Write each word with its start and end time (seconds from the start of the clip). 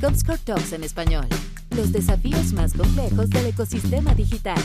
Comscore 0.00 0.38
Talks 0.38 0.72
en 0.72 0.84
español. 0.84 1.26
Los 1.70 1.92
desafíos 1.92 2.52
más 2.52 2.72
complejos 2.72 3.28
del 3.30 3.46
ecosistema 3.46 4.14
digital. 4.14 4.58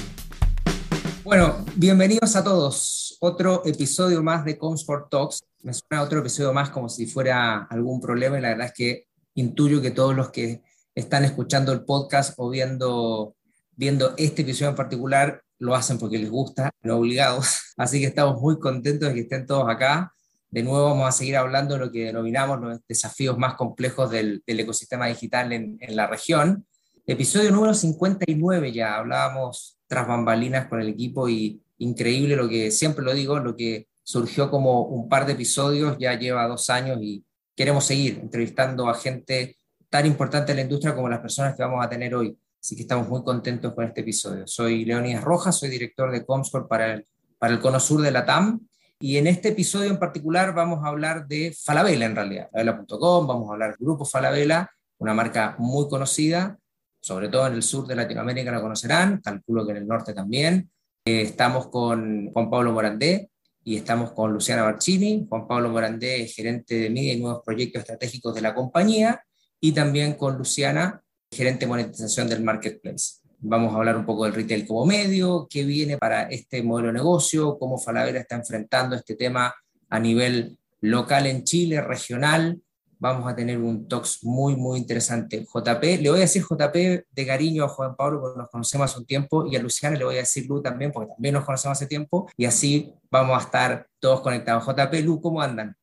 Bueno, 1.24 1.66
bienvenidos 1.76 2.36
a 2.36 2.44
todos. 2.44 3.18
Otro 3.20 3.64
episodio 3.66 4.22
más 4.22 4.46
de 4.46 4.58
Comscore 4.58 5.06
Talks. 5.10 5.44
Me 5.64 5.74
suena 5.74 6.04
otro 6.04 6.20
episodio 6.20 6.54
más 6.54 6.70
como 6.70 6.90
si 6.90 7.08
fuera 7.08 7.64
algún 7.70 8.00
problema 8.00 8.38
y 8.38 8.42
la 8.42 8.50
verdad 8.50 8.68
es 8.68 8.74
que 8.74 9.08
intuyo 9.34 9.82
que 9.82 9.92
todos 9.92 10.16
los 10.16 10.30
que 10.30 10.64
están 10.94 11.26
escuchando 11.26 11.72
el 11.72 11.84
podcast 11.84 12.34
o 12.38 12.50
viendo, 12.50 13.36
viendo 13.72 14.14
este 14.18 14.44
episodio 14.44 14.70
en 14.70 14.76
particular 14.76 15.42
lo 15.60 15.76
hacen 15.76 15.98
porque 15.98 16.20
les 16.20 16.30
gusta, 16.30 16.70
no 16.82 16.98
obligados. 16.98 17.74
Así 17.78 18.00
que 18.00 18.08
estamos 18.08 18.40
muy 18.40 18.60
contentos 18.60 19.10
de 19.10 19.16
que 19.16 19.22
estén 19.22 19.46
todos 19.46 19.70
acá. 19.70 20.14
De 20.50 20.64
nuevo 20.64 20.86
vamos 20.86 21.10
a 21.10 21.12
seguir 21.12 21.36
hablando 21.36 21.74
de 21.74 21.80
lo 21.82 21.92
que 21.92 22.06
denominamos 22.06 22.62
los 22.62 22.80
desafíos 22.88 23.38
más 23.38 23.56
complejos 23.56 24.10
del, 24.10 24.42
ecosistema 24.48 25.08
digital 25.08 25.52
en, 25.52 25.78
la 25.90 26.08
región. 26.08 26.66
Episodio 27.06 27.52
número 27.52 27.74
59 27.74 28.72
ya, 28.72 28.96
hablábamos 28.96 29.78
tras 29.88 30.08
bambalinas 30.08 30.68
con 30.68 30.82
el 30.82 30.88
equipo 30.88 31.28
y 31.28 31.62
increíble 31.80 32.38
lo 32.38 32.48
que, 32.48 32.72
siempre 32.72 33.04
lo 33.04 33.14
digo, 33.14 33.40
lo 33.40 33.58
que 33.58 33.88
surgió 34.04 34.50
como 34.50 34.84
un 34.84 35.10
par 35.10 35.26
de 35.26 35.34
episodios, 35.34 35.98
ya 36.00 36.18
lleva 36.18 36.48
dos 36.48 36.70
años 36.70 37.00
y 37.02 37.26
queremos 37.54 37.84
seguir 37.84 38.20
entrevistando 38.22 38.88
a 38.88 38.94
gente 38.94 39.58
tan 39.90 40.06
importante 40.06 40.54
en 40.54 40.58
la 40.58 40.64
industria 40.64 40.96
como 40.96 41.10
las 41.10 41.20
personas 41.20 41.56
que 41.56 41.64
vamos 41.64 41.86
a 41.86 41.90
tener 41.90 42.16
hoy. 42.16 42.38
Así 42.62 42.76
que 42.76 42.84
estamos 42.84 43.10
muy 43.10 43.22
contentos 43.22 43.74
con 43.74 43.84
este 43.84 44.02
episodio. 44.02 44.48
Soy 44.48 44.86
Leonidas 44.86 45.24
Rojas, 45.26 45.60
soy 45.60 45.70
director 45.70 46.10
de 46.10 46.26
Comscore 46.26 46.68
para 46.70 46.94
el, 46.94 47.06
para 47.38 47.54
el 47.54 47.60
Cono 47.60 47.82
Sur 47.82 48.02
de 48.02 48.12
la 48.12 48.26
TAM 48.26 48.62
y 49.00 49.18
en 49.18 49.28
este 49.28 49.50
episodio 49.50 49.90
en 49.90 50.00
particular 50.00 50.54
vamos 50.54 50.84
a 50.84 50.88
hablar 50.88 51.28
de 51.28 51.56
Falabella 51.64 52.06
en 52.06 52.16
realidad, 52.16 52.50
falabella.com, 52.52 53.28
vamos 53.28 53.50
a 53.50 53.54
hablar 53.54 53.70
del 53.72 53.86
grupo 53.86 54.06
Falabella, 54.06 54.70
una 54.98 55.14
marca 55.14 55.56
muy 55.60 55.88
conocida, 55.88 56.58
sobre 57.00 57.30
todo 57.30 57.48
en 57.48 57.54
el 57.54 57.64
sur 57.64 57.86
de 57.86 57.96
Latinoamérica 57.96 58.52
la 58.52 58.62
conocerán, 58.62 59.22
calculo 59.22 59.66
que 59.66 59.72
en 59.72 59.78
el 59.78 59.88
norte 59.88 60.14
también. 60.14 60.70
Eh, 61.06 61.22
estamos 61.22 61.68
con 61.68 62.32
Juan 62.32 62.50
Pablo 62.50 62.74
Morandé 62.74 63.30
y 63.64 63.78
estamos 63.78 64.12
con 64.12 64.34
Luciana 64.34 64.64
Barcini. 64.64 65.28
Juan 65.30 65.48
Pablo 65.48 65.70
Morandé 65.70 66.24
es 66.24 66.36
gerente 66.36 66.76
de 66.76 66.90
media 66.90 67.14
y 67.14 67.22
nuevos 67.22 67.44
proyectos 67.46 67.82
estratégicos 67.82 68.34
de 68.34 68.42
la 68.42 68.56
compañía 68.56 69.24
y 69.62 69.72
también 69.74 70.16
con 70.16 70.38
Luciana, 70.38 71.04
gerente 71.32 71.66
de 71.66 71.70
monetización 71.70 72.28
del 72.28 72.44
marketplace. 72.44 73.27
Vamos 73.40 73.74
a 73.74 73.78
hablar 73.78 73.98
un 73.98 74.06
poco 74.06 74.26
del 74.26 74.34
retail 74.34 74.66
como 74.66 74.86
medio, 74.86 75.48
qué 75.50 75.64
viene 75.64 75.98
para 75.98 76.24
este 76.24 76.64
modelo 76.64 76.88
de 76.88 76.94
negocio, 76.94 77.58
cómo 77.60 77.78
Falabella 77.78 78.20
está 78.20 78.36
enfrentando 78.36 78.96
este 78.96 79.16
tema 79.16 79.54
a 79.90 80.00
nivel 80.00 80.58
local 80.82 81.28
en 81.28 81.44
Chile, 81.44 81.82
regional. 81.82 82.60
Vamos 83.00 83.32
a 83.32 83.36
tener 83.36 83.60
un 83.60 83.88
talks 83.88 84.24
muy, 84.24 84.56
muy 84.56 84.80
interesante. 84.80 85.46
JP, 85.46 86.02
le 86.02 86.10
voy 86.10 86.18
a 86.18 86.22
decir 86.22 86.42
JP 86.42 87.06
de 87.12 87.26
cariño 87.28 87.66
a 87.66 87.68
Juan 87.68 87.96
Pablo 87.96 88.20
porque 88.20 88.40
nos 88.40 88.50
conocemos 88.50 88.90
hace 88.90 89.00
un 89.00 89.06
tiempo 89.06 89.46
y 89.46 89.56
a 89.56 89.62
Luciana 89.62 89.96
le 89.96 90.04
voy 90.04 90.16
a 90.16 90.20
decir 90.20 90.48
Lu 90.48 90.62
también 90.64 90.92
porque 90.92 91.14
también 91.14 91.36
nos 91.36 91.46
conocemos 91.46 91.78
hace 91.78 91.86
tiempo 91.86 92.28
y 92.36 92.46
así 92.46 92.92
vamos 93.12 93.38
a 93.38 93.46
estar 93.46 93.88
todos 94.00 94.22
conectados. 94.22 94.66
JP, 94.66 94.94
Lu, 95.06 95.22
¿cómo 95.22 95.44
andan? 95.44 95.76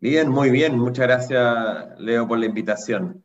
Bien, 0.00 0.30
muy 0.30 0.50
bien. 0.50 0.78
Muchas 0.78 1.06
gracias, 1.06 1.98
Leo, 1.98 2.26
por 2.26 2.38
la 2.38 2.46
invitación. 2.46 3.22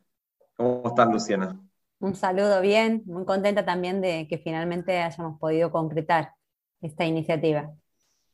¿Cómo 0.54 0.88
estás, 0.88 1.10
Luciana? 1.10 1.58
Un 2.00 2.14
saludo 2.16 2.62
bien, 2.62 3.02
muy 3.04 3.26
contenta 3.26 3.66
también 3.66 4.00
de 4.00 4.26
que 4.26 4.38
finalmente 4.38 4.98
hayamos 5.00 5.38
podido 5.38 5.70
concretar 5.70 6.32
esta 6.80 7.04
iniciativa. 7.04 7.74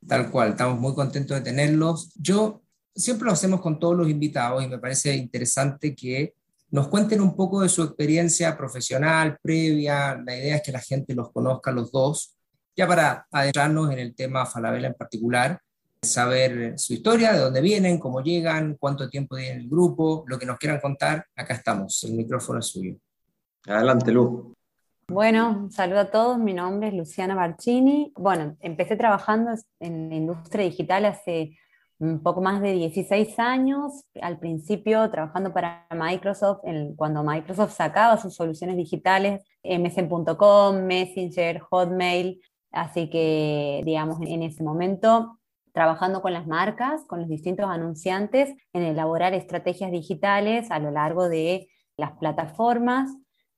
Tal 0.07 0.31
cual, 0.31 0.51
estamos 0.51 0.79
muy 0.79 0.95
contentos 0.95 1.37
de 1.37 1.43
tenerlos. 1.43 2.13
Yo 2.15 2.63
siempre 2.95 3.27
lo 3.27 3.33
hacemos 3.33 3.61
con 3.61 3.81
todos 3.81 3.97
los 3.97 4.09
invitados 4.09 4.65
y 4.65 4.69
me 4.69 4.79
parece 4.79 5.17
interesante 5.17 5.97
que 5.97 6.35
nos 6.71 6.87
cuenten 6.87 7.21
un 7.21 7.35
poco 7.35 7.63
de 7.63 7.69
su 7.69 7.83
experiencia 7.83 8.57
profesional 8.57 9.37
previa. 9.43 10.15
La 10.25 10.37
idea 10.37 10.57
es 10.57 10.63
que 10.63 10.71
la 10.71 10.81
gente 10.81 11.13
los 11.17 11.33
conozca 11.33 11.73
los 11.73 11.91
dos, 11.91 12.37
ya 12.77 12.87
para 12.87 13.27
adentrarnos 13.33 13.91
en 13.91 13.99
el 13.99 14.15
tema 14.15 14.47
Falabella 14.47 14.87
en 14.87 14.95
particular, 14.95 15.61
saber 16.01 16.79
su 16.79 16.93
historia, 16.93 17.33
de 17.33 17.41
dónde 17.41 17.61
vienen, 17.61 17.99
cómo 17.99 18.21
llegan, 18.21 18.77
cuánto 18.79 19.11
tiempo 19.11 19.35
tienen 19.35 19.63
el 19.63 19.69
grupo, 19.69 20.25
lo 20.29 20.39
que 20.39 20.47
nos 20.47 20.57
quieran 20.57 20.81
contar. 20.81 21.27
Acá 21.35 21.55
estamos, 21.55 22.05
el 22.05 22.13
micrófono 22.13 22.61
es 22.61 22.67
suyo. 22.67 22.97
Adelante, 23.67 24.13
Lu. 24.13 24.55
Bueno, 25.09 25.69
saludo 25.71 26.01
a 26.01 26.11
todos. 26.11 26.39
Mi 26.39 26.55
nombre 26.55 26.89
es 26.89 26.95
Luciana 26.95 27.35
Barcini. 27.35 28.13
Bueno, 28.17 28.57
empecé 28.61 28.97
trabajando 28.97 29.53
en 29.81 30.09
la 30.09 30.15
industria 30.15 30.65
digital 30.65 31.05
hace 31.05 31.57
un 31.99 32.23
poco 32.23 32.41
más 32.41 32.61
de 32.61 32.73
16 32.73 33.39
años. 33.41 34.05
Al 34.21 34.39
principio 34.39 35.11
trabajando 35.11 35.53
para 35.53 35.87
Microsoft, 35.91 36.61
cuando 36.97 37.25
Microsoft 37.25 37.73
sacaba 37.73 38.19
sus 38.19 38.35
soluciones 38.35 38.77
digitales, 38.77 39.43
msn.com, 39.65 40.83
Messenger, 40.83 41.59
Hotmail. 41.61 42.41
Así 42.71 43.11
que, 43.11 43.83
digamos, 43.85 44.19
en 44.23 44.43
ese 44.45 44.63
momento 44.63 45.39
trabajando 45.73 46.23
con 46.23 46.33
las 46.33 46.47
marcas, 46.47 47.05
con 47.05 47.21
los 47.21 47.29
distintos 47.29 47.67
anunciantes, 47.67 48.55
en 48.73 48.83
elaborar 48.83 49.35
estrategias 49.35 49.91
digitales 49.91 50.71
a 50.71 50.79
lo 50.79 50.91
largo 50.91 51.29
de 51.29 51.69
las 51.97 52.13
plataformas 52.13 53.11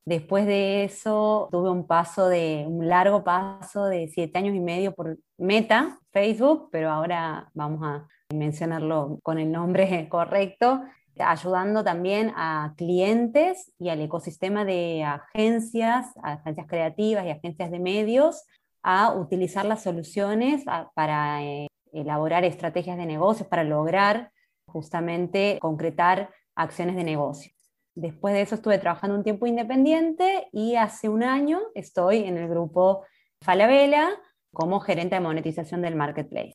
Después 0.09 0.47
de 0.47 0.85
eso 0.85 1.51
tuve 1.53 1.69
un 1.69 1.87
paso 1.87 2.31
de, 2.31 2.65
un 2.67 2.89
largo 2.89 3.25
paso 3.25 3.85
de 3.85 4.09
siete 4.09 4.39
años 4.39 4.55
y 4.55 4.61
medio 4.61 4.95
por 4.95 5.19
Meta, 5.37 6.01
Facebook, 6.13 6.71
pero 6.73 6.89
ahora 6.89 7.51
vamos 7.53 7.83
a 7.83 8.09
mencionarlo 8.33 9.19
con 9.23 9.39
el 9.39 9.53
nombre 9.53 10.09
correcto, 10.09 10.81
ayudando 11.19 11.85
también 11.85 12.33
a 12.37 12.73
clientes 12.79 13.71
y 13.79 13.91
al 13.91 14.01
ecosistema 14.01 14.65
de 14.65 15.05
agencias, 15.05 16.07
agencias 16.23 16.67
creativas 16.67 17.27
y 17.27 17.31
agencias 17.31 17.71
de 17.71 17.79
medios 17.79 18.47
a 18.83 19.13
utilizar 19.13 19.67
las 19.67 19.83
soluciones 19.83 20.65
para 20.95 21.45
eh, 21.45 21.67
elaborar 21.93 22.47
estrategias 22.47 22.97
de 22.97 23.05
negocios, 23.05 23.47
para 23.47 23.63
lograr 23.63 24.33
justamente 24.69 25.59
concretar 25.61 26.31
acciones 26.55 26.97
de 26.97 27.05
negocio. 27.05 27.58
Después 27.99 28.33
de 28.33 28.43
eso 28.43 28.55
estuve 28.55 28.79
trabajando 28.79 29.17
un 29.17 29.25
tiempo 29.25 29.49
independiente 29.49 30.47
y 30.53 30.77
hace 30.77 31.09
un 31.09 31.25
año 31.25 31.59
estoy 31.75 32.19
en 32.19 32.39
el 32.39 32.49
grupo 32.49 33.05
Falabella 33.43 34.11
como 34.53 34.79
gerente 34.79 35.17
de 35.17 35.21
monetización 35.21 35.83
del 35.83 35.97
marketplace. 35.97 36.55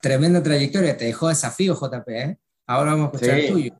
Tremenda 0.00 0.42
trayectoria, 0.42 0.96
te 0.96 1.04
dejó 1.04 1.28
desafío 1.28 1.74
JP, 1.74 2.08
¿eh? 2.08 2.38
Ahora 2.66 2.90
vamos 2.90 3.04
a 3.04 3.14
escuchar 3.14 3.38
el 3.38 3.52
tuyo. 3.52 3.74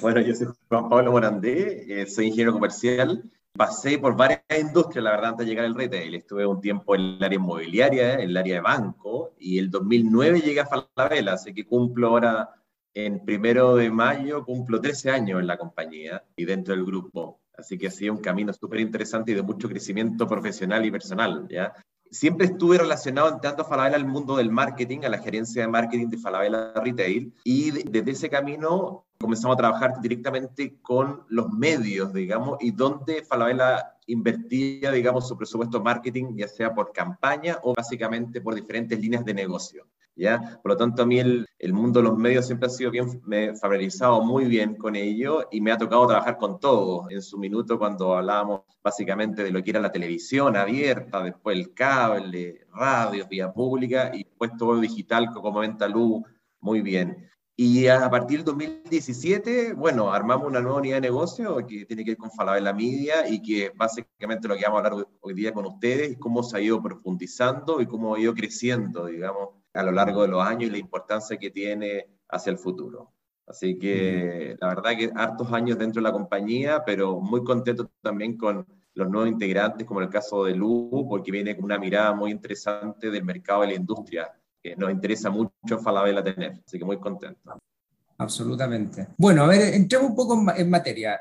Bueno, 0.00 0.20
yo 0.20 0.34
soy 0.34 0.48
Juan 0.68 0.88
Pablo 0.88 1.12
Morandé, 1.12 2.02
eh, 2.02 2.06
soy 2.08 2.26
ingeniero 2.26 2.52
comercial. 2.52 3.22
Pasé 3.52 3.96
por 3.96 4.16
varias 4.16 4.42
industrias, 4.60 5.04
la 5.04 5.12
verdad, 5.12 5.30
antes 5.30 5.46
de 5.46 5.50
llegar 5.50 5.66
al 5.66 5.76
retail. 5.76 6.12
Estuve 6.16 6.44
un 6.44 6.60
tiempo 6.60 6.96
en 6.96 7.02
el 7.02 7.22
área 7.22 7.36
inmobiliaria, 7.36 8.14
en 8.14 8.20
el 8.30 8.36
área 8.36 8.56
de 8.56 8.60
banco, 8.62 9.36
y 9.38 9.60
el 9.60 9.70
2009 9.70 10.40
llegué 10.40 10.58
a 10.58 10.66
Falabella, 10.66 11.34
así 11.34 11.54
que 11.54 11.64
cumplo 11.64 12.08
ahora 12.08 12.50
en 12.96 13.22
primero 13.22 13.76
de 13.76 13.90
mayo 13.90 14.42
cumplo 14.42 14.80
13 14.80 15.10
años 15.10 15.38
en 15.38 15.46
la 15.46 15.58
compañía 15.58 16.24
y 16.34 16.46
dentro 16.46 16.74
del 16.74 16.86
grupo. 16.86 17.40
Así 17.54 17.76
que 17.76 17.88
ha 17.88 17.90
sido 17.90 18.14
un 18.14 18.20
camino 18.20 18.54
súper 18.54 18.80
interesante 18.80 19.32
y 19.32 19.34
de 19.34 19.42
mucho 19.42 19.68
crecimiento 19.68 20.26
profesional 20.26 20.84
y 20.86 20.90
personal. 20.90 21.46
¿ya? 21.50 21.74
Siempre 22.10 22.46
estuve 22.46 22.78
relacionado 22.78 23.38
tanto 23.38 23.62
a 23.62 23.64
Falabella 23.66 23.96
al 23.96 24.06
mundo 24.06 24.36
del 24.36 24.50
marketing, 24.50 25.00
a 25.04 25.10
la 25.10 25.18
gerencia 25.18 25.60
de 25.60 25.68
marketing 25.68 26.08
de 26.08 26.16
Falabella 26.16 26.72
Retail, 26.74 27.34
y 27.44 27.70
desde 27.70 28.12
ese 28.12 28.30
camino 28.30 29.04
comenzamos 29.18 29.56
a 29.56 29.58
trabajar 29.58 30.00
directamente 30.00 30.78
con 30.80 31.22
los 31.28 31.50
medios, 31.50 32.14
digamos, 32.14 32.56
y 32.60 32.70
donde 32.70 33.22
Falabella 33.24 33.92
invertía, 34.06 34.90
digamos, 34.90 35.28
su 35.28 35.36
presupuesto 35.36 35.82
marketing, 35.82 36.34
ya 36.34 36.48
sea 36.48 36.74
por 36.74 36.92
campaña 36.92 37.58
o 37.62 37.74
básicamente 37.74 38.40
por 38.40 38.54
diferentes 38.54 38.98
líneas 38.98 39.24
de 39.24 39.34
negocio. 39.34 39.86
¿Ya? 40.16 40.58
Por 40.62 40.72
lo 40.72 40.76
tanto, 40.76 41.02
a 41.02 41.06
mí 41.06 41.18
el, 41.18 41.46
el 41.58 41.72
mundo 41.72 42.00
de 42.00 42.08
los 42.08 42.18
medios 42.18 42.46
siempre 42.46 42.66
ha 42.66 42.70
sido 42.70 42.90
bien, 42.90 43.20
me 43.24 43.46
he 43.46 43.56
familiarizado 43.56 44.22
muy 44.22 44.46
bien 44.46 44.74
con 44.76 44.96
ello 44.96 45.46
y 45.50 45.60
me 45.60 45.70
ha 45.72 45.78
tocado 45.78 46.06
trabajar 46.06 46.36
con 46.38 46.58
todo. 46.58 47.08
En 47.10 47.22
su 47.22 47.38
minuto, 47.38 47.78
cuando 47.78 48.16
hablábamos 48.16 48.62
básicamente 48.82 49.44
de 49.44 49.50
lo 49.50 49.62
que 49.62 49.70
era 49.70 49.80
la 49.80 49.92
televisión 49.92 50.56
abierta, 50.56 51.22
después 51.22 51.56
el 51.56 51.74
cable, 51.74 52.66
radio, 52.72 53.26
vía 53.28 53.52
pública 53.52 54.10
y 54.14 54.24
después 54.24 54.52
todo 54.58 54.80
digital, 54.80 55.30
como 55.32 55.52
comenta 55.52 55.86
Lu, 55.88 56.24
muy 56.60 56.80
bien. 56.82 57.30
Y 57.58 57.86
a 57.86 58.10
partir 58.10 58.38
del 58.38 58.44
2017, 58.44 59.72
bueno, 59.72 60.12
armamos 60.12 60.46
una 60.46 60.60
nueva 60.60 60.76
unidad 60.76 60.96
de 60.96 61.00
negocio 61.00 61.56
que 61.66 61.86
tiene 61.86 62.04
que 62.04 62.10
ver 62.10 62.18
con 62.18 62.30
Falabella 62.30 62.74
Media 62.74 63.26
y 63.26 63.40
que 63.40 63.72
básicamente 63.74 64.46
lo 64.46 64.56
que 64.56 64.64
vamos 64.64 64.82
a 64.82 64.86
hablar 64.86 65.06
hoy 65.20 65.32
día 65.32 65.54
con 65.54 65.64
ustedes 65.64 66.10
es 66.10 66.18
cómo 66.18 66.42
se 66.42 66.58
ha 66.58 66.60
ido 66.60 66.82
profundizando 66.82 67.80
y 67.80 67.86
cómo 67.86 68.14
ha 68.14 68.20
ido 68.20 68.34
creciendo, 68.34 69.06
digamos, 69.06 69.55
a 69.76 69.82
lo 69.82 69.92
largo 69.92 70.22
de 70.22 70.28
los 70.28 70.42
años 70.42 70.68
y 70.68 70.72
la 70.72 70.78
importancia 70.78 71.36
que 71.36 71.50
tiene 71.50 72.06
hacia 72.28 72.50
el 72.50 72.58
futuro. 72.58 73.12
Así 73.46 73.78
que 73.78 74.56
la 74.60 74.68
verdad 74.68 74.96
que 74.96 75.12
hartos 75.14 75.52
años 75.52 75.78
dentro 75.78 76.00
de 76.00 76.08
la 76.08 76.12
compañía, 76.12 76.82
pero 76.84 77.20
muy 77.20 77.44
contento 77.44 77.90
también 78.02 78.36
con 78.36 78.66
los 78.94 79.08
nuevos 79.08 79.30
integrantes, 79.30 79.86
como 79.86 80.00
el 80.00 80.08
caso 80.08 80.44
de 80.44 80.54
Lu, 80.54 81.06
porque 81.08 81.30
viene 81.30 81.54
con 81.54 81.66
una 81.66 81.78
mirada 81.78 82.14
muy 82.14 82.30
interesante 82.30 83.10
del 83.10 83.24
mercado 83.24 83.60
de 83.60 83.68
la 83.68 83.74
industria, 83.74 84.32
que 84.60 84.74
nos 84.74 84.90
interesa 84.90 85.30
mucho 85.30 85.78
Falabella 85.78 86.24
tener. 86.24 86.60
Así 86.66 86.78
que 86.78 86.84
muy 86.84 86.98
contento. 86.98 87.58
Absolutamente. 88.18 89.08
Bueno, 89.18 89.44
a 89.44 89.48
ver, 89.48 89.74
entremos 89.74 90.10
un 90.10 90.16
poco 90.16 90.52
en 90.56 90.70
materia. 90.70 91.20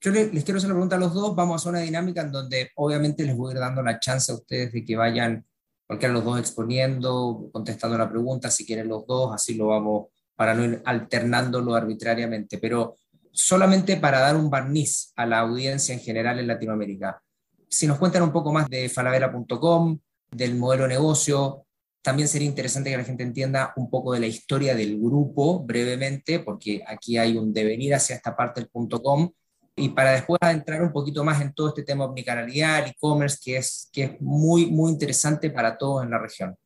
yo 0.00 0.10
les, 0.10 0.30
quiero 0.44 0.58
hacer 0.58 0.68
la 0.68 0.74
pregunta 0.74 0.96
a 0.96 0.98
los 0.98 1.14
dos, 1.14 1.34
vamos 1.36 1.52
a 1.52 1.56
hacer 1.56 1.70
una 1.70 1.80
dinámica 1.80 2.22
en 2.22 2.32
donde 2.32 2.70
obviamente 2.74 3.24
les 3.24 3.36
voy 3.36 3.52
a 3.52 3.54
ir 3.54 3.60
dando 3.60 3.82
la 3.82 4.00
chance 4.00 4.32
a 4.32 4.34
ustedes 4.34 4.72
de 4.72 4.84
que 4.84 4.96
vayan, 4.96 5.46
cualquiera 5.92 6.14
los 6.14 6.24
dos 6.24 6.38
exponiendo, 6.38 7.50
contestando 7.52 7.98
la 7.98 8.08
pregunta, 8.08 8.50
si 8.50 8.64
quieren 8.64 8.88
los 8.88 9.06
dos, 9.06 9.34
así 9.34 9.54
lo 9.54 9.66
vamos, 9.66 10.06
para 10.34 10.54
no 10.54 10.64
ir 10.64 10.82
alternándolo 10.86 11.74
arbitrariamente, 11.74 12.56
pero 12.56 12.96
solamente 13.30 13.98
para 13.98 14.20
dar 14.20 14.36
un 14.36 14.48
barniz 14.48 15.12
a 15.16 15.26
la 15.26 15.40
audiencia 15.40 15.92
en 15.94 16.00
general 16.00 16.38
en 16.38 16.46
Latinoamérica. 16.46 17.22
Si 17.68 17.86
nos 17.86 17.98
cuentan 17.98 18.22
un 18.22 18.32
poco 18.32 18.54
más 18.54 18.70
de 18.70 18.88
falabella.com, 18.88 19.98
del 20.30 20.54
modelo 20.54 20.84
de 20.84 20.88
negocio, 20.88 21.66
también 22.00 22.26
sería 22.26 22.48
interesante 22.48 22.88
que 22.88 22.96
la 22.96 23.04
gente 23.04 23.22
entienda 23.22 23.74
un 23.76 23.90
poco 23.90 24.14
de 24.14 24.20
la 24.20 24.26
historia 24.26 24.74
del 24.74 24.98
grupo 24.98 25.62
brevemente, 25.62 26.38
porque 26.38 26.82
aquí 26.86 27.18
hay 27.18 27.36
un 27.36 27.52
devenir 27.52 27.94
hacia 27.94 28.16
esta 28.16 28.34
parte 28.34 28.62
del 28.62 28.70
y 29.76 29.88
para 29.90 30.12
después 30.12 30.38
entrar 30.42 30.82
un 30.82 30.92
poquito 30.92 31.24
más 31.24 31.40
en 31.40 31.54
todo 31.54 31.68
este 31.68 31.82
tema 31.82 32.04
omnicanalidad, 32.04 32.86
e-commerce, 32.86 33.38
que 33.42 33.56
es, 33.56 33.88
que 33.92 34.04
es 34.04 34.20
muy, 34.20 34.66
muy 34.66 34.90
interesante 34.90 35.50
para 35.50 35.78
todos 35.78 36.04
en 36.04 36.10
la 36.10 36.18
región. 36.18 36.56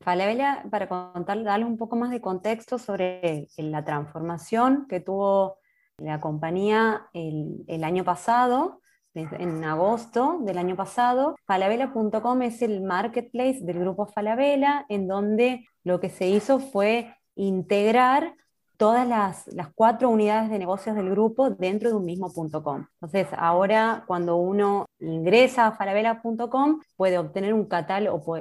Falabella, 0.00 0.64
para 0.70 0.88
contar, 0.88 1.42
darle 1.44 1.64
un 1.64 1.78
poco 1.78 1.96
más 1.96 2.10
de 2.10 2.20
contexto 2.20 2.78
sobre 2.78 3.48
la 3.56 3.84
transformación 3.84 4.86
que 4.88 5.00
tuvo 5.00 5.58
la 5.98 6.20
compañía 6.20 7.06
el, 7.12 7.64
el 7.68 7.84
año 7.84 8.04
pasado, 8.04 8.80
en 9.14 9.64
agosto 9.64 10.38
del 10.40 10.58
año 10.58 10.76
pasado. 10.76 11.36
Falabella.com 11.46 12.42
es 12.42 12.62
el 12.62 12.80
marketplace 12.80 13.60
del 13.60 13.78
grupo 13.78 14.06
Falabella, 14.06 14.86
en 14.88 15.06
donde 15.06 15.66
lo 15.84 16.00
que 16.00 16.08
se 16.08 16.28
hizo 16.28 16.58
fue 16.58 17.14
integrar 17.34 18.34
todas 18.82 19.06
las, 19.06 19.46
cuatro 19.76 20.10
unidades 20.10 20.50
de 20.50 20.58
negocios 20.58 20.96
del 20.96 21.08
grupo 21.08 21.50
dentro 21.50 21.90
de 21.90 21.94
un 21.94 22.04
mismo 22.04 22.32
.com. 22.32 22.84
Entonces, 22.94 23.28
ahora 23.38 24.02
cuando 24.08 24.34
uno 24.38 24.86
ingresa 24.98 25.68
a 25.68 25.72
falabella.com 25.76 26.80
puede 26.96 27.16
obtener 27.16 27.54
un 27.54 27.66
catálogo, 27.66 28.40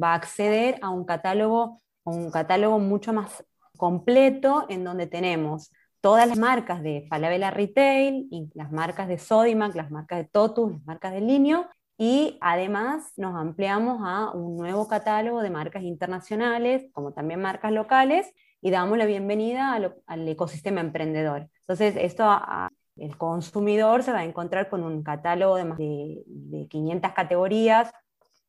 va 0.00 0.12
a 0.12 0.14
acceder 0.14 0.78
a 0.82 0.90
un 0.90 1.04
catálogo, 1.04 1.80
un 2.04 2.30
catálogo 2.30 2.78
mucho 2.78 3.12
más 3.12 3.44
completo 3.76 4.66
en 4.68 4.84
donde 4.84 5.08
tenemos 5.08 5.72
todas 6.00 6.28
las 6.28 6.38
marcas 6.38 6.80
de 6.84 7.04
Falabella 7.10 7.50
Retail, 7.50 8.28
y 8.30 8.50
las 8.54 8.70
marcas 8.70 9.08
de 9.08 9.18
Sodimac, 9.18 9.74
las 9.74 9.90
marcas 9.90 10.18
de 10.18 10.26
Totus, 10.26 10.70
las 10.70 10.84
marcas 10.84 11.12
de 11.12 11.22
Linio, 11.22 11.66
y 11.98 12.38
además 12.40 13.14
nos 13.16 13.34
ampliamos 13.34 14.00
a 14.04 14.30
un 14.30 14.58
nuevo 14.58 14.86
catálogo 14.86 15.42
de 15.42 15.50
marcas 15.50 15.82
internacionales, 15.82 16.84
como 16.92 17.12
también 17.12 17.40
marcas 17.40 17.72
locales, 17.72 18.32
y 18.62 18.70
damos 18.70 18.96
la 18.96 19.06
bienvenida 19.06 19.74
al 20.06 20.28
ecosistema 20.28 20.80
emprendedor. 20.80 21.48
Entonces, 21.62 21.96
esto 21.98 22.24
el 22.96 23.18
consumidor 23.18 24.04
se 24.04 24.12
va 24.12 24.20
a 24.20 24.24
encontrar 24.24 24.68
con 24.68 24.84
un 24.84 25.02
catálogo 25.02 25.56
de 25.56 25.64
más 25.64 25.78
de, 25.78 26.22
500 26.70 27.12
categorías, 27.12 27.90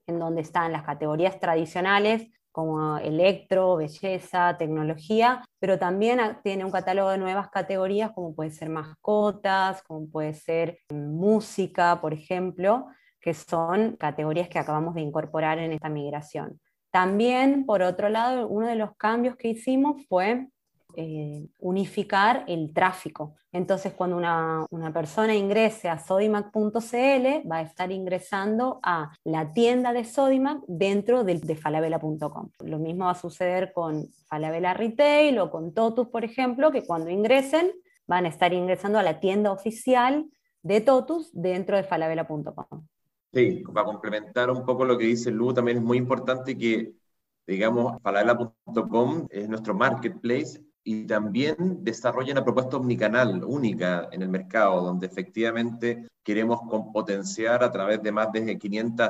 en 0.06 0.19
donde 0.19 0.42
están 0.42 0.71
las 0.71 0.83
categorías 0.83 1.39
tradicionales 1.39 2.30
como 2.51 3.00
electro, 3.00 3.77
belleza, 3.77 4.56
tecnología, 4.60 5.44
pero 5.60 5.80
también 5.80 6.19
tiene 6.44 6.63
un 6.63 6.71
catálogo 6.71 7.10
de 7.10 7.18
nuevas 7.18 7.50
categorías 7.50 8.12
como 8.12 8.36
puede 8.36 8.51
ser 8.51 8.69
mascotas, 8.69 9.81
como 9.81 10.07
puede 10.07 10.36
ser 10.36 10.77
música, 10.92 12.00
por 12.00 12.13
ejemplo, 12.13 12.86
que 13.19 13.33
son 13.33 13.95
categorías 13.95 14.50
que 14.50 14.60
acabamos 14.60 14.94
de 14.94 15.01
incorporar 15.01 15.57
en 15.57 15.71
esta 15.71 15.89
migración. 15.89 16.60
También, 16.94 17.66
por 17.66 17.81
otro 17.81 18.07
lado, 18.07 18.48
uno 18.48 18.68
de 18.68 18.75
los 18.75 18.95
cambios 18.98 19.36
que 19.36 19.48
hicimos 19.48 20.06
fue 20.07 20.48
eh, 20.95 21.48
unificar 21.57 22.45
el 22.48 22.72
tráfico. 22.72 23.34
Entonces, 23.51 23.94
cuando 23.94 24.16
una, 24.16 24.68
persona 24.94 25.34
ingrese 25.34 25.90
a 25.90 25.98
sodimac.cl, 25.98 27.51
va 27.51 27.57
a 27.57 27.62
estar 27.63 27.92
ingresando 27.92 28.80
a 28.84 29.12
la 29.24 29.51
tienda 29.54 29.92
de 29.92 30.04
Sodimac 30.04 30.62
dentro 30.68 31.24
de, 31.24 31.40
de. 31.40 32.00
Lo 32.60 32.78
mismo 32.78 33.06
va 33.06 33.12
a 33.12 33.16
suceder 33.16 33.74
con 33.74 34.06
Falabella 34.28 34.75
Retail 34.75 35.39
o 35.39 35.50
con 35.50 35.74
Totus, 35.74 36.10
por 36.10 36.24
ejemplo, 36.24 36.72
que 36.72 36.86
cuando 36.86 37.10
ingresen 37.10 37.72
van 38.06 38.25
a 38.25 38.30
estar 38.30 38.54
ingresando 38.54 39.00
a 39.00 39.04
la 39.04 39.19
tienda 39.19 39.51
oficial 39.51 40.28
de 40.62 40.80
Totus 40.80 41.31
dentro 41.34 41.75
de 41.75 41.86
falabella.com. 41.86 42.86
Sí, 43.34 43.64
para 43.74 43.86
complementar 43.86 44.52
un 44.52 44.64
poco 44.64 44.86
lo 44.86 44.98
que 44.98 45.06
dice 45.06 45.32
Lu, 45.32 45.54
también 45.54 45.78
es 45.78 45.84
muy 45.84 45.98
importante 45.98 46.56
que, 46.56 46.94
digamos, 47.48 48.00
falabella.com 48.04 49.28
es 49.32 49.50
nuestro 49.50 49.74
marketplace 49.74 50.62
y 50.84 51.08
también 51.08 51.84
desarrolla 51.84 52.34
una 52.34 52.44
propuesta 52.44 52.78
omnicanal 52.78 53.44
única 53.44 54.08
en 54.12 54.22
el 54.22 54.30
mercado, 54.30 54.84
donde 54.84 55.08
efectivamente 55.08 56.08
queremos 56.24 56.60
potenciar 56.94 57.64
a 57.64 57.72
través 57.72 58.04
de 58.04 58.12
más 58.12 58.32
de 58.32 58.58
500 58.60 59.10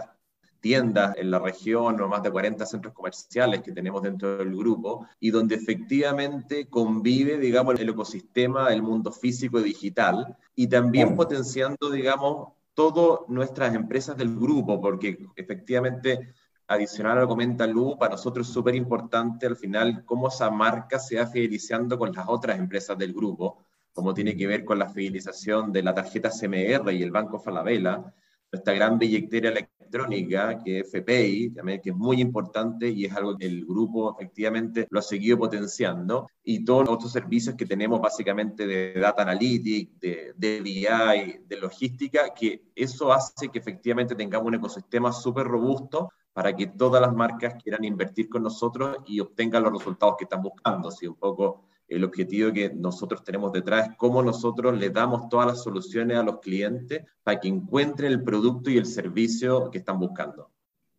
tiendas 0.61 1.17
en 1.17 1.29
la 1.29 1.39
región 1.39 1.99
o 1.99 2.07
más 2.07 2.23
de 2.23 2.31
40 2.31 2.65
centros 2.65 2.93
comerciales 2.93 3.61
que 3.61 3.73
tenemos 3.73 4.01
dentro 4.01 4.37
del 4.37 4.55
grupo 4.55 5.05
y 5.19 5.31
donde 5.31 5.55
efectivamente 5.55 6.67
convive, 6.69 7.37
digamos, 7.37 7.77
el 7.77 7.89
ecosistema 7.89 8.69
del 8.69 8.83
mundo 8.83 9.11
físico 9.11 9.59
y 9.59 9.63
digital 9.63 10.37
y 10.55 10.67
también 10.67 11.17
potenciando, 11.17 11.91
digamos, 11.91 12.53
todas 12.73 13.27
nuestras 13.29 13.75
empresas 13.75 14.17
del 14.17 14.35
grupo, 14.35 14.81
porque 14.81 15.17
efectivamente, 15.35 16.33
adicional 16.67 17.17
a 17.17 17.21
lo 17.21 17.27
que 17.27 17.31
comenta 17.31 17.67
Lu, 17.67 17.97
para 17.97 18.11
nosotros 18.11 18.47
es 18.47 18.53
súper 18.53 18.75
importante 18.75 19.45
al 19.45 19.55
final 19.55 20.03
cómo 20.05 20.29
esa 20.29 20.49
marca 20.49 20.99
se 20.99 21.17
va 21.17 21.27
fidelizando 21.27 21.97
con 21.97 22.11
las 22.11 22.27
otras 22.27 22.57
empresas 22.57 22.97
del 22.97 23.13
grupo, 23.13 23.65
como 23.93 24.13
tiene 24.13 24.35
que 24.35 24.47
ver 24.47 24.65
con 24.65 24.79
la 24.79 24.89
fidelización 24.89 25.71
de 25.71 25.83
la 25.83 25.93
tarjeta 25.93 26.29
CMR 26.29 26.91
y 26.91 27.03
el 27.03 27.11
Banco 27.11 27.39
Falabella, 27.39 28.13
nuestra 28.53 28.73
gran 28.73 28.99
billetera 28.99 29.49
electrónica, 29.49 30.59
que 30.63 30.81
es 30.81 30.93
FPI, 30.93 31.55
también, 31.55 31.81
que 31.81 31.89
es 31.89 31.95
muy 31.95 32.21
importante 32.21 32.87
y 32.87 33.05
es 33.05 33.13
algo 33.13 33.35
que 33.35 33.47
el 33.47 33.65
grupo 33.65 34.15
efectivamente 34.15 34.87
lo 34.91 34.99
ha 34.99 35.01
seguido 35.01 35.39
potenciando, 35.39 36.29
y 36.43 36.63
todos 36.63 36.85
los 36.85 36.95
otros 36.95 37.11
servicios 37.11 37.55
que 37.55 37.65
tenemos 37.65 37.99
básicamente 37.99 38.67
de 38.67 38.93
Data 38.93 39.23
Analytics, 39.23 39.99
de, 39.99 40.33
de 40.35 40.61
BI, 40.61 41.45
de 41.47 41.57
logística, 41.57 42.29
que 42.33 42.61
eso 42.75 43.11
hace 43.11 43.49
que 43.49 43.57
efectivamente 43.57 44.13
tengamos 44.13 44.47
un 44.47 44.55
ecosistema 44.55 45.11
súper 45.11 45.47
robusto 45.47 46.11
para 46.31 46.55
que 46.55 46.67
todas 46.67 47.01
las 47.01 47.13
marcas 47.13 47.55
quieran 47.61 47.83
invertir 47.83 48.29
con 48.29 48.43
nosotros 48.43 48.97
y 49.07 49.19
obtengan 49.19 49.63
los 49.63 49.73
resultados 49.73 50.15
que 50.17 50.25
están 50.25 50.41
buscando. 50.41 50.89
Así 50.89 51.07
un 51.07 51.15
poco 51.15 51.65
el 51.95 52.03
objetivo 52.03 52.51
que 52.51 52.73
nosotros 52.73 53.23
tenemos 53.23 53.51
detrás 53.51 53.89
es 53.89 53.95
cómo 53.97 54.21
nosotros 54.21 54.77
le 54.77 54.89
damos 54.89 55.29
todas 55.29 55.47
las 55.47 55.63
soluciones 55.63 56.17
a 56.17 56.23
los 56.23 56.39
clientes 56.39 57.03
para 57.23 57.39
que 57.39 57.47
encuentren 57.47 58.11
el 58.11 58.23
producto 58.23 58.69
y 58.69 58.77
el 58.77 58.85
servicio 58.85 59.69
que 59.69 59.79
están 59.79 59.99
buscando. 59.99 60.51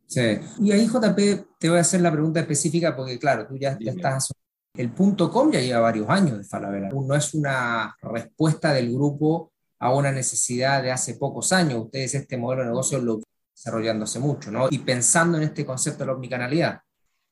Sí, 0.06 0.38
y 0.60 0.72
ahí 0.72 0.86
JP 0.86 1.18
te 1.58 1.68
voy 1.68 1.78
a 1.78 1.80
hacer 1.80 2.00
la 2.00 2.12
pregunta 2.12 2.40
específica 2.40 2.94
porque 2.94 3.18
claro, 3.18 3.46
tú 3.46 3.56
ya, 3.56 3.76
estás... 3.80 4.32
El 4.76 4.90
punto 4.90 5.30
.com 5.30 5.52
ya 5.52 5.60
lleva 5.60 5.80
varios 5.80 6.08
años 6.08 6.38
de 6.38 6.44
Falabella. 6.44 6.88
No 6.90 7.14
es 7.14 7.32
una 7.32 7.96
respuesta 8.02 8.72
del 8.72 8.92
grupo 8.92 9.52
a 9.78 9.94
una 9.94 10.10
necesidad 10.10 10.82
de 10.82 10.90
hace 10.90 11.14
pocos 11.14 11.52
años. 11.52 11.84
Ustedes 11.84 12.14
este 12.14 12.36
modelo 12.36 12.62
de 12.62 12.68
negocio 12.68 12.98
lo 12.98 13.20
desarrollando 13.54 14.04
hace 14.04 14.18
mucho, 14.18 14.50
¿no? 14.50 14.66
Y 14.70 14.78
pensando 14.78 15.36
en 15.36 15.44
este 15.44 15.64
concepto 15.64 16.00
de 16.00 16.06
la 16.06 16.14
omnicanalidad. 16.14 16.80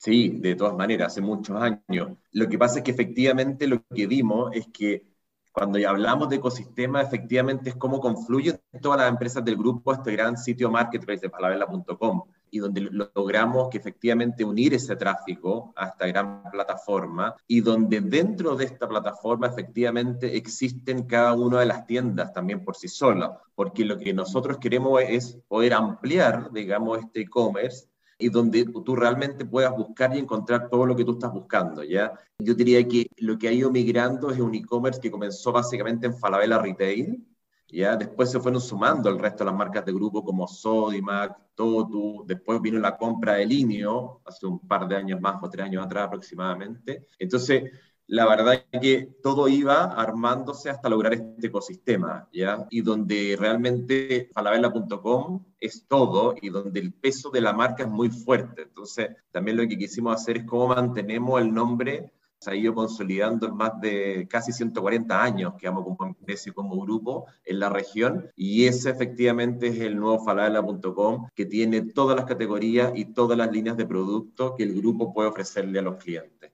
Sí, 0.03 0.31
de 0.41 0.57
todas 0.57 0.75
maneras, 0.75 1.13
hace 1.13 1.21
muchos 1.21 1.57
años. 1.63 2.19
Lo 2.33 2.49
que 2.49 2.59
pasa 2.59 2.79
es 2.79 2.85
que 2.85 2.91
efectivamente 2.91 3.69
lo 3.69 3.85
que 3.95 4.09
vimos 4.09 4.51
es 4.53 4.67
que 4.73 5.07
cuando 5.53 5.79
ya 5.79 5.91
hablamos 5.91 6.29
de 6.29 6.37
ecosistema, 6.37 7.03
efectivamente 7.03 7.71
es 7.71 7.77
cómo 7.77 8.01
confluyen 8.01 8.61
todas 8.81 8.99
las 8.99 9.09
empresas 9.09 9.45
del 9.45 9.57
grupo 9.57 9.93
a 9.93 9.97
este 9.97 10.11
gran 10.11 10.37
sitio 10.37 10.73
marketplace 10.73 11.21
de 11.21 11.31
palabela.com 11.31 12.25
y 12.51 12.59
donde 12.59 12.81
logramos 13.15 13.69
que 13.69 13.79
efectivamente 13.79 14.45
unir 14.45 14.75
ese 14.75 14.97
tráfico 14.97 15.73
a 15.77 15.87
esta 15.87 16.09
gran 16.09 16.43
plataforma 16.51 17.37
y 17.47 17.61
donde 17.61 18.01
dentro 18.01 18.57
de 18.57 18.65
esta 18.65 18.89
plataforma 18.89 19.47
efectivamente 19.47 20.37
existen 20.37 21.05
cada 21.05 21.35
una 21.35 21.61
de 21.61 21.67
las 21.67 21.87
tiendas 21.87 22.33
también 22.33 22.65
por 22.65 22.75
sí 22.75 22.89
solas, 22.89 23.31
porque 23.55 23.85
lo 23.85 23.99
que 23.99 24.13
nosotros 24.13 24.59
queremos 24.59 25.01
es 25.01 25.39
poder 25.47 25.75
ampliar, 25.75 26.51
digamos, 26.51 26.99
este 26.99 27.21
e-commerce 27.21 27.92
y 28.23 28.29
donde 28.29 28.65
tú 28.65 28.95
realmente 28.95 29.45
puedas 29.45 29.77
buscar 29.77 30.15
y 30.15 30.19
encontrar 30.21 30.69
todo 30.71 30.87
lo 30.87 30.95
que 30.95 31.05
tú 31.05 31.13
estás 31.13 31.33
buscando, 31.33 31.83
¿ya? 31.83 32.13
Yo 32.39 32.55
diría 32.55 32.87
que 32.87 33.09
lo 33.19 33.37
que 33.37 33.49
ha 33.49 33.53
ido 33.53 33.71
migrando 33.71 34.31
es 34.31 34.39
un 34.39 34.55
e-commerce 34.55 35.01
que 35.01 35.11
comenzó 35.11 35.51
básicamente 35.51 36.07
en 36.07 36.17
Falabella 36.17 36.59
Retail, 36.59 37.27
¿ya? 37.69 37.97
Después 37.97 38.31
se 38.31 38.39
fueron 38.39 38.61
sumando 38.61 39.11
el 39.11 39.19
resto 39.19 39.39
de 39.45 39.51
las 39.51 39.59
marcas 39.59 39.85
de 39.85 39.93
grupo 39.93 40.25
como 40.25 40.47
Sodimac, 40.47 41.37
Totu, 41.55 42.25
después 42.27 42.61
vino 42.61 42.79
la 42.79 42.97
compra 42.97 43.35
de 43.35 43.47
Linio, 43.47 44.21
hace 44.25 44.47
un 44.47 44.61
par 44.61 44.87
de 44.87 44.97
años 44.97 45.21
más 45.21 45.43
o 45.43 45.51
tres 45.51 45.67
años 45.67 45.85
atrás 45.85 46.07
aproximadamente. 46.07 47.09
Entonces, 47.19 47.71
la 48.13 48.27
verdad 48.27 48.63
es 48.71 48.81
que 48.81 49.09
todo 49.23 49.49
iba 49.49 49.85
armándose 49.85 50.69
hasta 50.69 50.91
lograr 50.91 51.15
este 51.15 51.47
ecosistema, 51.47 52.29
¿ya? 52.31 52.67
Y 52.69 52.83
donde 52.83 53.37
realmente 53.41 54.29
falabella.com 54.35 55.43
es 55.59 55.87
todo 55.89 56.35
y 56.39 56.51
donde 56.51 56.81
el 56.81 56.93
peso 56.93 57.31
de 57.31 57.41
la 57.41 57.55
marca 57.55 57.85
es 57.85 57.89
muy 57.89 58.11
fuerte. 58.11 58.65
Entonces, 58.65 59.17
también 59.31 59.57
lo 59.57 59.67
que 59.67 59.79
quisimos 59.79 60.15
hacer 60.15 60.37
es 60.37 60.45
cómo 60.45 60.69
mantenemos 60.69 61.41
el 61.41 61.55
nombre 61.55 62.13
se 62.39 62.51
ha 62.51 62.55
ido 62.55 62.75
consolidando 62.75 63.47
en 63.47 63.57
más 63.57 63.81
de 63.81 64.27
casi 64.29 64.53
140 64.53 65.23
años 65.23 65.55
que 65.59 65.69
vamos 65.69 65.85
como 65.85 66.11
empresa 66.11 66.51
y 66.51 66.53
como 66.53 66.79
grupo 66.81 67.27
en 67.45 67.61
la 67.61 67.71
región 67.71 68.29
y 68.37 68.65
ese 68.65 68.91
efectivamente 68.91 69.69
es 69.69 69.79
el 69.79 69.97
nuevo 69.97 70.23
falabella.com 70.25 71.29
que 71.35 71.47
tiene 71.47 71.81
todas 71.83 72.17
las 72.17 72.27
categorías 72.27 72.93
y 72.97 73.07
todas 73.15 73.39
las 73.39 73.51
líneas 73.53 73.77
de 73.77 73.87
producto 73.87 74.55
que 74.57 74.65
el 74.65 74.75
grupo 74.75 75.15
puede 75.15 75.29
ofrecerle 75.29 75.79
a 75.79 75.83
los 75.83 75.97
clientes. 75.97 76.52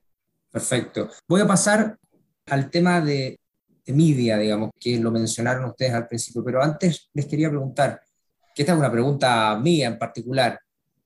Perfecto. 0.51 1.11
Voy 1.29 1.41
a 1.41 1.47
pasar 1.47 1.99
al 2.47 2.71
tema 2.71 3.01
de, 3.01 3.39
de 3.85 3.93
media, 3.93 4.39
digamos, 4.39 4.71
que 4.79 4.99
lo 4.99 5.11
mencionaron 5.11 5.67
ustedes 5.67 5.93
al 5.93 6.09
principio, 6.09 6.43
pero 6.45 6.63
antes 6.63 7.11
les 7.13 7.27
quería 7.27 7.51
preguntar, 7.51 8.01
que 8.55 8.63
esta 8.63 8.73
es 8.73 8.79
una 8.79 8.91
pregunta 8.91 9.59
mía 9.59 9.89
en 9.89 9.99
particular, 9.99 10.59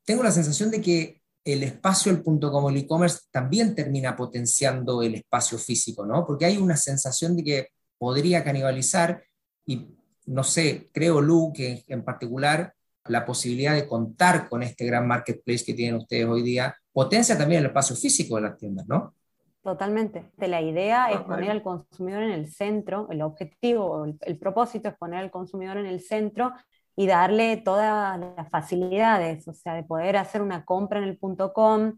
tengo 0.05 0.23
la 0.23 0.31
sensación 0.31 0.71
de 0.71 0.81
que 0.81 1.23
el 1.45 1.63
espacio, 1.63 2.13
el 2.13 2.23
punto 2.23 2.51
como 2.51 2.71
el 2.71 2.77
e-commerce, 2.77 3.21
también 3.31 3.75
termina 3.75 4.17
potenciando 4.17 5.03
el 5.03 5.17
espacio 5.17 5.59
físico, 5.59 6.07
¿no? 6.07 6.25
Porque 6.25 6.45
hay 6.45 6.57
una 6.57 6.77
sensación 6.77 7.37
de 7.37 7.45
que 7.45 7.69
podría 7.99 8.45
canibalizar 8.45 9.23
y, 9.67 9.89
no 10.27 10.45
sé, 10.45 10.91
creo, 10.93 11.21
Lu, 11.21 11.53
que 11.53 11.85
en 11.89 12.05
particular 12.05 12.75
la 13.07 13.25
posibilidad 13.25 13.75
de 13.75 13.89
contar 13.89 14.49
con 14.49 14.63
este 14.63 14.87
gran 14.87 15.07
marketplace 15.07 15.65
que 15.65 15.75
tienen 15.75 15.97
ustedes 15.97 16.27
hoy 16.27 16.43
día 16.43 16.77
potencia 16.93 17.37
también 17.37 17.61
el 17.61 17.67
espacio 17.67 17.97
físico 17.97 18.37
de 18.37 18.43
las 18.43 18.57
tiendas, 18.57 18.87
¿no? 18.87 19.15
Totalmente. 19.63 20.33
La 20.39 20.61
idea 20.61 21.13
es 21.13 21.21
poner 21.21 21.51
al 21.51 21.63
consumidor 21.63 22.25
en 22.25 22.33
el 22.33 22.49
centro, 22.51 23.07
el 23.11 23.23
objetivo, 23.23 24.05
el, 24.05 24.19
el 24.23 24.37
propósito 24.37 24.89
es 24.89 24.97
poner 24.97 25.21
al 25.21 25.31
consumidor 25.31 25.77
en 25.77 25.87
el 25.87 26.01
centro 26.01 26.53
y 26.97 27.07
darle 27.07 27.57
todas 27.59 28.19
las 28.19 28.51
facilidades, 28.51 29.47
o 29.47 29.55
sea, 29.55 29.75
de 29.75 29.85
poder 29.85 30.17
hacer 30.17 30.43
una 30.43 30.65
compra 30.65 30.99
en 30.99 31.05
el 31.05 31.17
punto 31.17 31.53
com, 31.53 31.97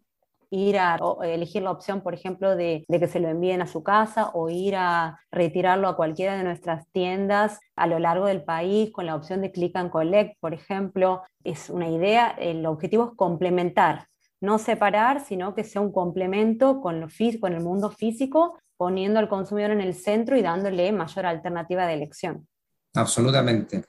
ir 0.50 0.78
a 0.78 0.99
elegir 1.23 1.62
la 1.62 1.73
opción, 1.73 2.00
por 2.00 2.14
ejemplo, 2.14 2.54
de, 2.54 2.85
de, 2.87 3.00
que 3.00 3.09
se 3.09 3.18
lo 3.18 3.28
envíen 3.28 3.61
a 3.62 3.66
su 3.66 3.83
casa 3.83 4.30
o 4.35 4.50
ir 4.50 4.76
a 4.76 5.18
retirarlo 5.33 5.88
a 5.88 5.97
cualquiera 5.97 6.37
de 6.37 6.44
nuestras 6.44 6.87
tiendas 6.92 7.59
a 7.76 7.87
lo 7.87 7.99
largo 7.99 8.26
del 8.26 8.44
país 8.44 8.92
con 8.92 9.06
la 9.06 9.16
opción 9.16 9.40
de 9.40 9.50
click 9.50 9.75
and 9.76 9.90
collect, 9.90 10.38
por 10.40 10.54
ejemplo. 10.54 11.23
Es 11.42 11.71
una 11.71 11.88
idea, 11.88 12.28
el 12.38 12.66
objetivo 12.66 13.11
es 13.11 13.16
complementar, 13.16 14.06
no 14.41 14.59
separar, 14.59 15.25
sino 15.25 15.55
que 15.55 15.64
sea 15.64 15.81
un 15.81 15.93
complemento 15.93 16.81
con, 16.81 17.00
lo 17.00 17.09
con 17.41 17.53
el 17.53 17.62
mundo 17.62 17.91
físico, 17.91 18.59
poniendo 18.76 19.19
al 19.21 19.29
consumidor 19.29 19.71
en 19.71 19.81
el 19.81 19.95
centro 19.95 20.37
y 20.37 20.43
dándole 20.43 20.93
mayor 20.93 21.26
alternativa 21.26 21.87
de 21.87 21.95
elección. 21.95 22.47
Absolutamente. 22.95 23.85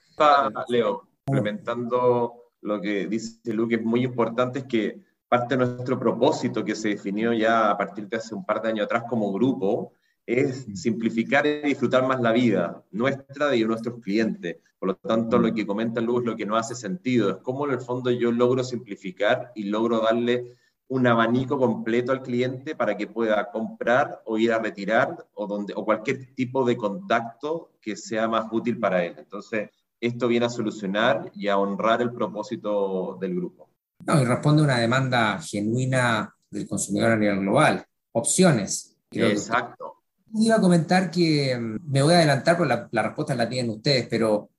Leo, 0.70 1.08
complementando 1.26 2.46
lo 2.62 2.82
que 2.82 3.08
dice 3.08 3.54
Luke, 3.54 3.76
es 3.76 3.84
muy 3.84 4.04
importante 4.04 4.60
es 4.60 4.66
que 4.66 5.02
parte 5.28 5.58
de 5.58 5.66
nuestro 5.66 6.00
propósito 6.00 6.64
que 6.64 6.76
se 6.76 6.90
definió 6.90 7.34
ya 7.34 7.72
a 7.72 7.78
partir 7.78 8.08
de 8.08 8.18
hace 8.18 8.34
un 8.34 8.46
par 8.46 8.62
de 8.62 8.70
años 8.70 8.86
atrás 8.86 9.04
como 9.10 9.32
grupo 9.32 9.94
es 10.26 10.66
simplificar 10.74 11.46
y 11.46 11.62
disfrutar 11.62 12.08
más 12.08 12.20
la 12.20 12.32
vida 12.32 12.84
nuestra 12.92 13.56
y 13.56 13.62
de 13.62 13.68
nuestros 13.68 14.02
clientes. 14.02 14.58
Por 14.80 14.90
lo 14.90 14.96
tanto, 14.96 15.38
lo 15.38 15.54
que 15.54 15.66
comenta 15.66 16.00
es 16.00 16.06
lo 16.06 16.36
que 16.36 16.46
no 16.46 16.58
hace 16.58 16.76
sentido, 16.76 17.30
es 17.30 17.38
cómo 17.38 17.66
en 17.66 17.74
el 17.74 17.82
fondo 17.82 18.12
yo 18.12 18.32
logro 18.32 18.64
simplificar 18.64 19.52
y 19.56 19.66
logro 19.66 20.00
darle 20.00 20.58
un 20.88 21.08
abanico 21.08 21.58
completo 21.58 22.12
al 22.12 22.22
cliente 22.22 22.76
para 22.76 22.96
que 22.96 23.08
pueda 23.08 23.50
comprar 23.52 24.22
o 24.26 24.38
ir 24.38 24.52
a 24.52 24.60
retirar 24.60 25.28
o, 25.34 25.48
donde, 25.48 25.74
o 25.76 25.84
cualquier 25.84 26.34
tipo 26.36 26.64
de 26.64 26.78
contacto 26.78 27.72
que 27.82 27.96
sea 27.96 28.28
más 28.28 28.46
útil 28.52 28.80
para 28.80 29.04
él. 29.04 29.16
Entonces, 29.18 29.70
esto 30.00 30.28
viene 30.28 30.46
a 30.46 30.50
solucionar 30.50 31.32
y 31.34 31.48
a 31.48 31.58
honrar 31.58 32.02
el 32.02 32.12
propósito 32.12 33.18
del 33.20 33.36
grupo. 33.36 33.70
No, 34.06 34.22
y 34.22 34.26
responde 34.26 34.62
a 34.62 34.66
una 34.66 34.78
demanda 34.78 35.40
genuina 35.42 36.32
del 36.52 36.68
consumidor 36.68 37.14
a 37.14 37.18
nivel 37.18 37.40
global. 37.40 37.84
Opciones. 38.12 38.96
Exacto. 39.12 39.95
Iba 40.34 40.56
a 40.56 40.62
comentar 40.62 41.12
que 41.12 41.58
mm, 41.58 41.92
me 41.92 42.02
voy 42.02 42.14
a 42.14 42.18
adelantar 42.18 42.58
porque 42.58 42.74
la, 42.74 42.88
la 42.92 43.04
respuesta 43.04 43.36
la 43.36 43.48
tienen 43.48 43.72
ustedes, 43.72 44.08
pero 44.10 44.50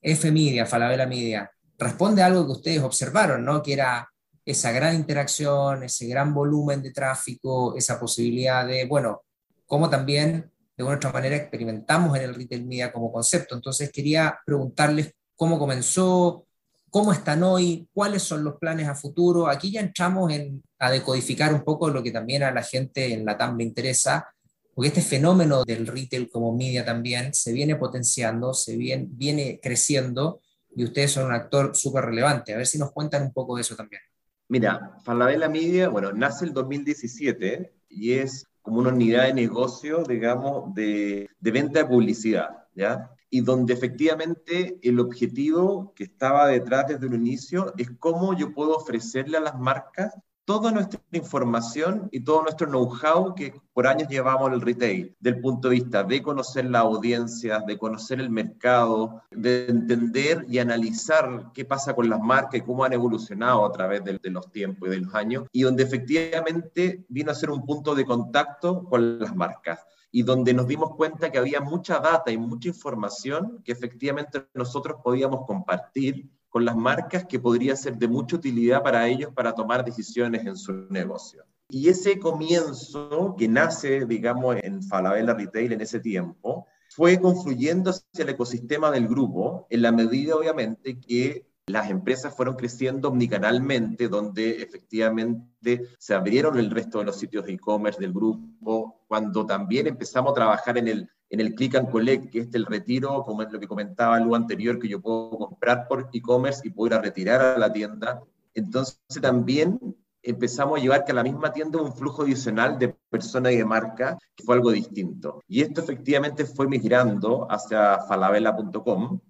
F 0.00 0.30
Media, 0.32 0.66
Falabella 0.66 1.06
Media, 1.06 1.50
responde 1.78 2.22
a 2.22 2.26
algo 2.26 2.46
que 2.46 2.52
ustedes 2.52 2.82
observaron, 2.82 3.44
¿no? 3.44 3.62
Que 3.62 3.74
era 3.74 4.10
esa 4.44 4.72
gran 4.72 4.94
interacción, 4.94 5.82
ese 5.82 6.06
gran 6.06 6.34
volumen 6.34 6.82
de 6.82 6.92
tráfico, 6.92 7.76
esa 7.76 8.00
posibilidad 8.00 8.66
de, 8.66 8.86
bueno, 8.86 9.22
cómo 9.66 9.88
también 9.88 10.50
de 10.76 10.84
una 10.84 10.96
otra 10.96 11.12
manera 11.12 11.36
experimentamos 11.36 12.16
en 12.16 12.24
el 12.24 12.34
retail 12.34 12.66
media 12.66 12.92
como 12.92 13.12
concepto. 13.12 13.54
Entonces 13.54 13.92
quería 13.92 14.38
preguntarles 14.44 15.12
cómo 15.36 15.58
comenzó, 15.58 16.46
cómo 16.90 17.12
están 17.12 17.42
hoy, 17.42 17.88
cuáles 17.92 18.22
son 18.22 18.42
los 18.42 18.56
planes 18.56 18.88
a 18.88 18.94
futuro. 18.94 19.46
Aquí 19.46 19.70
ya 19.70 19.80
entramos 19.80 20.32
en, 20.32 20.62
a 20.78 20.90
decodificar 20.90 21.52
un 21.54 21.62
poco 21.62 21.88
lo 21.90 22.02
que 22.02 22.10
también 22.10 22.42
a 22.42 22.50
la 22.50 22.62
gente 22.62 23.12
en 23.12 23.24
la 23.24 23.36
TAM 23.36 23.56
le 23.58 23.64
interesa, 23.64 24.26
porque 24.74 24.88
este 24.88 25.02
fenómeno 25.02 25.64
del 25.64 25.86
retail 25.86 26.30
como 26.30 26.56
media 26.56 26.84
también 26.84 27.34
se 27.34 27.52
viene 27.52 27.76
potenciando, 27.76 28.54
se 28.54 28.76
viene, 28.76 29.60
creciendo 29.62 30.40
y 30.74 30.84
ustedes 30.84 31.12
son 31.12 31.26
un 31.26 31.32
actor 31.32 31.74
súper 31.74 32.04
relevante. 32.04 32.54
A 32.54 32.56
ver 32.56 32.66
si 32.66 32.78
nos 32.78 32.92
cuentan 32.92 33.24
un 33.24 33.32
poco 33.32 33.56
de 33.56 33.62
eso 33.62 33.76
también. 33.76 34.02
Mira, 34.48 34.98
Falabella 35.04 35.48
Media, 35.48 35.88
bueno, 35.88 36.12
nace 36.12 36.44
el 36.44 36.52
2017 36.52 37.72
y 37.88 38.12
es 38.12 38.46
como 38.62 38.80
una 38.80 38.90
unidad 38.90 39.24
de 39.24 39.34
negocio, 39.34 40.02
digamos, 40.04 40.74
de, 40.74 41.28
de 41.38 41.50
venta 41.50 41.80
de 41.80 41.86
publicidad, 41.86 42.48
¿ya? 42.74 43.10
Y 43.30 43.42
donde 43.42 43.74
efectivamente 43.74 44.78
el 44.82 44.98
objetivo 44.98 45.92
que 45.94 46.04
estaba 46.04 46.48
detrás 46.48 46.88
desde 46.88 47.06
un 47.06 47.14
inicio 47.14 47.72
es 47.78 47.90
cómo 47.98 48.36
yo 48.36 48.52
puedo 48.52 48.76
ofrecerle 48.76 49.36
a 49.36 49.40
las 49.40 49.58
marcas 49.58 50.14
toda 50.50 50.72
nuestra 50.72 51.00
información 51.12 52.08
y 52.10 52.24
todo 52.24 52.42
nuestro 52.42 52.66
know-how 52.66 53.36
que 53.36 53.54
por 53.72 53.86
años 53.86 54.08
llevamos 54.08 54.48
en 54.48 54.54
el 54.54 54.60
retail, 54.60 55.14
del 55.20 55.40
punto 55.40 55.68
de 55.68 55.76
vista 55.76 56.02
de 56.02 56.20
conocer 56.20 56.64
la 56.64 56.80
audiencia, 56.80 57.60
de 57.60 57.78
conocer 57.78 58.18
el 58.18 58.30
mercado, 58.30 59.22
de 59.30 59.66
entender 59.68 60.44
y 60.48 60.58
analizar 60.58 61.52
qué 61.54 61.64
pasa 61.64 61.94
con 61.94 62.10
las 62.10 62.18
marcas 62.18 62.56
y 62.56 62.62
cómo 62.62 62.82
han 62.82 62.92
evolucionado 62.92 63.64
a 63.64 63.70
través 63.70 64.02
de, 64.02 64.18
de 64.18 64.30
los 64.30 64.50
tiempos 64.50 64.88
y 64.88 64.90
de 64.90 64.98
los 65.02 65.14
años, 65.14 65.46
y 65.52 65.62
donde 65.62 65.84
efectivamente 65.84 67.04
vino 67.08 67.30
a 67.30 67.36
ser 67.36 67.50
un 67.50 67.64
punto 67.64 67.94
de 67.94 68.04
contacto 68.04 68.82
con 68.86 69.20
las 69.20 69.36
marcas 69.36 69.86
y 70.10 70.24
donde 70.24 70.52
nos 70.52 70.66
dimos 70.66 70.96
cuenta 70.96 71.30
que 71.30 71.38
había 71.38 71.60
mucha 71.60 72.00
data 72.00 72.32
y 72.32 72.36
mucha 72.36 72.66
información 72.66 73.62
que 73.64 73.70
efectivamente 73.70 74.44
nosotros 74.54 74.96
podíamos 75.04 75.46
compartir 75.46 76.28
con 76.50 76.64
las 76.64 76.76
marcas 76.76 77.24
que 77.24 77.38
podría 77.38 77.76
ser 77.76 77.96
de 77.96 78.08
mucha 78.08 78.36
utilidad 78.36 78.82
para 78.82 79.08
ellos 79.08 79.32
para 79.34 79.54
tomar 79.54 79.84
decisiones 79.84 80.44
en 80.44 80.56
su 80.56 80.72
negocio. 80.90 81.44
Y 81.70 81.88
ese 81.88 82.18
comienzo 82.18 83.36
que 83.38 83.48
nace, 83.48 84.04
digamos, 84.04 84.56
en 84.62 84.82
Falabella 84.82 85.34
Retail 85.34 85.72
en 85.72 85.80
ese 85.80 86.00
tiempo, 86.00 86.66
fue 86.90 87.20
confluyendo 87.20 87.90
hacia 87.90 88.24
el 88.24 88.30
ecosistema 88.30 88.90
del 88.90 89.06
grupo, 89.06 89.68
en 89.70 89.82
la 89.82 89.92
medida, 89.92 90.34
obviamente, 90.34 90.98
que 90.98 91.46
las 91.66 91.88
empresas 91.88 92.34
fueron 92.34 92.56
creciendo 92.56 93.08
omnicanalmente, 93.08 94.08
donde 94.08 94.62
efectivamente 94.62 95.86
se 95.98 96.14
abrieron 96.14 96.58
el 96.58 96.70
resto 96.70 96.98
de 96.98 97.04
los 97.04 97.16
sitios 97.16 97.46
de 97.46 97.52
e-commerce 97.52 98.00
del 98.00 98.12
grupo, 98.12 99.04
cuando 99.06 99.46
también 99.46 99.86
empezamos 99.86 100.32
a 100.32 100.34
trabajar 100.34 100.78
en 100.78 100.88
el 100.88 101.10
en 101.30 101.40
el 101.40 101.54
click 101.54 101.76
and 101.76 101.90
collect, 101.90 102.30
que 102.30 102.40
es 102.40 102.54
el 102.54 102.66
retiro, 102.66 103.22
como 103.24 103.42
es 103.42 103.52
lo 103.52 103.60
que 103.60 103.68
comentaba 103.68 104.18
lo 104.18 104.34
anterior, 104.34 104.78
que 104.78 104.88
yo 104.88 105.00
puedo 105.00 105.30
comprar 105.30 105.86
por 105.88 106.10
e-commerce 106.12 106.60
y 106.64 106.70
puedo 106.70 106.88
ir 106.88 106.94
a 106.94 107.02
retirar 107.02 107.40
a 107.40 107.58
la 107.58 107.72
tienda. 107.72 108.20
Entonces 108.52 108.98
también 109.22 109.78
empezamos 110.22 110.78
a 110.78 110.82
llevar 110.82 111.04
que 111.04 111.12
a 111.12 111.14
la 111.14 111.22
misma 111.22 111.52
tienda 111.52 111.80
un 111.80 111.94
flujo 111.94 112.22
adicional 112.22 112.78
de 112.78 112.94
personas 113.08 113.52
y 113.52 113.56
de 113.56 113.64
marca, 113.64 114.18
que 114.34 114.44
fue 114.44 114.56
algo 114.56 114.72
distinto. 114.72 115.42
Y 115.46 115.62
esto 115.62 115.80
efectivamente 115.80 116.44
fue 116.44 116.66
migrando 116.66 117.46
hacia 117.50 118.00
falabella.com, 118.00 119.20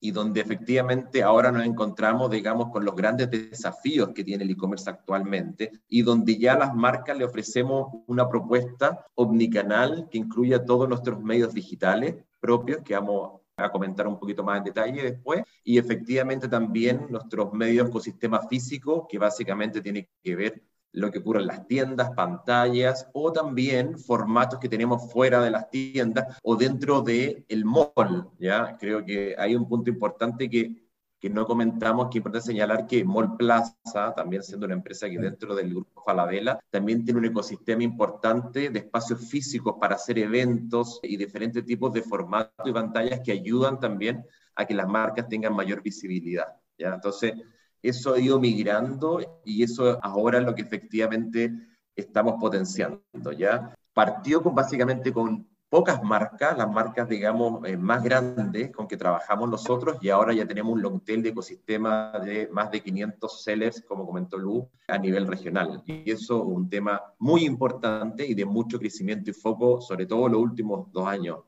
y 0.00 0.10
donde 0.12 0.40
efectivamente 0.40 1.22
ahora 1.22 1.50
nos 1.50 1.64
encontramos, 1.64 2.30
digamos, 2.30 2.70
con 2.70 2.84
los 2.84 2.94
grandes 2.94 3.30
desafíos 3.30 4.10
que 4.14 4.24
tiene 4.24 4.44
el 4.44 4.50
e-commerce 4.50 4.88
actualmente 4.88 5.72
y 5.88 6.02
donde 6.02 6.38
ya 6.38 6.56
las 6.56 6.74
marcas 6.74 7.16
le 7.18 7.24
ofrecemos 7.24 7.88
una 8.06 8.28
propuesta 8.28 9.06
omnicanal 9.14 10.08
que 10.10 10.18
incluya 10.18 10.64
todos 10.64 10.88
nuestros 10.88 11.20
medios 11.20 11.52
digitales 11.52 12.16
propios, 12.40 12.82
que 12.82 12.94
vamos 12.94 13.40
a 13.56 13.70
comentar 13.70 14.06
un 14.06 14.18
poquito 14.18 14.44
más 14.44 14.58
en 14.58 14.64
detalle 14.64 15.02
después, 15.02 15.42
y 15.64 15.78
efectivamente 15.78 16.48
también 16.48 17.06
nuestros 17.10 17.52
medios 17.52 17.88
ecosistema 17.88 18.46
físico, 18.46 19.06
que 19.08 19.18
básicamente 19.18 19.80
tiene 19.80 20.08
que 20.22 20.36
ver 20.36 20.62
lo 20.92 21.10
que 21.10 21.18
ocurre 21.18 21.40
en 21.40 21.46
las 21.46 21.66
tiendas, 21.66 22.10
pantallas 22.12 23.08
o 23.12 23.32
también 23.32 23.98
formatos 23.98 24.58
que 24.58 24.68
tenemos 24.68 25.12
fuera 25.12 25.40
de 25.42 25.50
las 25.50 25.70
tiendas 25.70 26.38
o 26.42 26.56
dentro 26.56 27.02
del 27.02 27.44
el 27.48 27.64
mall, 27.64 28.30
¿ya? 28.38 28.76
Creo 28.78 29.04
que 29.04 29.34
hay 29.38 29.54
un 29.54 29.68
punto 29.68 29.90
importante 29.90 30.48
que, 30.48 30.88
que 31.20 31.28
no 31.28 31.46
comentamos, 31.46 32.06
que 32.06 32.10
es 32.10 32.16
importante 32.16 32.46
señalar 32.46 32.86
que 32.86 33.04
Mall 33.04 33.36
Plaza, 33.36 34.14
también 34.16 34.42
siendo 34.42 34.66
una 34.66 34.74
empresa 34.74 35.08
que 35.08 35.18
dentro 35.18 35.54
del 35.54 35.70
grupo 35.70 36.02
Falabella, 36.02 36.58
también 36.70 37.04
tiene 37.04 37.18
un 37.18 37.26
ecosistema 37.26 37.82
importante 37.82 38.70
de 38.70 38.78
espacios 38.78 39.28
físicos 39.28 39.76
para 39.80 39.96
hacer 39.96 40.18
eventos 40.18 41.00
y 41.02 41.16
diferentes 41.16 41.64
tipos 41.64 41.92
de 41.92 42.02
formatos 42.02 42.66
y 42.66 42.72
pantallas 42.72 43.20
que 43.20 43.32
ayudan 43.32 43.80
también 43.80 44.24
a 44.54 44.64
que 44.64 44.74
las 44.74 44.88
marcas 44.88 45.28
tengan 45.28 45.54
mayor 45.54 45.82
visibilidad, 45.82 46.56
¿ya? 46.78 46.94
Entonces, 46.94 47.34
eso 47.82 48.14
ha 48.14 48.20
ido 48.20 48.40
migrando 48.40 49.40
y 49.44 49.62
eso 49.62 49.98
ahora 50.02 50.38
es 50.38 50.44
lo 50.44 50.54
que 50.54 50.62
efectivamente 50.62 51.52
estamos 51.94 52.34
potenciando, 52.40 53.32
¿ya? 53.36 53.74
partió 53.98 54.40
con, 54.40 54.54
básicamente 54.54 55.12
con 55.12 55.44
pocas 55.68 56.00
marcas, 56.04 56.56
las 56.56 56.70
marcas, 56.70 57.08
digamos, 57.08 57.66
eh, 57.68 57.76
más 57.76 58.00
grandes 58.02 58.70
con 58.70 58.86
que 58.86 58.96
trabajamos 58.96 59.50
nosotros 59.50 59.98
y 60.00 60.08
ahora 60.08 60.32
ya 60.32 60.46
tenemos 60.46 60.72
un 60.72 60.82
long 60.82 61.00
tail 61.00 61.20
de 61.20 61.30
ecosistema 61.30 62.12
de 62.24 62.48
más 62.52 62.70
de 62.70 62.80
500 62.80 63.42
sellers, 63.42 63.82
como 63.82 64.06
comentó 64.06 64.38
Lu, 64.38 64.70
a 64.86 64.98
nivel 64.98 65.26
regional. 65.26 65.82
Y 65.84 66.10
eso 66.12 66.36
es 66.36 66.44
un 66.44 66.70
tema 66.70 67.02
muy 67.18 67.44
importante 67.44 68.24
y 68.24 68.34
de 68.34 68.44
mucho 68.44 68.78
crecimiento 68.78 69.30
y 69.30 69.34
foco, 69.34 69.80
sobre 69.80 70.06
todo 70.06 70.28
los 70.28 70.40
últimos 70.40 70.92
dos 70.92 71.06
años. 71.08 71.40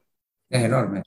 Es 0.48 0.64
enorme. 0.64 1.02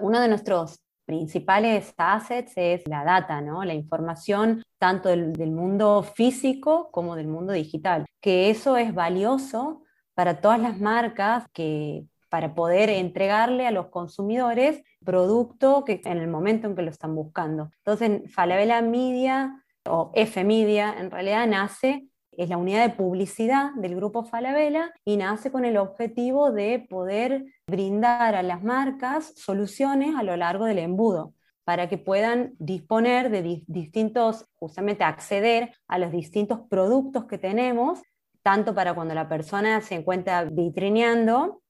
Uno 0.00 0.20
de 0.20 0.28
nuestros 0.28 0.78
principales 1.10 1.92
assets 1.96 2.52
es 2.54 2.86
la 2.86 3.02
data, 3.02 3.40
¿no? 3.40 3.64
la 3.64 3.74
información 3.74 4.62
tanto 4.78 5.08
del, 5.08 5.32
del 5.32 5.50
mundo 5.50 6.04
físico 6.04 6.88
como 6.92 7.16
del 7.16 7.26
mundo 7.26 7.52
digital, 7.52 8.06
que 8.20 8.48
eso 8.48 8.76
es 8.76 8.94
valioso 8.94 9.82
para 10.14 10.40
todas 10.40 10.60
las 10.60 10.78
marcas 10.78 11.46
que 11.52 12.04
para 12.28 12.54
poder 12.54 12.90
entregarle 12.90 13.66
a 13.66 13.72
los 13.72 13.88
consumidores 13.88 14.84
producto 15.04 15.84
que 15.84 16.00
en 16.04 16.18
el 16.18 16.28
momento 16.28 16.68
en 16.68 16.76
que 16.76 16.82
lo 16.82 16.90
están 16.90 17.16
buscando. 17.16 17.70
Entonces, 17.78 18.32
Falabella 18.32 18.80
Media 18.80 19.64
o 19.88 20.12
F 20.14 20.44
Media 20.44 20.94
en 20.96 21.10
realidad 21.10 21.48
nace 21.48 22.06
es 22.30 22.48
la 22.48 22.56
unidad 22.56 22.86
de 22.86 22.94
publicidad 22.94 23.72
del 23.74 23.96
grupo 23.96 24.22
Falabella 24.24 24.92
y 25.04 25.16
nace 25.16 25.50
con 25.50 25.64
el 25.64 25.76
objetivo 25.76 26.52
de 26.52 26.86
poder 26.88 27.44
brindar 27.70 28.34
a 28.34 28.42
las 28.42 28.62
marcas 28.62 29.32
soluciones 29.36 30.14
a 30.16 30.22
lo 30.22 30.36
largo 30.36 30.64
del 30.64 30.78
embudo 30.78 31.34
para 31.64 31.88
que 31.88 31.98
puedan 31.98 32.54
disponer 32.58 33.30
de 33.30 33.62
distintos, 33.66 34.46
justamente 34.56 35.04
acceder 35.04 35.72
a 35.86 35.98
los 35.98 36.10
distintos 36.10 36.60
productos 36.68 37.26
que 37.26 37.38
tenemos, 37.38 38.00
tanto 38.42 38.74
para 38.74 38.94
cuando 38.94 39.14
la 39.14 39.28
persona 39.28 39.80
se 39.80 39.94
encuentra 39.94 40.44
vitrineando 40.44 41.62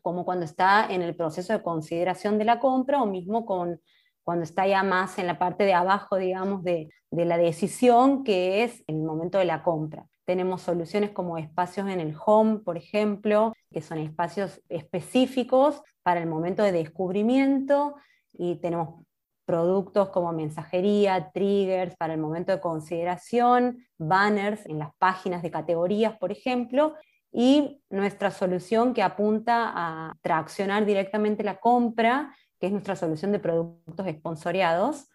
como 0.00 0.24
cuando 0.24 0.44
está 0.44 0.86
en 0.90 1.02
el 1.02 1.14
proceso 1.14 1.52
de 1.52 1.62
consideración 1.62 2.38
de 2.38 2.44
la 2.44 2.58
compra 2.58 3.02
o 3.02 3.06
mismo 3.06 3.46
con, 3.46 3.80
cuando 4.24 4.44
está 4.44 4.66
ya 4.66 4.82
más 4.82 5.18
en 5.18 5.26
la 5.26 5.38
parte 5.38 5.64
de 5.64 5.74
abajo, 5.74 6.16
digamos, 6.16 6.62
de, 6.64 6.90
de 7.10 7.24
la 7.24 7.38
decisión, 7.38 8.24
que 8.24 8.64
es 8.64 8.82
el 8.86 8.98
momento 8.98 9.38
de 9.38 9.44
la 9.44 9.62
compra. 9.62 10.06
Tenemos 10.24 10.62
soluciones 10.62 11.10
como 11.10 11.38
espacios 11.38 11.88
en 11.88 12.00
el 12.00 12.14
home, 12.24 12.58
por 12.58 12.76
ejemplo, 12.76 13.52
que 13.72 13.82
son 13.82 13.98
espacios 13.98 14.62
específicos 14.68 15.82
para 16.02 16.20
el 16.20 16.28
momento 16.28 16.62
de 16.62 16.72
descubrimiento 16.72 17.96
y 18.32 18.56
tenemos 18.56 19.04
productos 19.44 20.10
como 20.10 20.32
mensajería, 20.32 21.30
triggers 21.32 21.96
para 21.96 22.14
el 22.14 22.20
momento 22.20 22.52
de 22.52 22.60
consideración, 22.60 23.84
banners 23.98 24.64
en 24.66 24.78
las 24.78 24.94
páginas 24.96 25.42
de 25.42 25.50
categorías, 25.50 26.16
por 26.18 26.30
ejemplo, 26.30 26.94
y 27.32 27.82
nuestra 27.90 28.30
solución 28.30 28.94
que 28.94 29.02
apunta 29.02 29.72
a 29.74 30.14
traccionar 30.20 30.84
directamente 30.84 31.42
la 31.42 31.58
compra, 31.58 32.34
que 32.60 32.66
es 32.66 32.72
nuestra 32.72 32.94
solución 32.94 33.32
de 33.32 33.40
productos 33.40 34.06
esponsoriados, 34.06 35.08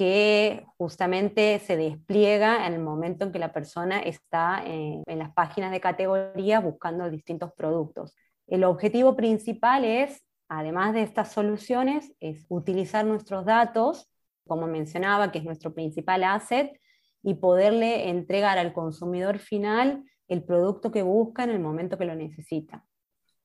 que 0.00 0.64
justamente 0.78 1.58
se 1.58 1.76
despliega 1.76 2.66
en 2.66 2.72
el 2.72 2.80
momento 2.80 3.26
en 3.26 3.32
que 3.32 3.38
la 3.38 3.52
persona 3.52 4.00
está 4.00 4.64
en, 4.64 5.02
en 5.06 5.18
las 5.18 5.30
páginas 5.34 5.70
de 5.72 5.80
categoría 5.82 6.58
buscando 6.60 7.10
distintos 7.10 7.52
productos. 7.52 8.16
El 8.46 8.64
objetivo 8.64 9.14
principal 9.14 9.84
es, 9.84 10.22
además 10.48 10.94
de 10.94 11.02
estas 11.02 11.32
soluciones, 11.32 12.14
es 12.18 12.46
utilizar 12.48 13.04
nuestros 13.04 13.44
datos, 13.44 14.10
como 14.46 14.66
mencionaba, 14.66 15.30
que 15.30 15.40
es 15.40 15.44
nuestro 15.44 15.74
principal 15.74 16.24
asset, 16.24 16.80
y 17.22 17.34
poderle 17.34 18.08
entregar 18.08 18.56
al 18.56 18.72
consumidor 18.72 19.38
final 19.38 20.02
el 20.28 20.42
producto 20.42 20.90
que 20.90 21.02
busca 21.02 21.44
en 21.44 21.50
el 21.50 21.60
momento 21.60 21.98
que 21.98 22.06
lo 22.06 22.14
necesita. 22.14 22.86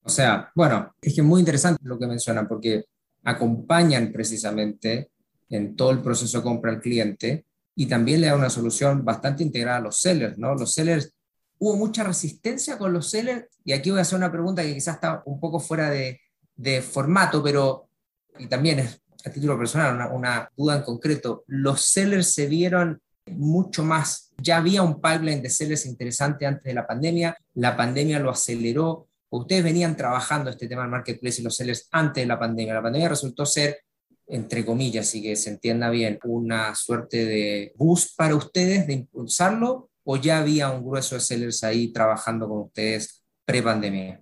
O 0.04 0.08
sea, 0.08 0.54
bueno, 0.56 0.96
es 1.02 1.14
que 1.14 1.22
muy 1.22 1.42
interesante 1.42 1.82
lo 1.84 2.00
que 2.00 2.08
mencionan 2.08 2.48
porque 2.48 2.86
acompañan 3.26 4.14
precisamente 4.14 5.10
en 5.50 5.76
todo 5.76 5.92
el 5.92 6.02
proceso 6.02 6.38
de 6.38 6.44
compra 6.44 6.72
al 6.72 6.82
cliente 6.82 7.46
y 7.76 7.88
también 7.88 8.22
le 8.22 8.28
da 8.28 8.36
una 8.36 8.50
solución 8.50 9.04
bastante 9.04 9.44
integrada 9.44 9.78
a 9.78 9.82
los 9.82 10.00
sellers, 10.00 10.38
¿no? 10.38 10.56
Los 10.56 10.74
sellers, 10.74 11.14
hubo 11.60 11.76
mucha 11.76 12.04
resistencia 12.04 12.78
con 12.78 12.94
los 12.94 13.10
sellers 13.10 13.46
y 13.64 13.74
aquí 13.74 13.90
voy 13.90 14.00
a 14.00 14.04
hacer 14.04 14.18
una 14.18 14.32
pregunta 14.32 14.62
que 14.64 14.74
quizás 14.74 14.96
está 14.96 15.22
un 15.26 15.40
poco 15.40 15.60
fuera 15.60 15.90
de, 15.90 16.20
de 16.56 16.82
formato, 16.82 17.44
pero 17.44 17.90
y 18.38 18.48
también 18.48 18.80
es 18.80 19.02
a 19.26 19.30
título 19.30 19.58
personal 19.58 19.96
una, 19.96 20.10
una 20.10 20.50
duda 20.56 20.78
en 20.78 20.84
concreto, 20.84 21.44
¿los 21.48 21.82
sellers 21.82 22.32
se 22.32 22.48
vieron 22.48 23.02
mucho 23.32 23.84
más. 23.84 24.32
Ya 24.38 24.58
había 24.58 24.82
un 24.82 25.02
pipeline 25.02 25.42
de 25.42 25.50
sellers 25.50 25.86
interesante 25.86 26.46
antes 26.46 26.64
de 26.64 26.74
la 26.74 26.86
pandemia, 26.86 27.38
la 27.56 27.76
pandemia 27.76 28.20
lo 28.20 28.30
aceleró. 28.30 29.08
Ustedes 29.30 29.64
venían 29.64 29.98
trabajando 29.98 30.50
este 30.50 30.68
tema 30.68 30.84
del 30.84 30.92
marketplace 30.92 31.42
y 31.42 31.44
los 31.44 31.56
sellers 31.56 31.88
antes 31.92 32.24
de 32.24 32.28
la 32.28 32.40
pandemia. 32.40 32.76
La 32.76 32.82
pandemia 32.82 33.10
resultó 33.10 33.46
ser, 33.46 33.80
entre 34.28 34.66
comillas, 34.66 35.14
y 35.16 35.22
que 35.22 35.36
se 35.36 35.50
entienda 35.52 35.90
bien, 35.90 36.20
una 36.24 36.74
suerte 36.76 37.26
de 37.26 37.74
boost 37.76 38.16
para 38.18 38.36
ustedes 38.36 38.88
de 38.88 38.94
impulsarlo, 38.94 39.90
o 40.04 40.18
ya 40.18 40.40
había 40.40 40.72
un 40.72 40.86
grueso 40.86 41.16
de 41.16 41.22
sellers 41.22 41.64
ahí 41.64 41.92
trabajando 41.92 42.48
con 42.48 42.60
ustedes 42.60 43.24
pre-pandemia. 43.46 44.22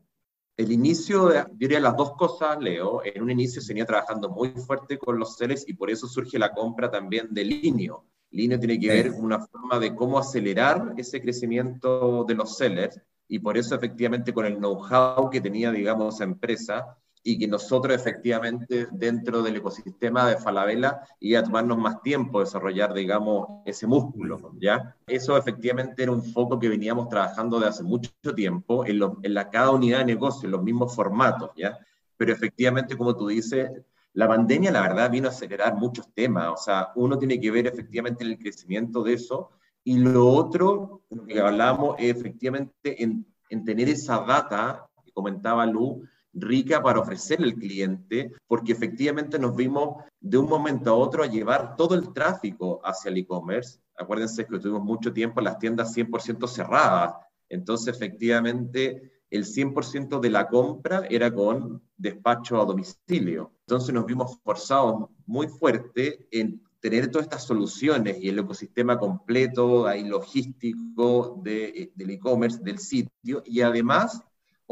El 0.55 0.71
inicio, 0.71 1.33
yo 1.33 1.45
diría 1.53 1.79
las 1.79 1.95
dos 1.95 2.13
cosas, 2.15 2.57
Leo. 2.59 3.01
En 3.03 3.23
un 3.23 3.31
inicio 3.31 3.61
se 3.61 3.73
venía 3.73 3.85
trabajando 3.85 4.29
muy 4.29 4.49
fuerte 4.49 4.97
con 4.99 5.17
los 5.17 5.35
sellers 5.35 5.67
y 5.67 5.73
por 5.73 5.89
eso 5.89 6.07
surge 6.07 6.37
la 6.37 6.53
compra 6.53 6.91
también 6.91 7.33
de 7.33 7.43
Linio 7.43 8.05
Línea 8.33 8.59
tiene 8.59 8.79
que 8.79 8.87
ver 8.87 9.11
con 9.13 9.25
una 9.25 9.39
forma 9.39 9.79
de 9.79 9.95
cómo 9.95 10.17
acelerar 10.17 10.95
ese 10.97 11.21
crecimiento 11.21 12.25
de 12.27 12.33
los 12.33 12.57
sellers 12.57 12.99
y 13.27 13.37
por 13.37 13.57
eso 13.57 13.75
efectivamente 13.75 14.33
con 14.33 14.45
el 14.47 14.57
know-how 14.57 15.29
que 15.29 15.39
tenía, 15.39 15.71
digamos, 15.71 16.15
esa 16.15 16.23
empresa 16.23 16.97
y 17.23 17.39
que 17.39 17.47
nosotros 17.47 17.95
efectivamente 17.95 18.87
dentro 18.91 19.41
del 19.41 19.55
ecosistema 19.55 20.27
de 20.27 20.37
Falabella 20.37 21.01
iba 21.19 21.39
a 21.39 21.43
tomarnos 21.43 21.77
más 21.77 22.01
tiempo 22.01 22.41
desarrollar, 22.41 22.93
digamos, 22.93 23.47
ese 23.65 23.87
músculo, 23.87 24.51
¿ya? 24.59 24.95
Eso 25.07 25.37
efectivamente 25.37 26.03
era 26.03 26.11
un 26.11 26.23
foco 26.23 26.59
que 26.59 26.69
veníamos 26.69 27.07
trabajando 27.07 27.59
de 27.59 27.67
hace 27.67 27.83
mucho 27.83 28.11
tiempo 28.35 28.85
en, 28.85 29.01
en 29.23 29.33
la, 29.33 29.49
cada 29.49 29.71
unidad 29.71 29.99
de 29.99 30.05
negocio, 30.05 30.47
en 30.47 30.51
los 30.51 30.63
mismos 30.63 30.93
formatos, 30.93 31.51
¿ya? 31.55 31.79
Pero 32.17 32.33
efectivamente, 32.33 32.97
como 32.97 33.15
tú 33.15 33.27
dices, 33.27 33.71
la 34.13 34.27
pandemia, 34.27 34.71
la 34.71 34.81
verdad, 34.81 35.09
vino 35.09 35.27
a 35.27 35.31
acelerar 35.31 35.75
muchos 35.75 36.07
temas. 36.13 36.49
O 36.53 36.57
sea, 36.57 36.91
uno 36.95 37.17
tiene 37.17 37.39
que 37.39 37.51
ver 37.51 37.67
efectivamente 37.67 38.23
en 38.23 38.31
el 38.31 38.37
crecimiento 38.37 39.03
de 39.03 39.13
eso. 39.13 39.49
Y 39.83 39.97
lo 39.97 40.27
otro, 40.27 41.01
lo 41.09 41.25
que 41.25 41.39
hablamos, 41.39 41.95
es 41.99 42.15
efectivamente 42.15 43.03
en, 43.03 43.25
tener 43.65 43.89
esa 43.89 44.19
data, 44.19 44.87
que 45.03 45.11
comentaba 45.11 45.65
Lu, 45.65 46.03
rica 46.33 46.81
para 46.81 46.99
ofrecerle 46.99 47.47
al 47.47 47.55
cliente, 47.55 48.31
porque 48.47 48.71
efectivamente 48.71 49.37
nos 49.37 49.55
vimos 49.55 50.03
de 50.19 50.37
un 50.37 50.49
momento 50.49 50.89
a 50.89 50.95
otro 50.95 51.23
a 51.23 51.27
llevar 51.27 51.75
todo 51.75 51.95
el 51.95 52.11
tráfico 52.13 52.81
hacia 52.83 53.09
el 53.09 53.17
e-commerce. 53.17 53.79
Acuérdense 53.97 54.45
que 54.45 54.59
tuvimos 54.59 54.83
mucho 54.83 55.13
tiempo 55.13 55.41
las 55.41 55.59
tiendas 55.59 55.95
100% 55.95 56.47
cerradas. 56.47 57.15
Entonces, 57.49 57.95
efectivamente, 57.95 59.13
el 59.29 59.45
100% 59.45 60.19
de 60.19 60.29
la 60.29 60.47
compra 60.47 61.05
era 61.09 61.33
con 61.33 61.81
despacho 61.97 62.61
a 62.61 62.65
domicilio. 62.65 63.51
Entonces 63.61 63.93
nos 63.93 64.05
vimos 64.05 64.37
forzados 64.43 65.09
muy 65.25 65.47
fuerte 65.47 66.27
en 66.31 66.61
tener 66.79 67.09
todas 67.09 67.25
estas 67.25 67.45
soluciones 67.45 68.17
y 68.21 68.29
el 68.29 68.39
ecosistema 68.39 68.99
completo 68.99 69.87
ahí 69.87 70.03
logístico 70.03 71.39
de, 71.41 71.91
del 71.95 72.09
e-commerce, 72.11 72.59
del 72.61 72.77
sitio, 72.77 73.41
y 73.45 73.61
además 73.61 74.21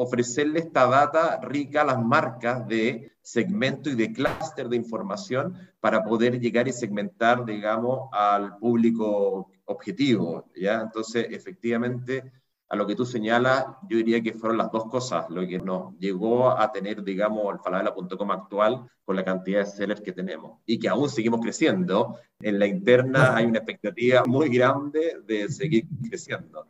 ofrecerle 0.01 0.59
esta 0.59 0.87
data 0.87 1.39
rica 1.41 1.81
a 1.81 1.85
las 1.85 2.03
marcas 2.03 2.67
de 2.67 3.11
segmento 3.21 3.89
y 3.89 3.95
de 3.95 4.11
clúster 4.11 4.67
de 4.67 4.75
información 4.75 5.55
para 5.79 6.03
poder 6.03 6.39
llegar 6.39 6.67
y 6.67 6.73
segmentar, 6.73 7.45
digamos, 7.45 8.09
al 8.11 8.57
público 8.57 9.51
objetivo. 9.65 10.49
¿ya? 10.55 10.81
Entonces, 10.81 11.27
efectivamente, 11.29 12.31
a 12.67 12.75
lo 12.75 12.87
que 12.87 12.95
tú 12.95 13.05
señalas, 13.05 13.65
yo 13.89 13.97
diría 13.97 14.21
que 14.21 14.33
fueron 14.33 14.57
las 14.57 14.71
dos 14.71 14.85
cosas, 14.85 15.29
lo 15.29 15.45
que 15.45 15.59
nos 15.59 15.95
llegó 15.99 16.49
a 16.49 16.71
tener, 16.71 17.03
digamos, 17.03 17.53
el 17.53 17.59
falabella.com 17.59 18.31
actual 18.31 18.89
con 19.03 19.15
la 19.15 19.23
cantidad 19.23 19.59
de 19.59 19.65
sellers 19.65 20.01
que 20.01 20.13
tenemos 20.13 20.61
y 20.65 20.79
que 20.79 20.89
aún 20.89 21.09
seguimos 21.09 21.41
creciendo. 21.41 22.17
En 22.39 22.57
la 22.57 22.65
interna 22.65 23.35
hay 23.35 23.45
una 23.45 23.59
expectativa 23.59 24.23
muy 24.25 24.49
grande 24.49 25.17
de 25.25 25.49
seguir 25.49 25.85
creciendo. 26.09 26.65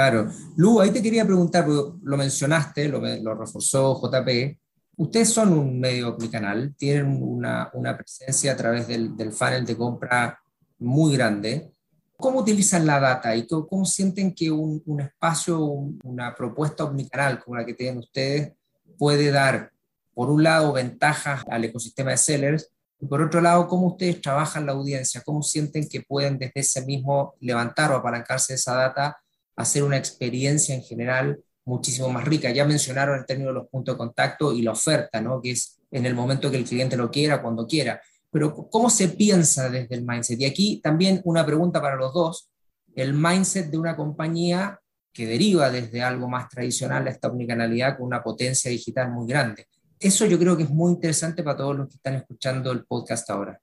Claro. 0.00 0.30
Lu, 0.56 0.80
ahí 0.80 0.90
te 0.92 1.02
quería 1.02 1.26
preguntar, 1.26 1.68
lo 1.68 2.16
mencionaste, 2.16 2.88
lo, 2.88 3.00
lo 3.00 3.34
reforzó 3.34 4.00
JP. 4.00 4.58
Ustedes 4.96 5.28
son 5.28 5.52
un 5.52 5.78
medio 5.78 6.14
omnicanal, 6.14 6.74
tienen 6.74 7.22
una, 7.22 7.68
una 7.74 7.94
presencia 7.98 8.52
a 8.52 8.56
través 8.56 8.88
del, 8.88 9.14
del 9.14 9.30
funnel 9.30 9.66
de 9.66 9.76
compra 9.76 10.40
muy 10.78 11.14
grande. 11.14 11.74
¿Cómo 12.16 12.38
utilizan 12.38 12.86
la 12.86 12.98
data 12.98 13.36
y 13.36 13.46
cómo, 13.46 13.84
sienten 13.84 14.34
que 14.34 14.50
un, 14.50 14.82
un, 14.86 15.02
espacio, 15.02 15.60
una 15.60 16.34
propuesta 16.34 16.84
omnicanal 16.84 17.38
como 17.38 17.58
la 17.58 17.66
que 17.66 17.74
tienen 17.74 17.98
ustedes 17.98 18.54
puede 18.96 19.30
dar, 19.30 19.70
por 20.14 20.30
un 20.30 20.42
lado, 20.42 20.72
ventajas 20.72 21.42
al 21.46 21.66
ecosistema 21.66 22.12
de 22.12 22.16
sellers 22.16 22.70
y 22.98 23.04
por 23.04 23.20
otro 23.20 23.42
lado, 23.42 23.68
cómo 23.68 23.88
ustedes 23.88 24.22
trabajan 24.22 24.64
la 24.64 24.72
audiencia? 24.72 25.20
¿Cómo 25.22 25.42
sienten 25.42 25.86
que 25.86 26.00
pueden 26.00 26.38
desde 26.38 26.60
ese 26.60 26.86
mismo 26.86 27.34
levantar 27.40 27.92
o 27.92 27.96
apalancarse 27.96 28.54
esa 28.54 28.74
data, 28.74 29.20
hacer 29.60 29.82
una 29.82 29.96
experiencia 29.96 30.74
en 30.74 30.82
general 30.82 31.42
muchísimo 31.64 32.08
más 32.08 32.24
rica. 32.24 32.50
Ya 32.50 32.64
mencionaron 32.64 33.18
el 33.18 33.26
término 33.26 33.50
de 33.50 33.54
los 33.54 33.68
puntos 33.68 33.94
de 33.94 33.98
contacto 33.98 34.52
y 34.52 34.62
la 34.62 34.72
oferta, 34.72 35.20
¿no? 35.20 35.40
que 35.40 35.52
es 35.52 35.80
en 35.90 36.06
el 36.06 36.14
momento 36.14 36.50
que 36.50 36.56
el 36.56 36.64
cliente 36.64 36.96
lo 36.96 37.10
quiera, 37.10 37.42
cuando 37.42 37.66
quiera. 37.66 38.00
Pero 38.30 38.68
¿cómo 38.70 38.90
se 38.90 39.08
piensa 39.08 39.68
desde 39.68 39.94
el 39.94 40.04
mindset? 40.04 40.40
Y 40.40 40.44
aquí 40.44 40.80
también 40.80 41.20
una 41.24 41.44
pregunta 41.44 41.80
para 41.80 41.96
los 41.96 42.12
dos. 42.12 42.50
El 42.94 43.14
mindset 43.14 43.70
de 43.70 43.78
una 43.78 43.96
compañía 43.96 44.80
que 45.12 45.26
deriva 45.26 45.70
desde 45.70 46.02
algo 46.02 46.28
más 46.28 46.48
tradicional 46.48 47.06
a 47.06 47.10
esta 47.10 47.28
omnicanalidad 47.28 47.96
con 47.96 48.06
una 48.06 48.22
potencia 48.22 48.70
digital 48.70 49.10
muy 49.10 49.26
grande. 49.26 49.66
Eso 49.98 50.26
yo 50.26 50.38
creo 50.38 50.56
que 50.56 50.62
es 50.62 50.70
muy 50.70 50.92
interesante 50.92 51.42
para 51.42 51.56
todos 51.56 51.76
los 51.76 51.88
que 51.88 51.96
están 51.96 52.14
escuchando 52.14 52.70
el 52.72 52.84
podcast 52.86 53.28
ahora. 53.30 53.60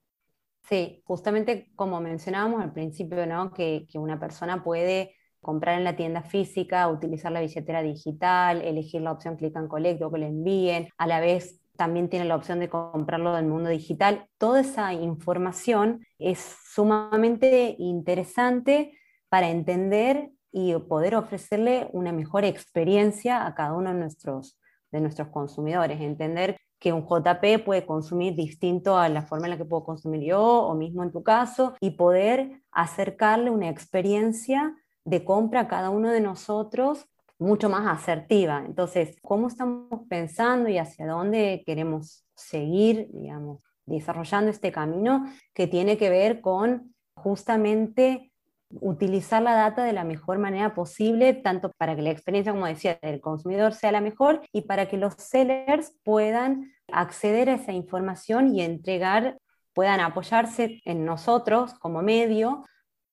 Sí, 0.70 1.02
justamente 1.06 1.72
como 1.76 2.02
mencionábamos 2.02 2.62
al 2.62 2.74
principio, 2.74 3.26
¿no? 3.26 3.54
que, 3.54 3.88
que 3.90 3.98
una 3.98 4.20
persona 4.20 4.64
puede 4.64 5.16
comprar 5.48 5.78
en 5.78 5.86
la 5.86 5.96
tienda 5.96 6.24
física, 6.24 6.90
utilizar 6.90 7.32
la 7.32 7.40
billetera 7.40 7.82
digital, 7.82 8.62
elegir 8.62 9.02
la 9.02 9.14
opción 9.14 9.38
click 9.38 9.56
and 9.56 9.70
collect 9.70 10.02
o 10.02 10.12
que 10.12 10.18
le 10.18 10.28
envíen, 10.28 10.90
a 10.98 11.08
la 11.08 11.22
vez 11.22 11.62
también 11.78 12.10
tiene 12.10 12.26
la 12.26 12.36
opción 12.36 12.60
de 12.60 12.68
comprarlo 12.68 13.34
del 13.34 13.46
mundo 13.46 13.70
digital. 13.70 14.28
Toda 14.38 14.60
esa 14.60 14.92
información 14.92 16.06
es 16.20 16.58
sumamente 16.74 17.78
interesante 17.80 18.92
para 19.30 19.50
entender 19.50 20.32
y 20.52 20.74
poder 20.74 21.16
ofrecerle 21.16 21.88
una 21.94 22.12
mejor 22.12 22.44
experiencia 22.44 23.46
a 23.46 23.56
cada 23.56 23.72
uno 23.72 23.94
de 23.94 24.00
nuestros, 24.00 24.60
de 24.92 25.00
nuestros 25.00 25.30
consumidores. 25.30 26.02
Entender 26.02 26.58
que 26.78 26.92
un 26.92 27.08
JP 27.08 27.64
puede 27.64 27.86
consumir 27.86 28.36
distinto 28.36 28.98
a 28.98 29.08
la 29.08 29.22
forma 29.22 29.46
en 29.46 29.52
la 29.52 29.58
que 29.58 29.64
puedo 29.64 29.86
consumir 29.86 30.24
yo 30.24 30.44
o 30.44 30.76
mismo 30.76 31.04
en 31.04 31.14
tu 31.14 31.24
caso 31.24 31.74
y 31.80 31.92
poder 31.92 32.62
acercarle 32.72 33.50
una 33.50 33.70
experiencia 33.70 34.76
de 35.08 35.24
compra 35.24 35.70
cada 35.70 35.90
uno 35.90 36.10
de 36.12 36.20
nosotros 36.20 37.08
mucho 37.40 37.70
más 37.70 37.88
asertiva. 37.88 38.64
Entonces, 38.66 39.16
¿cómo 39.22 39.48
estamos 39.48 40.02
pensando 40.10 40.68
y 40.68 40.78
hacia 40.78 41.08
dónde 41.08 41.64
queremos 41.66 42.26
seguir, 42.36 43.08
digamos, 43.14 43.62
desarrollando 43.86 44.52
este 44.52 44.74
camino 44.74 45.26
que 45.54 45.66
tiene 45.66 45.98
que 45.98 46.10
ver 46.10 46.42
con 46.42 46.94
justamente 47.16 48.34
utilizar 48.70 49.42
la 49.42 49.54
data 49.54 49.86
de 49.86 49.94
la 49.94 50.04
mejor 50.04 50.40
manera 50.40 50.76
posible, 50.76 51.34
tanto 51.34 51.72
para 51.78 51.96
que 51.96 52.02
la 52.02 52.12
experiencia, 52.12 52.52
como 52.52 52.66
decía, 52.66 53.00
del 53.02 53.22
consumidor 53.22 53.74
sea 53.74 53.94
la 53.94 54.02
mejor 54.02 54.42
y 54.52 54.64
para 54.64 54.90
que 54.90 54.98
los 54.98 55.14
sellers 55.14 55.96
puedan 56.04 56.74
acceder 56.92 57.50
a 57.50 57.54
esa 57.54 57.72
información 57.72 58.54
y 58.54 58.62
entregar, 58.62 59.38
puedan 59.74 60.02
apoyarse 60.02 60.82
en 60.84 61.06
nosotros 61.06 61.76
como 61.76 62.02
medio 62.02 62.66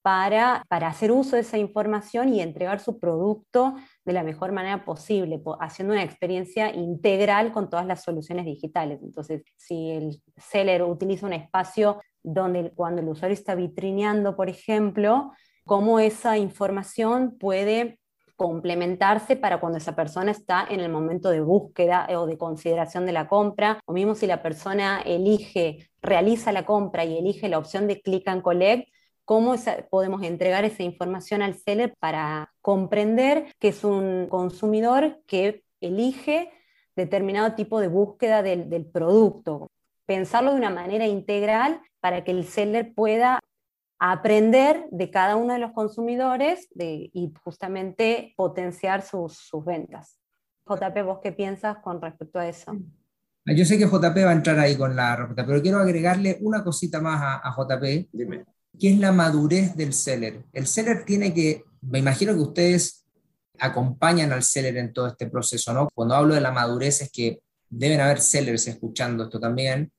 para, 0.04 0.66
para 0.68 0.88
hacer 0.88 1.10
uso 1.10 1.34
de 1.34 1.40
esa 1.40 1.56
información 1.56 2.28
y 2.28 2.42
entregar 2.42 2.78
su 2.78 2.98
producto 2.98 3.74
de 4.04 4.12
la 4.12 4.22
mejor 4.22 4.52
manera 4.52 4.84
posible, 4.84 5.42
haciendo 5.60 5.94
una 5.94 6.02
experiencia 6.02 6.74
integral 6.74 7.52
con 7.52 7.70
todas 7.70 7.86
las 7.86 8.02
soluciones 8.02 8.44
digitales. 8.44 9.00
Entonces, 9.02 9.44
si 9.56 9.92
el 9.92 10.20
seller 10.36 10.82
utiliza 10.82 11.24
un 11.24 11.32
espacio 11.32 12.02
donde 12.22 12.70
cuando 12.74 13.00
el 13.00 13.08
usuario 13.08 13.32
está 13.32 13.54
vitrineando, 13.54 14.36
por 14.36 14.50
ejemplo, 14.50 15.32
cómo 15.64 15.98
esa 15.98 16.36
información 16.36 17.38
puede 17.38 17.98
complementarse 18.36 19.36
para 19.36 19.58
cuando 19.58 19.78
esa 19.78 19.96
persona 19.96 20.32
está 20.32 20.66
en 20.68 20.80
el 20.80 20.90
momento 20.90 21.30
de 21.30 21.40
búsqueda 21.40 22.06
o 22.10 22.26
de 22.26 22.36
consideración 22.36 23.06
de 23.06 23.12
la 23.12 23.26
compra, 23.26 23.80
o 23.86 23.94
mismo 23.94 24.14
si 24.14 24.26
la 24.26 24.42
persona 24.42 25.00
elige, 25.00 25.88
realiza 26.02 26.52
la 26.52 26.66
compra 26.66 27.06
y 27.06 27.16
elige 27.16 27.48
la 27.48 27.56
opción 27.56 27.86
de 27.86 28.02
click 28.02 28.28
and 28.28 28.42
collect, 28.42 28.90
cómo 29.24 29.54
podemos 29.90 30.22
entregar 30.22 30.64
esa 30.64 30.82
información 30.82 31.42
al 31.42 31.54
seller 31.54 31.94
para 31.98 32.52
comprender 32.60 33.46
que 33.58 33.68
es 33.68 33.84
un 33.84 34.26
consumidor 34.28 35.20
que 35.26 35.64
elige 35.80 36.50
determinado 36.96 37.54
tipo 37.54 37.80
de 37.80 37.88
búsqueda 37.88 38.42
del, 38.42 38.70
del 38.70 38.86
producto. 38.86 39.70
Pensarlo 40.06 40.52
de 40.52 40.58
una 40.58 40.70
manera 40.70 41.06
integral 41.06 41.80
para 42.00 42.24
que 42.24 42.30
el 42.30 42.44
seller 42.44 42.92
pueda 42.94 43.40
aprender 43.98 44.86
de 44.90 45.10
cada 45.10 45.36
uno 45.36 45.54
de 45.54 45.58
los 45.58 45.72
consumidores 45.72 46.68
y 46.78 47.32
justamente 47.42 48.34
potenciar 48.36 49.02
sus, 49.02 49.38
sus, 49.38 49.64
ventas. 49.64 50.18
JP, 50.66 51.02
¿vos 51.04 51.20
qué 51.22 51.32
piensas 51.32 51.78
con 51.78 52.02
respecto 52.02 52.38
a 52.38 52.48
eso? 52.48 52.76
Yo 53.46 53.64
sé 53.64 53.78
que 53.78 53.86
JP 53.86 54.16
va 54.24 54.30
a 54.30 54.32
entrar 54.32 54.58
ahí 54.58 54.76
con 54.76 54.94
la 54.96 55.16
respuesta, 55.16 55.46
pero 55.46 55.62
quiero 55.62 55.78
agregarle 55.78 56.38
una 56.42 56.62
cosita 56.62 57.00
más 57.00 57.20
a, 57.22 57.48
a 57.48 57.54
JP. 57.54 58.08
Dime 58.12 58.44
¿Qué 58.78 58.92
es 58.92 58.98
la 58.98 59.12
madurez 59.12 59.76
del 59.76 59.92
seller? 59.92 60.44
El 60.52 60.66
seller 60.66 61.04
tiene 61.04 61.32
que, 61.32 61.64
me 61.82 61.98
imagino 61.98 62.34
que 62.34 62.40
ustedes 62.40 63.04
acompañan 63.58 64.32
al 64.32 64.42
seller 64.42 64.76
en 64.76 64.92
todo 64.92 65.06
este 65.06 65.28
proceso, 65.28 65.72
¿no? 65.72 65.88
Cuando 65.94 66.14
hablo 66.14 66.34
de 66.34 66.40
la 66.40 66.50
madurez 66.50 67.02
es 67.02 67.10
que 67.10 67.40
deben 67.68 68.00
haber 68.00 68.20
sellers 68.20 68.66
escuchando 68.66 69.24
esto 69.24 69.38
también, 69.38 69.92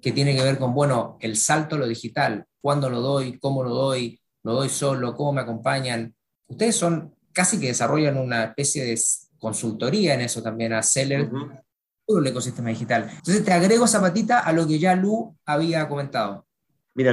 que 0.00 0.12
tiene 0.12 0.36
que 0.36 0.42
ver 0.42 0.58
con, 0.58 0.74
bueno, 0.74 1.16
el 1.20 1.36
salto 1.36 1.76
a 1.76 1.78
lo 1.78 1.86
digital, 1.86 2.44
cuándo 2.60 2.90
lo 2.90 3.00
doy, 3.00 3.38
cómo 3.38 3.64
lo 3.64 3.74
doy, 3.74 4.20
lo 4.44 4.54
doy 4.54 4.68
solo, 4.68 5.14
cómo 5.14 5.32
me 5.32 5.40
acompañan. 5.40 6.14
Ustedes 6.46 6.76
son 6.76 7.14
casi 7.32 7.58
que 7.58 7.68
desarrollan 7.68 8.16
una 8.16 8.44
especie 8.44 8.84
de 8.84 8.98
consultoría 9.38 10.14
en 10.14 10.22
eso 10.22 10.42
también 10.42 10.72
a 10.72 10.82
sellers, 10.82 11.28
todo 12.06 12.18
el 12.18 12.26
ecosistema 12.26 12.70
digital. 12.70 13.08
Entonces 13.10 13.44
te 13.44 13.52
agrego 13.52 13.84
esa 13.84 14.00
patita 14.00 14.40
a 14.40 14.52
lo 14.52 14.66
que 14.66 14.78
ya 14.78 14.94
Lu 14.94 15.36
había 15.44 15.88
comentado. 15.88 16.46
Mira, 16.94 17.12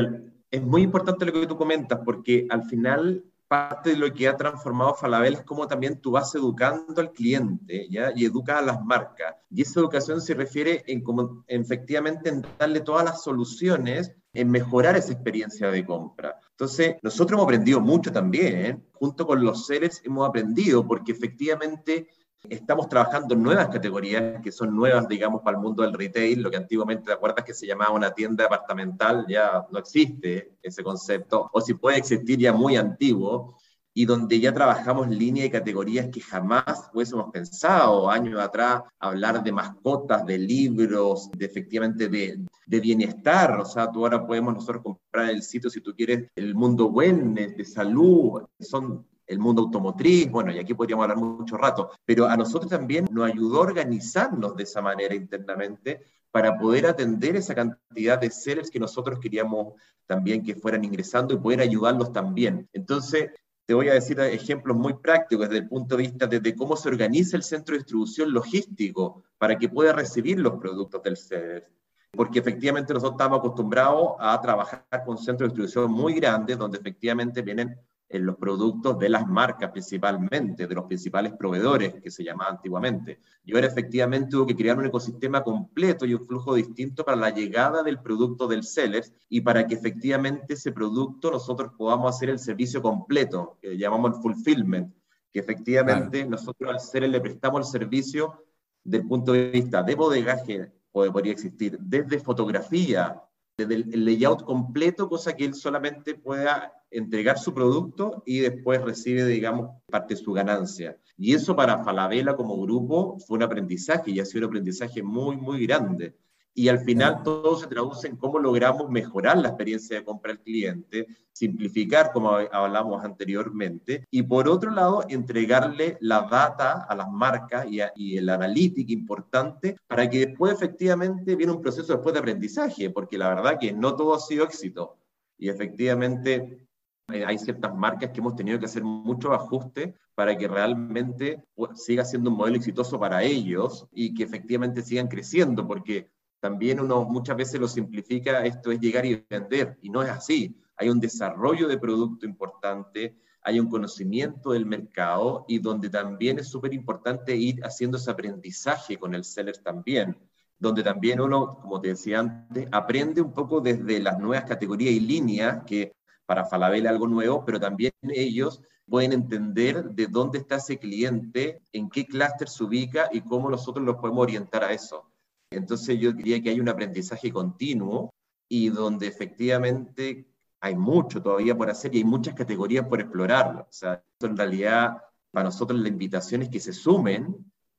es 0.52 0.62
muy 0.62 0.84
importante 0.84 1.26
lo 1.26 1.34
que 1.34 1.48
tú 1.48 1.58
comentas, 1.58 2.00
porque 2.04 2.48
al 2.50 2.64
final 2.64 3.24
parte 3.48 3.92
de 3.92 3.98
lo 3.98 4.12
que 4.12 4.28
ha 4.28 4.36
transformado 4.36 4.96
Falabella 4.96 5.38
es 5.38 5.44
cómo 5.44 5.68
también 5.68 6.02
tú 6.02 6.12
vas 6.12 6.34
educando 6.34 7.00
al 7.00 7.12
cliente 7.12 7.88
y 7.90 8.26
educas 8.26 8.58
a 8.58 8.62
las 8.62 8.84
marcas. 8.84 9.36
Y 9.50 9.62
esa 9.62 9.80
educación 9.80 10.20
se 10.20 10.34
refiere 10.34 10.84
en 10.88 11.04
cómo 11.04 11.44
efectivamente 11.48 12.30
en 12.30 12.46
darle 12.58 12.82
todas 12.82 13.06
las 13.06 13.24
soluciones 13.24 14.16
en 14.34 14.52
mejorar 14.52 14.98
esa 14.98 15.14
experiencia 15.14 15.72
de 15.72 15.86
compra. 15.86 16.40
Entonces, 16.52 16.96
nosotros 17.02 17.38
hemos 17.38 17.46
aprendido 17.46 17.80
mucho 17.80 18.12
también, 18.12 18.66
¿eh? 18.66 18.80
junto 18.94 19.26
con 19.26 19.44
los 19.44 19.66
seres 19.66 20.02
hemos 20.04 20.28
aprendido, 20.28 20.86
porque 20.86 21.14
efectivamente 21.14 22.08
Estamos 22.50 22.90
trabajando 22.90 23.36
nuevas 23.36 23.68
categorías 23.70 24.42
que 24.42 24.52
son 24.52 24.76
nuevas, 24.76 25.08
digamos, 25.08 25.42
para 25.42 25.58
el 25.58 25.64
mundo 25.64 25.84
del 25.84 25.94
retail. 25.94 26.42
Lo 26.42 26.52
que 26.52 26.58
antiguamente, 26.58 27.06
¿te 27.06 27.14
acuerdas 27.14 27.46
que 27.46 27.54
se 27.54 27.68
llamaba 27.68 27.92
una 27.92 28.12
tienda 28.12 28.44
departamental? 28.44 29.26
Ya 29.28 29.66
no 29.72 29.80
existe 29.80 30.58
ese 30.62 30.84
concepto, 30.84 31.50
o 31.52 31.62
si 31.62 31.74
puede 31.74 31.98
existir 31.98 32.38
ya 32.40 32.54
muy 32.54 32.76
antiguo, 32.76 33.58
y 33.98 34.06
donde 34.06 34.40
ya 34.42 34.54
trabajamos 34.54 35.08
líneas 35.08 35.48
y 35.48 35.52
categorías 35.52 36.10
que 36.12 36.20
jamás 36.20 36.90
hubiésemos 36.94 37.32
pensado 37.32 38.10
años 38.10 38.42
atrás, 38.42 38.84
hablar 39.00 39.42
de 39.42 39.54
mascotas, 39.54 40.26
de 40.26 40.38
libros, 40.38 41.32
de 41.32 41.46
efectivamente 41.46 42.10
de, 42.10 42.46
de 42.66 42.80
bienestar. 42.82 43.58
O 43.58 43.66
sea, 43.66 43.90
tú 43.90 44.04
ahora 44.04 44.28
podemos 44.28 44.54
nosotros 44.54 44.84
comprar 44.84 45.30
el 45.30 45.42
sitio, 45.42 45.70
si 45.70 45.80
tú 45.80 45.96
quieres, 45.96 46.30
el 46.36 46.56
mundo 46.56 46.88
wellness, 46.88 47.56
de 47.56 47.64
salud. 47.64 48.44
Son 48.60 49.08
el 49.28 49.40
mundo 49.40 49.64
automotriz, 49.64 50.30
bueno, 50.30 50.52
y 50.52 50.60
aquí 50.60 50.74
podríamos 50.74 51.04
hablar 51.04 51.18
mucho 51.18 51.58
rato, 51.58 51.92
pero 52.06 52.28
a 52.28 52.38
nosotros 52.38 52.70
también 52.70 53.08
nos 53.12 53.30
ayudó 53.30 53.58
a 53.58 53.68
organizarnos 53.68 54.56
de 54.56 54.64
esa 54.64 54.82
manera 54.82 55.16
internamente 55.16 56.02
para 56.32 56.58
poder 56.58 56.86
atender 56.86 57.36
esa 57.36 57.56
cantidad 57.56 58.20
de 58.20 58.30
sellers 58.30 58.70
que 58.70 58.80
nosotros 58.80 59.20
queríamos 59.20 59.74
también 60.06 60.44
que 60.44 60.56
fueran 60.56 60.84
ingresando 60.84 61.34
y 61.34 61.38
poder 61.38 61.62
ayudarlos 61.62 62.12
también. 62.12 62.70
Entonces, 62.74 63.32
te 63.66 63.74
voy 63.74 63.90
a 63.90 63.94
decir 63.94 64.20
ejemplos 64.20 64.78
muy 64.78 64.94
prácticos 64.96 65.48
desde 65.48 65.64
el 65.64 65.70
punto 65.70 65.96
de 65.98 66.04
vista 66.04 66.28
de, 66.28 66.56
cómo 66.56 66.76
se 66.76 66.90
organiza 66.90 67.36
el 67.36 67.44
centro 67.44 67.74
de 67.74 67.80
distribución 67.80 68.32
logístico 68.32 69.24
para 69.38 69.58
que 69.58 69.70
pueda 69.70 69.94
recibir 69.94 70.40
los 70.40 70.60
productos 70.60 71.02
del 71.04 71.18
seller 71.18 71.72
porque 72.16 72.40
efectivamente 72.40 72.94
nosotros 72.94 73.16
estamos 73.16 73.40
acostumbrados 73.40 74.16
a 74.20 74.40
trabajar 74.40 74.86
con 75.06 75.18
centros 75.18 75.50
de 75.50 75.62
distribución 75.62 75.92
muy 75.92 76.14
grandes, 76.14 76.58
donde 76.58 76.78
efectivamente 76.78 77.42
vienen 77.42 77.78
en 78.16 78.26
los 78.26 78.38
productos 78.38 78.98
de 78.98 79.10
las 79.10 79.28
marcas 79.28 79.72
principalmente, 79.72 80.68
de 80.68 80.76
los 80.76 80.86
principales 80.86 81.34
proveedores 81.34 81.96
que 82.02 82.10
se 82.10 82.24
llamaba 82.24 82.52
antiguamente. 82.52 83.20
Y 83.44 83.54
ahora 83.54 83.68
efectivamente 83.68 84.36
hubo 84.36 84.46
que 84.46 84.56
crear 84.56 84.78
un 84.78 84.86
ecosistema 84.86 85.44
completo 85.44 86.06
y 86.06 86.14
un 86.14 86.26
flujo 86.26 86.56
distinto 86.56 87.04
para 87.04 87.18
la 87.18 87.30
llegada 87.30 87.84
del 87.84 88.00
producto 88.00 88.48
del 88.48 88.64
seller 88.64 89.04
y 89.30 89.42
para 89.42 89.68
que 89.68 89.76
efectivamente 89.76 90.54
ese 90.54 90.72
producto 90.72 91.32
nosotros 91.32 91.74
podamos 91.78 92.16
hacer 92.16 92.30
el 92.30 92.40
servicio 92.40 92.82
completo, 92.82 93.58
que 93.62 93.78
llamamos 93.78 94.16
el 94.16 94.22
fulfillment, 94.22 94.94
que 95.32 95.40
efectivamente 95.40 96.26
nosotros 96.26 96.72
al 96.72 96.80
seller 96.80 97.10
le 97.10 97.22
prestamos 97.22 97.68
el 97.68 97.80
servicio 97.80 98.46
del 98.84 99.06
punto 99.08 99.34
de 99.34 99.50
vista 99.50 99.84
de 99.84 99.96
bodegaje, 99.96 100.72
podría 100.92 101.34
existir 101.34 101.78
desde 101.82 102.20
fotografía, 102.20 103.22
desde 103.58 103.76
el 103.76 104.06
layout 104.06 104.44
completo, 104.44 105.08
cosa 105.08 105.36
que 105.36 105.46
él 105.46 105.54
solamente 105.54 106.16
pueda 106.16 106.74
entregar 106.92 107.40
su 107.40 107.54
producto 107.54 108.24
y 108.26 108.40
después 108.40 108.82
recibe, 108.82 109.26
digamos, 109.26 109.82
parte 109.90 110.16
de 110.16 110.22
su 110.22 110.34
ganancia. 110.34 110.98
Y 111.18 111.34
eso 111.34 111.56
para 111.56 111.84
Falabella 111.84 112.36
como 112.36 112.62
grupo 112.62 113.18
fue 113.20 113.38
un 113.38 113.44
aprendizaje 113.44 114.12
y 114.12 114.20
ha 114.20 114.26
sido 114.26 114.46
un 114.46 114.52
aprendizaje 114.52 115.02
muy, 115.02 115.38
muy 115.38 115.66
grande. 115.66 116.16
Y 116.58 116.70
al 116.70 116.80
final 116.80 117.22
todo 117.22 117.58
se 117.58 117.68
traduce 117.68 118.08
en 118.08 118.16
cómo 118.16 118.40
logramos 118.40 118.90
mejorar 118.90 119.38
la 119.38 119.50
experiencia 119.50 119.98
de 119.98 120.06
compra 120.06 120.32
del 120.32 120.42
cliente, 120.42 121.06
simplificar, 121.34 122.14
como 122.14 122.32
hablamos 122.32 123.04
anteriormente, 123.04 124.08
y 124.10 124.24
por 124.24 124.48
otro 124.48 124.72
lado, 124.72 125.04
entregarle 125.10 125.98
la 126.00 126.22
data 126.22 126.86
a 126.88 126.96
las 126.96 127.12
marcas 127.12 127.68
y, 127.70 127.80
y 127.98 128.18
el 128.18 128.30
analítico 128.30 128.94
importante 128.94 129.76
para 129.86 130.10
que 130.10 130.28
después 130.28 130.54
efectivamente 130.54 131.36
viene 131.36 131.52
un 131.52 131.62
proceso 131.62 131.92
después 131.92 132.14
de 132.14 132.20
aprendizaje, 132.20 132.90
porque 132.90 133.18
la 133.18 133.28
verdad 133.28 133.60
que 133.60 133.74
no 133.74 133.94
todo 133.96 134.16
ha 134.16 134.20
sido 134.20 134.46
éxito. 134.46 134.98
Y 135.38 135.50
efectivamente 135.50 136.66
eh, 137.12 137.24
hay 137.26 137.38
ciertas 137.38 137.76
marcas 137.76 138.12
que 138.12 138.20
hemos 138.20 138.36
tenido 138.36 138.58
que 138.58 138.66
hacer 138.66 138.84
muchos 138.84 139.32
ajustes 139.32 139.94
para 140.16 140.38
que 140.38 140.48
realmente 140.48 141.44
pues, 141.54 141.84
siga 141.84 142.06
siendo 142.06 142.30
un 142.30 142.38
modelo 142.38 142.58
exitoso 142.58 143.00
para 143.00 143.22
ellos 143.24 143.88
y 143.92 144.14
que 144.14 144.24
efectivamente 144.24 144.82
sigan 144.82 145.08
creciendo, 145.08 145.68
porque 145.68 146.10
también 146.46 146.80
uno 146.80 147.06
muchas 147.06 147.36
veces 147.36 147.60
lo 147.60 147.68
simplifica, 147.68 148.46
esto 148.46 148.72
es 148.72 148.80
llegar 148.80 149.04
y 149.04 149.26
vender, 149.28 149.80
y 149.82 149.90
no 149.90 150.04
es 150.04 150.12
así. 150.12 150.56
Hay 150.78 150.90
un 150.90 151.00
desarrollo 151.00 151.68
de 151.68 151.80
producto 151.80 152.28
importante, 152.28 153.18
hay 153.42 153.60
un 153.60 153.68
conocimiento 153.68 154.52
del 154.52 154.68
mercado 154.68 155.46
y 155.48 155.58
donde 155.58 155.90
también 155.90 156.38
es 156.38 156.48
súper 156.48 156.72
importante 156.76 157.36
ir 157.36 157.66
haciendo 157.66 157.98
ese 157.98 158.12
aprendizaje 158.12 158.96
con 158.98 159.16
el 159.16 159.24
seller 159.24 159.58
también, 159.58 160.16
donde 160.60 160.84
también 160.84 161.20
uno, 161.20 161.58
como 161.60 161.82
te 161.82 161.88
decía 161.88 162.20
antes, 162.20 162.68
aprende 162.72 163.22
un 163.22 163.34
poco 163.34 163.60
desde 163.60 164.00
las 164.00 164.20
nuevas 164.20 164.46
categorías 164.46 164.94
y 164.94 165.00
líneas, 165.00 165.64
que 165.66 165.96
para 166.28 166.46
Falabella 166.46 166.92
algo 166.92 167.08
nuevo, 167.08 167.44
pero 167.44 167.60
también 167.60 167.92
ellos 168.04 168.62
pueden 168.88 169.14
entender 169.14 169.84
de 169.84 170.06
dónde 170.06 170.38
está 170.38 170.58
ese 170.58 170.78
cliente, 170.78 171.64
en 171.74 171.90
qué 171.90 172.06
clúster 172.06 172.48
se 172.48 172.64
ubica 172.64 173.10
y 173.12 173.22
cómo 173.22 173.50
nosotros 173.50 173.84
los 173.84 173.96
podemos 173.96 174.22
orientar 174.22 174.64
a 174.64 174.74
eso. 174.74 175.10
Entonces 175.58 176.00
yo 176.00 176.12
diría 176.12 176.42
que 176.42 176.50
hay 176.50 176.60
un 176.60 176.70
aprendizaje 176.70 177.32
continuo 177.32 178.14
y 178.48 178.70
donde 178.70 179.08
efectivamente 179.08 180.28
hay 180.60 180.76
mucho 180.76 181.22
todavía 181.22 181.56
por 181.58 181.70
hacer 181.70 181.94
y 181.94 182.00
hay 182.00 182.04
muchas 182.04 182.34
categorías 182.34 182.88
por 182.88 183.00
explorar. 183.02 183.68
O 183.70 183.72
sea, 183.72 184.04
en 184.20 184.38
realidad 184.38 184.98
para 185.32 185.46
nosotros 185.46 185.80
la 185.80 185.90
invitación 185.90 186.44
es 186.44 186.50
que 186.50 186.60
se 186.60 186.74
sumen 186.74 187.36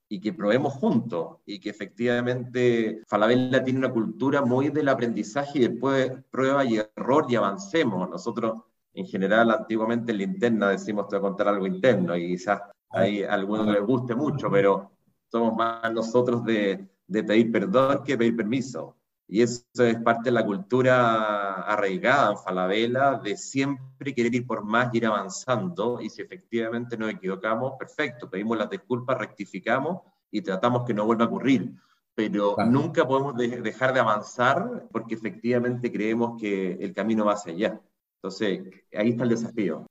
y 0.09 0.21
que 0.21 0.33
probemos 0.33 0.75
juntos 0.75 1.39
y 1.47 1.59
que 1.59 1.71
efectivamente 1.71 3.03
Falabella 3.09 3.65
tiene 3.65 3.81
una 3.81 3.93
cultura 3.93 4.43
muy 4.43 4.69
del 4.69 4.89
aprendizaje 4.89 5.59
y 5.59 5.69
después 5.69 6.13
prueba 6.31 6.65
y 6.65 6.77
error 6.77 7.27
y 7.29 7.37
avancemos. 7.37 8.09
Nosotros 8.09 8.63
en 8.93 9.07
general 9.07 9.51
antiguamente 9.51 10.13
en 10.13 10.19
la 10.19 10.25
interna 10.25 10.69
decimos 10.71 11.09
te 11.09 11.17
voy 11.17 11.27
a 11.27 11.29
contar 11.29 11.49
algo 11.49 11.67
interno 11.67 12.17
y 12.17 12.29
quizás 12.29 12.61
a 12.91 13.01
algunos 13.31 13.67
les 13.67 13.83
guste 13.83 14.15
mucho, 14.15 14.51
pero 14.51 14.93
somos 15.31 15.57
más 15.57 15.93
nosotros 15.93 16.45
de, 16.45 16.89
de 17.07 17.25
pedir 17.25 17.53
perdón 17.53 18.03
que 18.05 18.17
pedir 18.17 18.37
permiso. 18.37 18.97
Y 19.29 19.43
eso 19.43 19.65
es 19.79 19.97
parte 20.03 20.31
de 20.31 20.33
la 20.33 20.45
cultura 20.45 21.63
arraigada 21.63 22.31
en 22.31 22.39
Falabella, 22.39 23.21
de 23.23 23.37
siempre 23.37 24.15
querer 24.15 24.35
ir 24.35 24.47
por 24.47 24.65
más 24.65 24.95
y 24.95 24.99
ir 24.99 25.07
avanzando. 25.07 26.01
Y 26.01 26.11
si 26.11 26.23
efectivamente 26.23 26.97
nos 26.97 27.11
equivocamos, 27.11 27.73
perfecto, 27.77 28.31
pedimos 28.31 28.57
las 28.57 28.71
disculpas, 28.71 29.19
rectificamos 29.19 30.03
y 30.31 30.43
tratamos 30.43 30.85
que 30.85 30.95
no 30.95 31.05
vuelva 31.05 31.25
a 31.25 31.29
ocurrir. 31.29 31.75
Pero 32.15 32.57
nunca 32.69 33.07
podemos 33.07 33.37
dejar 33.37 33.93
de 33.93 34.01
avanzar 34.01 34.87
porque 34.93 35.17
efectivamente 35.17 35.93
creemos 35.93 36.41
que 36.41 36.73
el 36.73 36.95
camino 36.95 37.25
va 37.25 37.33
hacia 37.33 37.53
allá. 37.53 37.81
Entonces, 38.17 38.63
ahí 38.97 39.11
está 39.11 39.25
el 39.25 39.31
desafío. 39.31 39.87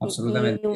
Absolutamente. 0.00 0.68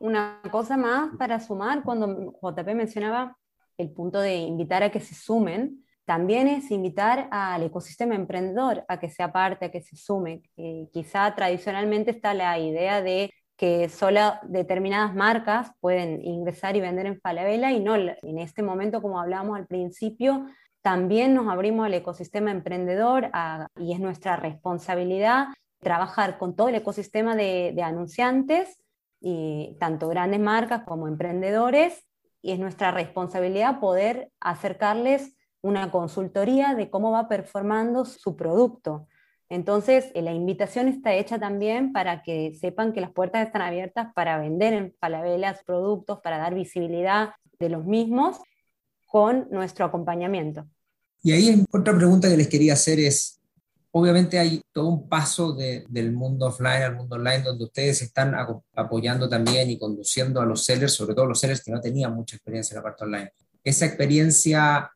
una 0.00 0.42
cosa 0.50 0.76
más 0.76 1.16
para 1.16 1.38
sumar, 1.38 1.84
cuando 1.84 2.32
JP 2.42 2.74
mencionaba 2.74 3.38
el 3.78 3.90
punto 3.90 4.20
de 4.20 4.36
invitar 4.36 4.82
a 4.82 4.90
que 4.90 5.00
se 5.00 5.14
sumen, 5.14 5.84
también 6.04 6.48
es 6.48 6.70
invitar 6.70 7.28
al 7.30 7.62
ecosistema 7.62 8.14
emprendedor 8.14 8.84
a 8.88 8.98
que 8.98 9.10
sea 9.10 9.32
parte, 9.32 9.66
a 9.66 9.70
que 9.70 9.82
se 9.82 9.96
sume. 9.96 10.42
quizá 10.92 11.34
tradicionalmente 11.34 12.10
está 12.10 12.34
la 12.34 12.58
idea 12.58 13.02
de 13.02 13.30
que 13.56 13.88
solo 13.88 14.34
determinadas 14.44 15.14
marcas 15.14 15.70
pueden 15.80 16.24
ingresar 16.24 16.76
y 16.76 16.80
vender 16.80 17.06
en 17.06 17.20
Falabella 17.20 17.72
y 17.72 17.80
no, 17.80 17.96
en 17.96 18.38
este 18.38 18.62
momento, 18.62 19.02
como 19.02 19.20
hablábamos 19.20 19.58
al 19.58 19.66
principio, 19.66 20.46
también 20.80 21.34
nos 21.34 21.48
abrimos 21.48 21.84
al 21.86 21.94
ecosistema 21.94 22.52
emprendedor 22.52 23.30
y 23.76 23.92
es 23.92 24.00
nuestra 24.00 24.36
responsabilidad 24.36 25.48
trabajar 25.80 26.38
con 26.38 26.56
todo 26.56 26.68
el 26.68 26.76
ecosistema 26.76 27.36
de, 27.36 27.72
de 27.74 27.82
anunciantes, 27.82 28.78
y 29.20 29.76
tanto 29.80 30.08
grandes 30.08 30.40
marcas 30.40 30.84
como 30.84 31.08
emprendedores, 31.08 32.07
y 32.48 32.52
es 32.52 32.58
nuestra 32.58 32.92
responsabilidad 32.92 33.78
poder 33.78 34.32
acercarles 34.40 35.36
una 35.60 35.90
consultoría 35.90 36.74
de 36.74 36.88
cómo 36.88 37.10
va 37.10 37.28
performando 37.28 38.06
su 38.06 38.36
producto. 38.36 39.06
Entonces, 39.50 40.06
eh, 40.14 40.22
la 40.22 40.32
invitación 40.32 40.88
está 40.88 41.12
hecha 41.12 41.38
también 41.38 41.92
para 41.92 42.22
que 42.22 42.54
sepan 42.58 42.94
que 42.94 43.02
las 43.02 43.12
puertas 43.12 43.46
están 43.46 43.60
abiertas 43.60 44.14
para 44.14 44.38
vender 44.38 44.72
en 44.72 44.94
Falabella 44.98 45.60
productos, 45.66 46.20
para 46.22 46.38
dar 46.38 46.54
visibilidad 46.54 47.34
de 47.58 47.68
los 47.68 47.84
mismos 47.84 48.38
con 49.04 49.46
nuestro 49.50 49.84
acompañamiento. 49.84 50.66
Y 51.22 51.32
ahí 51.32 51.64
otra 51.70 51.94
pregunta 51.94 52.30
que 52.30 52.36
les 52.38 52.48
quería 52.48 52.72
hacer 52.72 52.98
es, 52.98 53.37
Obviamente 54.00 54.38
hay 54.38 54.62
todo 54.72 54.86
un 54.86 55.08
paso 55.08 55.52
del 55.54 56.12
mundo 56.12 56.46
offline 56.46 56.82
al 56.84 56.94
mundo 56.94 57.16
online 57.16 57.42
donde 57.42 57.64
ustedes 57.64 58.00
están 58.00 58.32
apoyando 58.76 59.28
también 59.28 59.68
y 59.70 59.76
conduciendo 59.76 60.40
a 60.40 60.46
los 60.46 60.64
sellers, 60.64 60.92
sobre 60.92 61.16
todo 61.16 61.26
los 61.26 61.40
sellers 61.40 61.64
que 61.64 61.72
no 61.72 61.80
tenían 61.80 62.14
mucha 62.14 62.36
experiencia 62.36 62.74
en 62.74 62.76
la 62.76 62.82
parte 62.84 63.02
online. 63.02 63.32
Esa 63.64 63.86
experiencia 63.86 64.88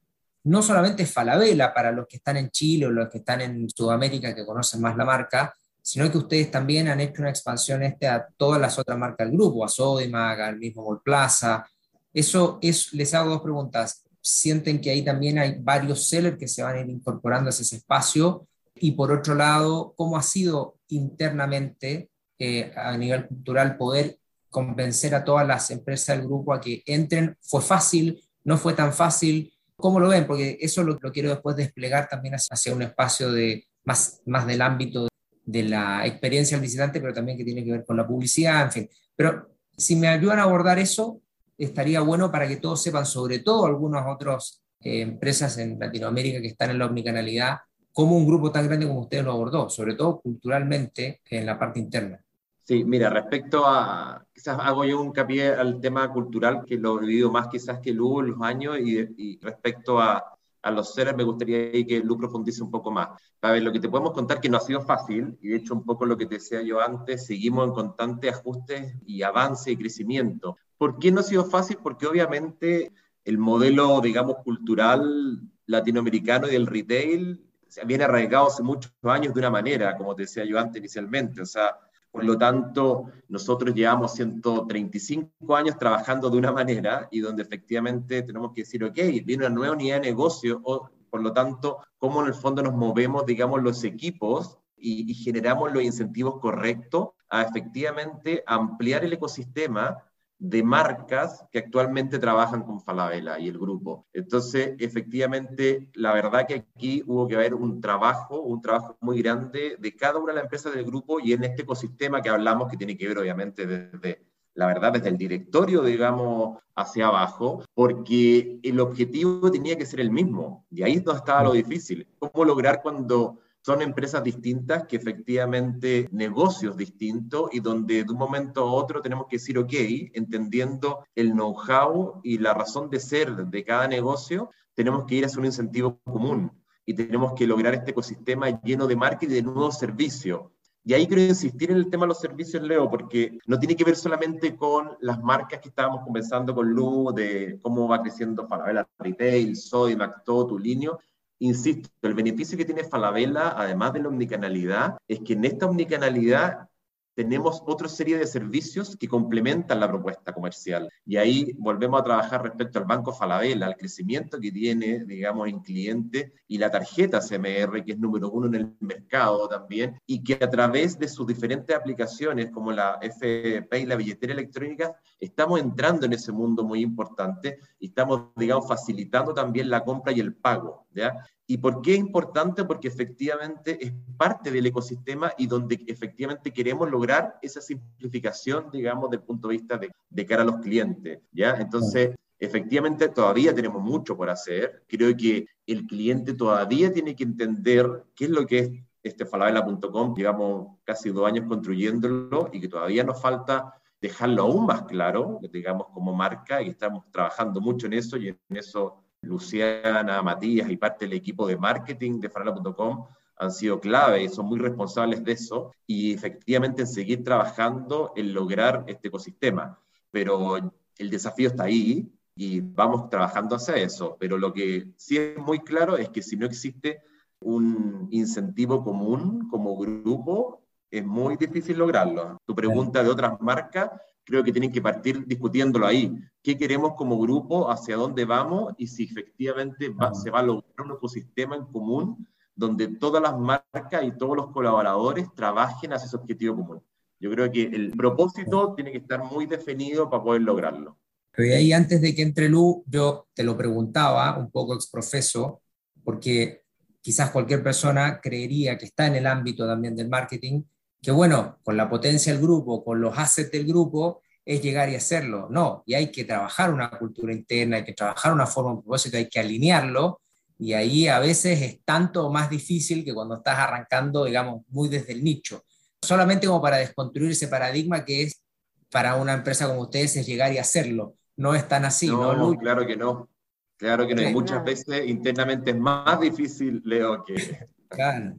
no 0.45 0.63
solamente 0.63 1.03
es 1.03 1.13
Falabella 1.13 1.75
para 1.75 1.91
los 1.91 2.07
que 2.07 2.19
están 2.19 2.37
en 2.37 2.51
Chile 2.51 2.87
o 2.87 2.91
los 2.91 3.09
que 3.09 3.19
están 3.19 3.41
en 3.41 3.69
Sudamérica 3.69 4.37
que 4.37 4.47
conocen 4.47 4.81
más 4.81 4.97
la 4.97 5.05
marca, 5.05 5.53
sino 5.83 6.09
que 6.09 6.19
ustedes 6.19 6.53
también 6.53 6.87
han 6.87 7.01
hecho 7.01 7.23
una 7.23 7.31
expansión 7.31 7.83
este 7.83 8.07
a 8.07 8.25
todas 8.37 8.61
las 8.61 8.79
otras 8.79 8.97
marcas 8.97 9.27
del 9.27 9.37
grupo, 9.37 9.65
a 9.65 9.69
Sodimac, 9.69 10.39
al 10.39 10.61
mismo 10.61 10.85
Mall 10.85 11.03
Plaza. 11.03 11.67
Eso 12.15 12.61
es, 12.63 12.93
les 12.93 13.13
hago 13.15 13.31
dos 13.31 13.43
preguntas. 13.43 14.05
¿Sienten 14.21 14.81
que 14.81 14.91
ahí 14.91 15.03
también 15.03 15.41
hay 15.41 15.57
varios 15.59 16.09
sellers 16.09 16.39
que 16.39 16.47
se 16.47 16.63
van 16.63 16.77
a 16.77 16.81
ir 16.83 16.89
incorporando 16.89 17.49
a 17.49 17.51
ese 17.51 17.75
espacio? 17.75 18.47
Y 18.75 18.93
por 18.93 19.13
otro 19.13 19.35
lado, 19.35 19.95
cómo 19.97 20.17
ha 20.17 20.23
sido 20.23 20.79
internamente 20.89 22.11
eh, 22.39 22.73
a 22.77 22.97
nivel 22.97 23.27
cultural 23.29 23.77
poder 23.77 24.19
convencer 24.51 25.15
a 25.15 25.25
todas 25.25 25.47
las 25.47 25.71
empresas 25.71 26.17
del 26.17 26.27
grupo 26.27 26.53
a 26.53 26.61
que 26.61 26.83
entren. 26.87 27.37
¿Fue 27.41 27.63
fácil? 27.63 28.23
¿No 28.45 28.59
fue 28.59 28.75
tan 28.75 28.93
fácil? 28.93 29.53
¿Cómo 29.77 29.99
lo 30.01 30.09
ven? 30.09 30.27
Porque 30.27 30.59
eso 30.61 30.83
lo, 30.83 30.99
quiero 30.99 31.31
después 31.31 31.57
desplegar 31.57 32.09
también 32.09 32.35
hacia 32.35 32.75
un 32.75 32.83
espacio 32.83 33.33
de, 33.33 33.67
más, 33.85 34.21
más 34.27 34.47
del 34.47 34.63
ámbito 34.63 35.09
de 35.45 35.63
la 35.65 36.07
experiencia 36.07 36.57
del 36.57 36.63
visitante, 36.63 37.01
pero 37.01 37.13
también 37.13 37.37
que 37.37 37.45
tiene 37.45 37.65
que 37.65 37.73
ver 37.73 37.85
con 37.85 37.97
la 37.97 38.07
publicidad, 38.07 38.63
en 38.63 38.73
fin. 38.73 38.91
Pero 39.17 39.49
si 39.77 39.97
me 39.97 40.09
ayudan 40.09 40.39
a 40.39 40.45
abordar 40.45 40.79
eso, 40.79 41.21
estaría 41.59 42.01
bueno 42.01 42.31
para 42.31 42.47
que 42.47 42.57
todos 42.57 42.83
sepan, 42.83 43.07
sobre 43.07 43.41
todo 43.41 43.67
algunas 43.67 44.07
otras 44.07 44.63
eh, 44.81 45.01
empresas 45.01 45.59
en 45.59 45.79
Latinoamérica 45.79 46.41
que 46.41 46.49
están 46.49 46.71
en 46.71 46.79
la 46.79 46.87
omnicanalidad, 46.87 47.59
cómo 47.93 48.17
un 48.17 48.27
grupo 48.27 48.51
tan 48.51 48.67
grande 48.67 48.87
como 48.87 49.01
ustedes 49.01 49.25
lo 49.25 49.33
abordó, 49.33 49.69
sobre 49.71 49.95
todo 49.95 50.21
culturalmente 50.21 51.21
en 51.31 51.47
la 51.47 51.59
parte 51.59 51.79
interna. 51.79 52.25
Sí, 52.65 52.85
mira, 52.85 53.11
respecto 53.11 53.67
a, 53.67 54.25
quizás 54.33 54.59
hago 54.61 54.85
yo 54.85 55.01
un 55.01 55.09
hincapié 55.09 55.49
al 55.49 55.81
tema 55.81 56.11
cultural, 56.13 56.65
que 56.65 56.79
lo 56.79 57.03
he 57.03 57.07
vivido 57.07 57.31
más 57.31 57.49
quizás 57.49 57.81
que 57.81 57.93
Lu 57.93 58.21
en 58.21 58.31
los 58.31 58.41
años, 58.41 58.79
y, 58.79 59.39
respecto 59.41 60.01
a, 60.01 60.39
a, 60.63 60.71
los 60.71 60.95
seres 60.95 61.17
me 61.17 61.25
gustaría 61.25 61.73
que 61.85 62.01
Lu 62.05 62.17
profundice 62.17 62.63
un 62.63 62.71
poco 62.71 62.93
más. 62.93 63.09
A 63.41 63.51
ver, 63.51 63.65
lo 63.65 63.73
que 63.73 63.81
te 63.81 63.89
podemos 63.89 64.13
contar 64.13 64.41
que 64.41 64.49
no 64.49 64.59
ha 64.59 64.61
sido 64.61 64.81
fácil, 64.81 65.37
y 65.43 65.49
de 65.49 65.57
hecho 65.57 65.75
un 65.75 65.85
poco 65.85 66.07
lo 66.07 66.17
que 66.17 66.27
te 66.27 66.37
decía 66.37 66.63
yo 66.63 66.81
antes, 66.81 67.27
seguimos 67.27 67.67
en 67.67 67.75
constante 67.75 68.29
ajustes 68.29 68.95
y 69.05 69.23
avance 69.23 69.73
y 69.73 69.77
crecimiento. 69.77 70.57
¿Por 70.79 70.99
qué 70.99 71.11
no 71.11 71.21
ha 71.21 71.25
sido 71.25 71.45
fácil? 71.45 71.79
Porque 71.83 72.07
obviamente 72.07 72.93
el 73.25 73.39
modelo, 73.39 74.01
digamos, 74.01 74.37
cultural 74.45 75.41
latinoamericano 75.67 76.47
y 76.47 76.53
del 76.53 76.67
retail 76.69 77.41
viene 77.87 78.05
arraigado 78.05 78.49
hace 78.49 78.63
muchos 78.63 78.93
años 79.03 79.35
de 79.35 79.41
una 79.41 79.51
manera, 79.51 79.97
como 79.97 80.15
te 80.15 80.23
decía 80.23 80.45
yo 80.45 80.59
antes 80.59 80.79
inicialmente. 80.79 81.41
O 81.41 81.47
sea, 81.47 81.77
por 82.11 82.25
lo 82.25 82.37
tanto, 82.37 83.07
nosotros 83.29 83.75
llevamos 83.75 84.15
135 84.15 85.57
años 85.57 85.79
trabajando 85.79 86.29
de 86.29 86.37
una 86.37 86.53
manera 86.53 87.09
y 87.11 87.21
donde 87.21 87.43
efectivamente 87.43 88.23
tenemos 88.23 88.53
que 88.53 88.63
decir, 88.63 88.85
ok, 88.85 88.97
viene 89.25 89.47
una 89.47 89.55
nueva 89.55 89.75
unidad 89.75 89.97
de 89.97 90.11
negocio, 90.11 90.61
o, 90.65 90.91
por 91.09 91.23
lo 91.23 91.33
tanto, 91.33 91.79
cómo 91.97 92.21
en 92.21 92.29
el 92.29 92.35
fondo 92.35 92.63
nos 92.63 92.75
movemos, 92.75 93.25
digamos, 93.25 93.63
los 93.63 93.83
equipos 93.85 94.59
y, 94.77 95.11
y 95.11 95.15
generamos 95.15 95.73
los 95.73 95.83
incentivos 95.83 96.39
correctos 96.39 97.11
a 97.31 97.43
efectivamente 97.43 98.45
ampliar 98.47 99.05
el 99.05 99.15
ecosistema 99.15 100.05
de 100.43 100.65
marcas 100.65 101.47
que 101.53 101.61
actualmente 101.61 102.19
trabajan 102.19 102.65
con 102.65 102.81
Falabella 102.81 103.39
y 103.39 103.47
el 103.47 103.61
grupo. 103.61 104.09
Entonces, 104.13 104.75
efectivamente, 104.81 105.89
la 105.95 106.13
verdad 106.13 106.49
que 106.49 106.55
aquí 106.55 107.05
hubo 107.07 107.29
que 107.29 107.37
haber 107.37 107.55
un 107.55 107.81
trabajo, 107.81 108.41
un 108.41 108.61
trabajo 108.61 108.97
muy 109.01 109.23
grande 109.23 109.77
de 109.79 109.95
cada 109.95 110.19
una 110.19 110.33
de 110.33 110.37
las 110.39 110.45
empresas 110.47 110.75
del 110.75 110.85
grupo 110.85 111.21
y 111.21 111.33
en 111.33 111.45
este 111.45 111.63
ecosistema 111.63 112.21
que 112.21 112.29
hablamos, 112.29 112.69
que 112.69 112.77
tiene 112.77 112.97
que 112.97 113.07
ver 113.07 113.19
obviamente 113.19 113.67
desde 113.69 114.27
la 114.55 114.67
verdad, 114.67 114.93
desde 114.93 115.11
el 115.11 115.17
directorio, 115.17 115.83
digamos, 115.83 116.59
hacia 116.75 117.07
abajo, 117.07 117.65
porque 117.73 118.59
el 118.65 118.81
objetivo 118.81 119.49
tenía 119.51 119.79
que 119.79 119.87
ser 119.87 120.01
el 120.01 120.11
mismo. 120.11 120.67
Y 120.71 120.83
ahí 120.83 121.01
no 121.07 121.13
estaba 121.13 121.45
lo 121.45 121.53
difícil. 121.53 122.09
¿Cómo 122.19 122.45
lograr 122.45 122.83
cuando 122.83 123.39
son 123.65 123.81
empresas 123.81 124.23
distintas 124.25 124.87
que 124.87 124.97
efectivamente 124.97 126.09
negocios 126.11 126.77
distintos 126.77 127.49
y 127.53 127.61
donde 127.61 128.05
de 128.05 128.13
un 128.13 128.19
momento 128.19 128.63
a 128.63 128.73
otro 128.73 129.01
tenemos 129.01 129.27
que 129.29 129.37
decir, 129.37 129.57
ok, 129.57 129.73
entendiendo 130.15 131.07
el 131.15 131.33
know-how 131.33 132.21
y 132.25 132.39
la 132.39 132.55
razón 132.55 132.91
de 132.91 133.01
ser 133.01 133.35
de 133.35 133.65
cada 133.65 133.87
negocio, 133.87 134.51
tenemos 134.75 135.05
que 135.05 135.15
ir 135.15 135.25
hacia 135.25 135.39
un 135.39 135.47
incentivo 135.47 136.01
común 136.05 136.51
y 136.85 136.95
tenemos 136.95 137.35
que 137.35 137.47
lograr 137.47 137.75
este 137.75 137.93
ecosistema 137.93 138.61
lleno 138.63 138.87
de 138.87 138.97
marketing 138.97 139.33
y 139.33 139.37
de 139.37 139.43
nuevos 139.43 139.79
servicios. 139.79 140.43
Y 140.85 140.95
ahí 140.95 141.07
quiero 141.07 141.23
insistir 141.23 141.71
en 141.71 141.77
el 141.77 141.89
tema 141.89 142.05
de 142.05 142.09
los 142.09 142.19
servicios, 142.19 142.61
Leo, 142.61 142.91
porque 142.91 143.39
no 143.47 143.57
tiene 143.57 143.77
que 143.77 143.85
ver 143.85 143.95
solamente 143.95 144.57
con 144.57 144.91
las 145.01 145.23
marcas 145.23 145.61
que 145.61 145.69
estábamos 145.69 146.03
conversando 146.03 146.53
con 146.53 146.69
Lu, 146.71 147.13
de 147.15 147.61
cómo 147.63 147.87
va 147.87 148.03
creciendo 148.03 148.49
Falabella 148.49 148.89
Retail, 148.99 149.55
Soy, 149.55 149.95
Macto, 149.95 150.45
Tulinio. 150.49 150.99
Insisto, 151.43 151.89
el 152.03 152.15
beneficio 152.15 152.57
que 152.57 152.65
tiene 152.65 152.85
Falabella, 152.85 153.55
además 153.57 153.93
de 153.93 154.01
la 154.01 154.09
omnicanalidad, 154.09 154.97
es 155.09 155.19
que 155.27 155.33
en 155.33 155.45
esta 155.45 155.67
omnicanalidad 155.67 156.69
tenemos 157.15 157.63
otra 157.67 157.89
serie 157.89 158.19
de 158.19 158.27
servicios 158.27 158.97
que 158.97 159.09
complementan 159.09 159.81
la 159.81 159.89
propuesta 159.89 160.33
comercial. 160.33 160.89
Y 161.05 161.17
ahí 161.17 161.53
volvemos 161.59 162.01
a 162.01 162.05
trabajar 162.05 162.43
respecto 162.43 162.79
al 162.79 162.87
Banco 162.87 163.13
Falabella, 163.13 163.67
al 163.67 163.77
crecimiento 163.77 164.39
que 164.41 164.51
tiene, 164.51 165.05
digamos, 165.05 165.49
en 165.49 165.61
cliente 165.61 166.33
y 166.49 166.59
la 166.59 166.71
tarjeta 166.71 167.21
CMR, 167.21 167.85
que 167.85 167.93
es 167.93 167.99
número 167.99 168.31
uno 168.31 168.47
en 168.47 168.55
el 168.55 168.77
mercado 168.81 169.49
también, 169.49 170.01
y 170.07 170.23
que 170.23 170.35
a 170.35 170.51
través 170.51 170.99
de 170.99 171.09
sus 171.09 171.27
diferentes 171.27 171.75
aplicaciones, 171.77 172.51
como 172.51 172.73
la 172.73 172.99
FP 173.01 173.81
y 173.81 173.87
la 173.87 173.97
billetera 173.97 174.33
electrónica, 174.33 174.95
estamos 175.21 175.61
entrando 175.61 176.07
en 176.07 176.15
ese 176.15 176.33
mundo 176.33 176.65
muy 176.65 176.81
importante 176.81 177.59
y 177.79 177.89
estamos, 177.89 178.29
digamos, 178.37 178.67
facilitando 178.67 179.35
también 179.35 179.69
la 179.69 179.85
compra 179.85 180.13
y 180.13 180.21
el 180.21 180.35
pago. 180.35 180.87
¿ya? 180.95 181.15
¿Y 181.53 181.59
por 181.59 181.83
qué 181.83 181.93
es 181.93 181.99
importante? 181.99 182.65
Porque 182.65 182.89
efectivamente 182.89 183.77
es 183.79 183.93
parte 184.17 184.51
del 184.51 184.65
ecosistema 184.65 185.35
y 185.37 185.47
donde 185.47 185.85
efectivamente 185.87 186.51
queremos 186.51 186.91
lograr 186.91 187.39
esa 187.43 187.61
simplificación, 187.61 188.71
digamos, 188.73 189.11
del 189.11 189.21
punto 189.21 189.49
de 189.49 189.59
vista 189.59 189.77
de, 189.77 190.27
cara 190.27 190.45
a 190.45 190.47
los 190.47 190.61
clientes, 190.61 191.19
¿ya? 191.31 191.57
Entonces, 191.57 192.17
efectivamente 192.39 193.07
todavía 193.11 193.55
tenemos 193.55 193.83
mucho 193.83 194.17
por 194.17 194.31
hacer. 194.31 194.83
Creo 194.89 195.15
que 195.15 195.47
el 195.67 195.85
cliente 195.85 196.33
todavía 196.33 196.91
tiene 196.91 197.15
que 197.15 197.25
entender 197.25 198.03
qué 198.15 198.25
es 198.25 198.31
lo 198.31 198.47
que 198.47 198.59
es 198.59 198.71
este 199.03 199.27
falabella.com. 199.27 200.15
Llevamos 200.15 200.79
casi 200.85 201.11
dos 201.11 201.27
años 201.27 201.45
construyéndolo 201.47 202.49
y 202.51 202.63
que 202.63 202.69
todavía 202.69 203.05
nos 203.05 203.21
falta 203.21 203.75
dejarlo 204.01 204.45
aún 204.45 204.65
más 204.65 204.85
claro, 204.85 205.39
digamos, 205.53 205.89
como 205.93 206.15
marca, 206.15 206.63
y 206.63 206.71
estamos 206.71 207.05
trabajando 207.11 207.61
mucho 207.61 207.89
en 207.89 207.93
eso 207.93 208.17
y 208.17 208.29
en 208.29 208.39
eso 208.57 209.02
Luciana, 209.23 210.23
Matías 210.23 210.71
y 210.71 210.77
parte 210.77 211.07
del 211.07 211.15
equipo 211.15 211.47
de 211.47 211.57
marketing 211.57 212.21
de 212.21 212.29
Farala.com 212.29 213.07
han 213.37 213.51
sido 213.51 213.81
clave 213.81 214.25
y 214.25 214.29
son 214.29 214.47
muy 214.47 214.59
responsables 214.59 215.25
de 215.25 215.33
eso 215.33 215.73
y 215.87 216.13
efectivamente 216.13 216.83
en 216.83 216.89
seguir 216.89 217.25
trabajando 217.25 218.13
en 218.17 218.35
lograr 218.35 218.85
este 218.87 219.09
ecosistema. 219.09 219.79
Pero 220.11 220.57
el 220.99 221.11
desafío 221.11 221.49
está 221.49 221.65
ahí 221.65 222.13
y 222.37 222.61
vamos 222.61 223.09
trabajando 223.09 223.57
hacia 223.57 223.77
eso. 223.77 224.17
Pero 224.21 224.39
lo 224.39 224.53
que 224.53 224.89
sí 224.97 225.17
es 225.17 225.39
muy 225.39 225.61
claro 225.61 225.97
es 225.97 226.09
que 226.11 226.23
si 226.23 226.37
no 226.37 226.47
existe 226.47 227.01
un 227.41 228.09
incentivo 228.11 228.85
común 228.85 229.49
como 229.49 229.77
grupo, 229.77 230.63
es 230.91 231.05
muy 231.05 231.37
difícil 231.37 231.79
lograrlo. 231.79 232.39
Tu 232.45 232.55
pregunta 232.55 233.03
de 233.03 233.11
otras 233.11 233.41
marcas, 233.41 233.91
creo 234.25 234.45
que 234.45 234.53
tienen 234.53 234.73
que 234.73 234.83
partir 234.83 235.27
discutiéndolo 235.27 235.87
ahí. 235.87 236.13
¿Qué 236.43 236.57
queremos 236.57 236.95
como 236.97 237.19
grupo? 237.19 237.71
¿Hacia 237.71 237.97
dónde 237.97 238.25
vamos? 238.25 238.75
Y 238.79 238.87
si 238.87 239.05
efectivamente 239.05 239.93
se 240.23 240.31
va 240.31 240.41
a 240.41 240.43
lograr 240.43 240.87
un 240.87 240.93
ecosistema 240.93 241.57
en 241.57 241.67
común 241.67 242.27
donde 242.55 242.89
todas 242.89 243.23
las 243.23 243.39
marcas 243.39 244.05
y 244.05 244.17
todos 244.17 244.37
los 244.37 244.51
colaboradores 244.51 245.27
trabajen 245.35 245.93
hacia 245.93 246.07
ese 246.07 246.17
objetivo 246.17 246.57
común. 246.57 246.83
Yo 247.19 247.31
creo 247.31 247.51
que 247.51 247.63
el 247.63 247.93
propósito 247.93 248.75
tiene 248.75 248.93
que 248.93 248.99
estar 248.99 249.23
muy 249.23 249.47
definido 249.47 250.11
para 250.11 250.23
poder 250.23 250.43
lograrlo. 250.43 250.99
Pero 251.35 251.55
ahí 251.55 251.73
antes 251.73 252.01
de 252.01 252.15
que 252.15 252.23
entre 252.23 252.49
Lu, 252.49 252.85
yo 252.87 253.29
te 253.33 253.43
lo 253.43 253.57
preguntaba 253.57 254.37
un 254.37 254.51
poco 254.51 254.75
exprofeso, 254.75 255.63
porque 256.05 256.65
quizás 257.01 257.31
cualquier 257.31 257.63
persona 257.63 258.21
creería 258.21 258.77
que 258.77 258.87
está 258.87 259.07
en 259.07 259.17
el 259.17 259.27
ámbito 259.27 259.67
también 259.67 259.97
del 259.97 260.09
marketing, 260.09 260.63
que 261.03 261.11
bueno, 261.11 261.59
con 261.65 261.77
la 261.77 261.91
potencia 261.91 262.33
del 262.33 262.41
grupo, 262.41 262.85
con 262.85 263.01
los 263.01 263.19
assets 263.19 263.51
del 263.51 263.67
grupo, 263.67 264.23
es 264.45 264.63
llegar 264.63 264.89
y 264.89 264.95
hacerlo. 264.95 265.49
No, 265.51 265.83
y 265.85 265.95
hay 265.95 266.13
que 266.13 266.25
trabajar 266.25 266.73
una 266.73 266.91
cultura 266.91 267.33
interna, 267.33 267.79
hay 267.79 267.85
que 267.85 267.93
trabajar 267.93 268.33
una 268.33 268.47
forma, 268.47 268.71
de 268.71 268.83
propósito, 268.83 269.17
hay 269.17 269.29
que 269.29 269.41
alinearlo, 269.41 270.21
y 270.59 270.75
ahí 270.75 271.09
a 271.09 271.19
veces 271.19 271.61
es 271.61 271.81
tanto 271.85 272.31
más 272.31 272.49
difícil 272.49 273.05
que 273.05 273.13
cuando 273.13 273.37
estás 273.37 273.59
arrancando, 273.59 274.25
digamos, 274.25 274.63
muy 274.69 274.89
desde 274.89 275.13
el 275.13 275.25
nicho. 275.25 275.65
Solamente 276.01 276.47
como 276.47 276.63
para 276.63 276.77
desconstruir 276.77 277.33
ese 277.33 277.49
paradigma 277.49 278.05
que 278.05 278.23
es 278.23 278.41
para 278.89 279.17
una 279.17 279.33
empresa 279.33 279.67
como 279.67 279.81
ustedes 279.81 280.17
es 280.17 280.27
llegar 280.27 280.53
y 280.53 280.59
hacerlo. 280.59 281.17
No 281.37 281.57
es 281.57 281.67
tan 281.67 281.85
así, 281.85 282.07
¿no? 282.07 282.37
¿no? 282.37 282.57
Claro 282.57 282.87
que 282.87 282.97
no. 282.97 283.29
Claro 283.77 284.07
que 284.07 284.15
no. 284.15 284.31
muchas 284.31 284.63
veces 284.63 285.09
internamente 285.09 285.73
es 285.73 285.77
más 285.77 286.21
difícil, 286.21 286.81
Leo, 286.85 287.25
que, 287.25 287.67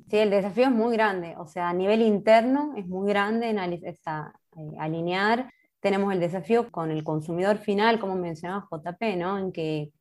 Sí, 0.10 0.18
el 0.18 0.30
desafío 0.30 0.66
es 0.66 0.72
muy 0.72 0.96
grande, 0.96 1.36
o 1.38 1.48
sea, 1.48 1.70
a 1.70 1.74
nivel 1.74 2.02
interno 2.02 2.74
es 2.76 2.88
muy 2.88 3.10
grande 3.10 3.50
en 3.50 3.60
eh, 3.60 3.96
alinear. 4.80 5.52
Tenemos 5.80 6.14
el 6.14 6.20
desafío 6.20 6.72
con 6.72 6.92
el 6.92 7.04
consumidor 7.04 7.58
final, 7.58 8.00
como 8.00 8.16
mencionaba 8.16 8.68
JP, 8.72 9.18
¿no? 9.18 9.38
En 9.38 9.52
que 9.52 9.92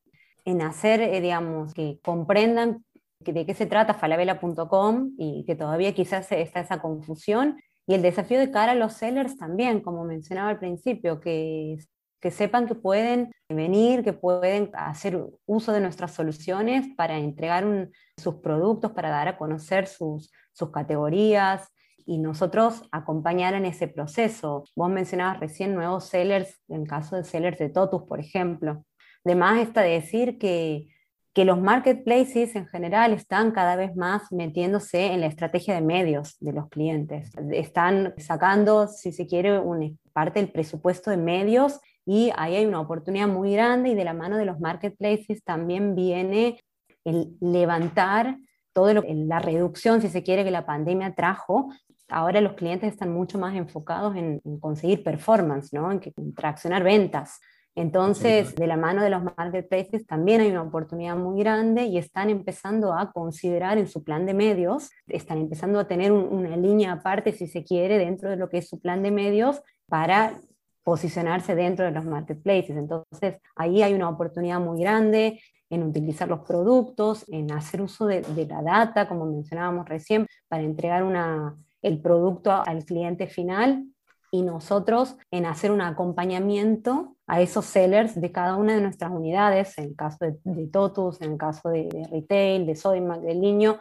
en 0.44 0.62
hacer, 0.62 1.00
eh, 1.00 1.20
digamos, 1.20 1.74
que 1.74 1.98
comprendan 2.02 2.84
de 3.20 3.46
qué 3.46 3.54
se 3.54 3.66
trata 3.66 3.94
falabella.com 3.94 5.12
y 5.16 5.44
que 5.46 5.54
todavía 5.54 5.94
quizás 5.94 6.30
está 6.32 6.60
esa 6.60 6.80
confusión. 6.80 7.56
Y 7.86 7.94
el 7.94 8.02
desafío 8.02 8.38
de 8.38 8.50
cara 8.50 8.72
a 8.72 8.76
los 8.76 8.94
sellers 8.94 9.36
también, 9.36 9.80
como 9.80 10.04
mencionaba 10.04 10.50
al 10.50 10.58
principio, 10.58 11.20
que 11.20 11.78
que 12.22 12.30
sepan 12.30 12.68
que 12.68 12.76
pueden 12.76 13.32
venir, 13.48 14.04
que 14.04 14.12
pueden 14.12 14.70
hacer 14.74 15.20
uso 15.44 15.72
de 15.72 15.80
nuestras 15.80 16.12
soluciones 16.12 16.86
para 16.96 17.18
entregar 17.18 17.90
sus 18.16 18.36
productos, 18.36 18.92
para 18.92 19.10
dar 19.10 19.26
a 19.26 19.36
conocer 19.36 19.88
sus, 19.88 20.30
sus 20.52 20.70
categorías 20.70 21.68
y 22.06 22.18
nosotros 22.18 22.88
acompañar 22.92 23.54
en 23.54 23.66
ese 23.66 23.88
proceso. 23.88 24.64
Vos 24.76 24.88
mencionabas 24.88 25.40
recién 25.40 25.74
nuevos 25.74 26.04
sellers, 26.04 26.62
en 26.68 26.86
caso 26.86 27.16
de 27.16 27.24
sellers 27.24 27.58
de 27.58 27.70
Totus, 27.70 28.04
por 28.04 28.20
ejemplo. 28.20 28.84
Además 29.24 29.58
está 29.58 29.82
decir 29.82 30.38
que, 30.38 30.86
que 31.34 31.44
los 31.44 31.60
marketplaces 31.60 32.54
en 32.54 32.68
general 32.68 33.14
están 33.14 33.50
cada 33.50 33.74
vez 33.74 33.96
más 33.96 34.30
metiéndose 34.30 35.06
en 35.06 35.22
la 35.22 35.26
estrategia 35.26 35.74
de 35.74 35.80
medios 35.80 36.36
de 36.38 36.52
los 36.52 36.68
clientes. 36.68 37.32
Están 37.50 38.14
sacando, 38.18 38.86
si 38.86 39.10
se 39.10 39.26
quiere, 39.26 39.58
una 39.58 39.90
parte 40.12 40.40
del 40.40 40.52
presupuesto 40.52 41.10
de 41.10 41.16
medios 41.16 41.80
y 42.04 42.32
ahí 42.36 42.56
hay 42.56 42.66
una 42.66 42.80
oportunidad 42.80 43.28
muy 43.28 43.52
grande 43.52 43.90
y 43.90 43.94
de 43.94 44.04
la 44.04 44.14
mano 44.14 44.36
de 44.36 44.44
los 44.44 44.60
marketplaces 44.60 45.42
también 45.44 45.94
viene 45.94 46.60
el 47.04 47.36
levantar 47.40 48.36
toda 48.72 48.94
la 48.94 49.38
reducción, 49.38 50.00
si 50.00 50.08
se 50.08 50.22
quiere, 50.22 50.44
que 50.44 50.50
la 50.50 50.66
pandemia 50.66 51.14
trajo. 51.14 51.70
Ahora 52.08 52.40
los 52.40 52.54
clientes 52.54 52.92
están 52.92 53.12
mucho 53.12 53.38
más 53.38 53.54
enfocados 53.54 54.16
en, 54.16 54.40
conseguir 54.60 55.02
performance, 55.02 55.72
¿no? 55.72 55.92
en, 55.92 56.00
que, 56.00 56.12
traccionar 56.34 56.82
ventas. 56.82 57.40
Entonces, 57.74 58.54
de 58.54 58.66
la 58.66 58.76
mano 58.76 59.02
de 59.02 59.08
los 59.08 59.22
marketplaces 59.22 60.06
también 60.06 60.42
hay 60.42 60.50
una 60.50 60.62
oportunidad 60.62 61.16
muy 61.16 61.40
grande 61.40 61.84
y 61.84 61.96
están 61.96 62.28
empezando 62.28 62.92
a 62.92 63.12
considerar 63.12 63.78
en 63.78 63.88
su 63.88 64.04
plan 64.04 64.26
de 64.26 64.34
medios, 64.34 64.90
están 65.06 65.38
empezando 65.38 65.80
a 65.80 65.88
tener 65.88 66.12
una 66.12 66.54
línea 66.56 66.92
aparte, 66.92 67.32
si 67.32 67.46
se 67.46 67.64
quiere, 67.64 67.96
dentro 67.96 68.28
de 68.28 68.36
lo 68.36 68.50
que 68.50 68.58
es 68.58 68.68
su 68.68 68.78
plan 68.78 69.02
de 69.02 69.10
medios 69.10 69.62
para 69.86 70.38
posicionarse 70.84 71.54
dentro 71.54 71.84
de 71.84 71.92
los 71.92 72.04
marketplaces. 72.04 72.76
Entonces, 72.76 73.36
ahí 73.56 73.82
hay 73.82 73.94
una 73.94 74.08
oportunidad 74.08 74.60
muy 74.60 74.80
grande 74.80 75.40
en 75.70 75.82
utilizar 75.84 76.28
los 76.28 76.40
productos, 76.40 77.24
en 77.28 77.50
hacer 77.50 77.80
uso 77.80 78.06
de, 78.06 78.22
la 78.48 78.62
data, 78.62 79.08
como 79.08 79.24
mencionábamos 79.26 79.88
recién, 79.88 80.26
para 80.48 80.62
entregar 80.62 81.02
una, 81.02 81.56
el 81.80 81.98
producto 82.00 82.52
al 82.52 82.84
cliente 82.84 83.26
final 83.26 83.86
y 84.30 84.42
nosotros 84.42 85.16
en 85.30 85.46
hacer 85.46 85.70
un 85.70 85.80
acompañamiento 85.80 87.16
a 87.26 87.40
esos 87.40 87.66
sellers 87.66 88.20
de 88.20 88.32
cada 88.32 88.56
una 88.56 88.74
de 88.74 88.80
nuestras 88.80 89.10
unidades, 89.10 89.76
en 89.78 89.84
el 89.84 89.96
caso 89.96 90.18
de, 90.20 90.66
Totus, 90.66 91.20
en 91.22 91.32
el 91.32 91.38
caso 91.38 91.68
de, 91.70 91.88
retail, 92.10 92.66
de 92.66 92.74
Sodimac, 92.74 93.20
de 93.20 93.34
Niño, 93.34 93.78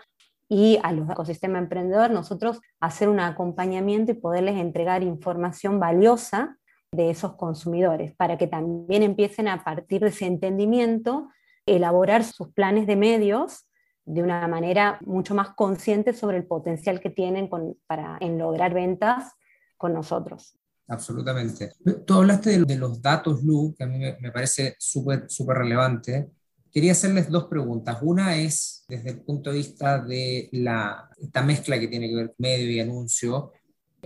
y 0.48 0.78
a 0.84 0.92
los 0.92 1.10
ecosistemas 1.10 1.62
emprendedor, 1.62 2.12
nosotros 2.12 2.60
hacer 2.82 3.08
un 3.08 3.22
acompañamiento 3.22 4.12
y 4.12 4.16
poderles 4.16 4.58
entregar 4.58 5.04
información 5.04 5.80
valiosa 5.80 6.58
de 6.94 7.10
esos 7.10 7.36
consumidores, 7.36 8.14
para 8.14 8.38
que 8.38 8.48
también 8.48 9.02
empiecen 9.02 9.48
a 9.48 9.64
partir 9.64 10.02
de 10.02 10.10
ese 10.10 10.26
entendimiento, 10.26 11.30
elaborar 11.66 12.26
sus 12.26 12.50
planes 12.50 12.86
de 12.86 12.98
medios 12.98 13.66
de 14.04 14.22
una 14.22 14.46
manera 14.48 15.00
mucho 15.06 15.34
más 15.34 15.52
consciente 15.52 16.14
sobre 16.14 16.38
el 16.38 16.46
potencial 16.46 17.00
que 17.00 17.10
tienen 17.10 17.50
para, 17.88 18.18
en 18.20 18.38
lograr 18.38 18.74
ventas 18.74 19.32
con 19.78 19.94
nosotros. 19.94 20.58
Absolutamente. 20.88 21.72
Tú 22.06 22.16
hablaste 22.16 22.60
de, 22.66 22.76
los 22.76 23.02
datos, 23.02 23.42
Lu, 23.42 23.74
que 23.78 23.86
a 23.86 23.88
mí 23.88 23.98
me, 23.98 24.32
parece 24.32 24.76
súper 24.78 25.30
relevante. 25.48 26.30
Quería 26.70 26.92
hacerles 26.92 27.30
dos 27.30 27.46
preguntas. 27.46 28.00
Una 28.02 28.36
es 28.36 28.84
desde 28.90 29.12
el 29.12 29.22
punto 29.22 29.52
de 29.52 29.58
vista 29.58 30.00
de 30.00 30.50
la, 30.52 31.10
esta 31.18 31.42
mezcla 31.42 31.80
que 31.80 31.88
tiene 31.88 32.10
que 32.10 32.16
ver 32.16 32.36
medio 32.38 32.70
y 32.70 32.82
anuncio 32.82 33.54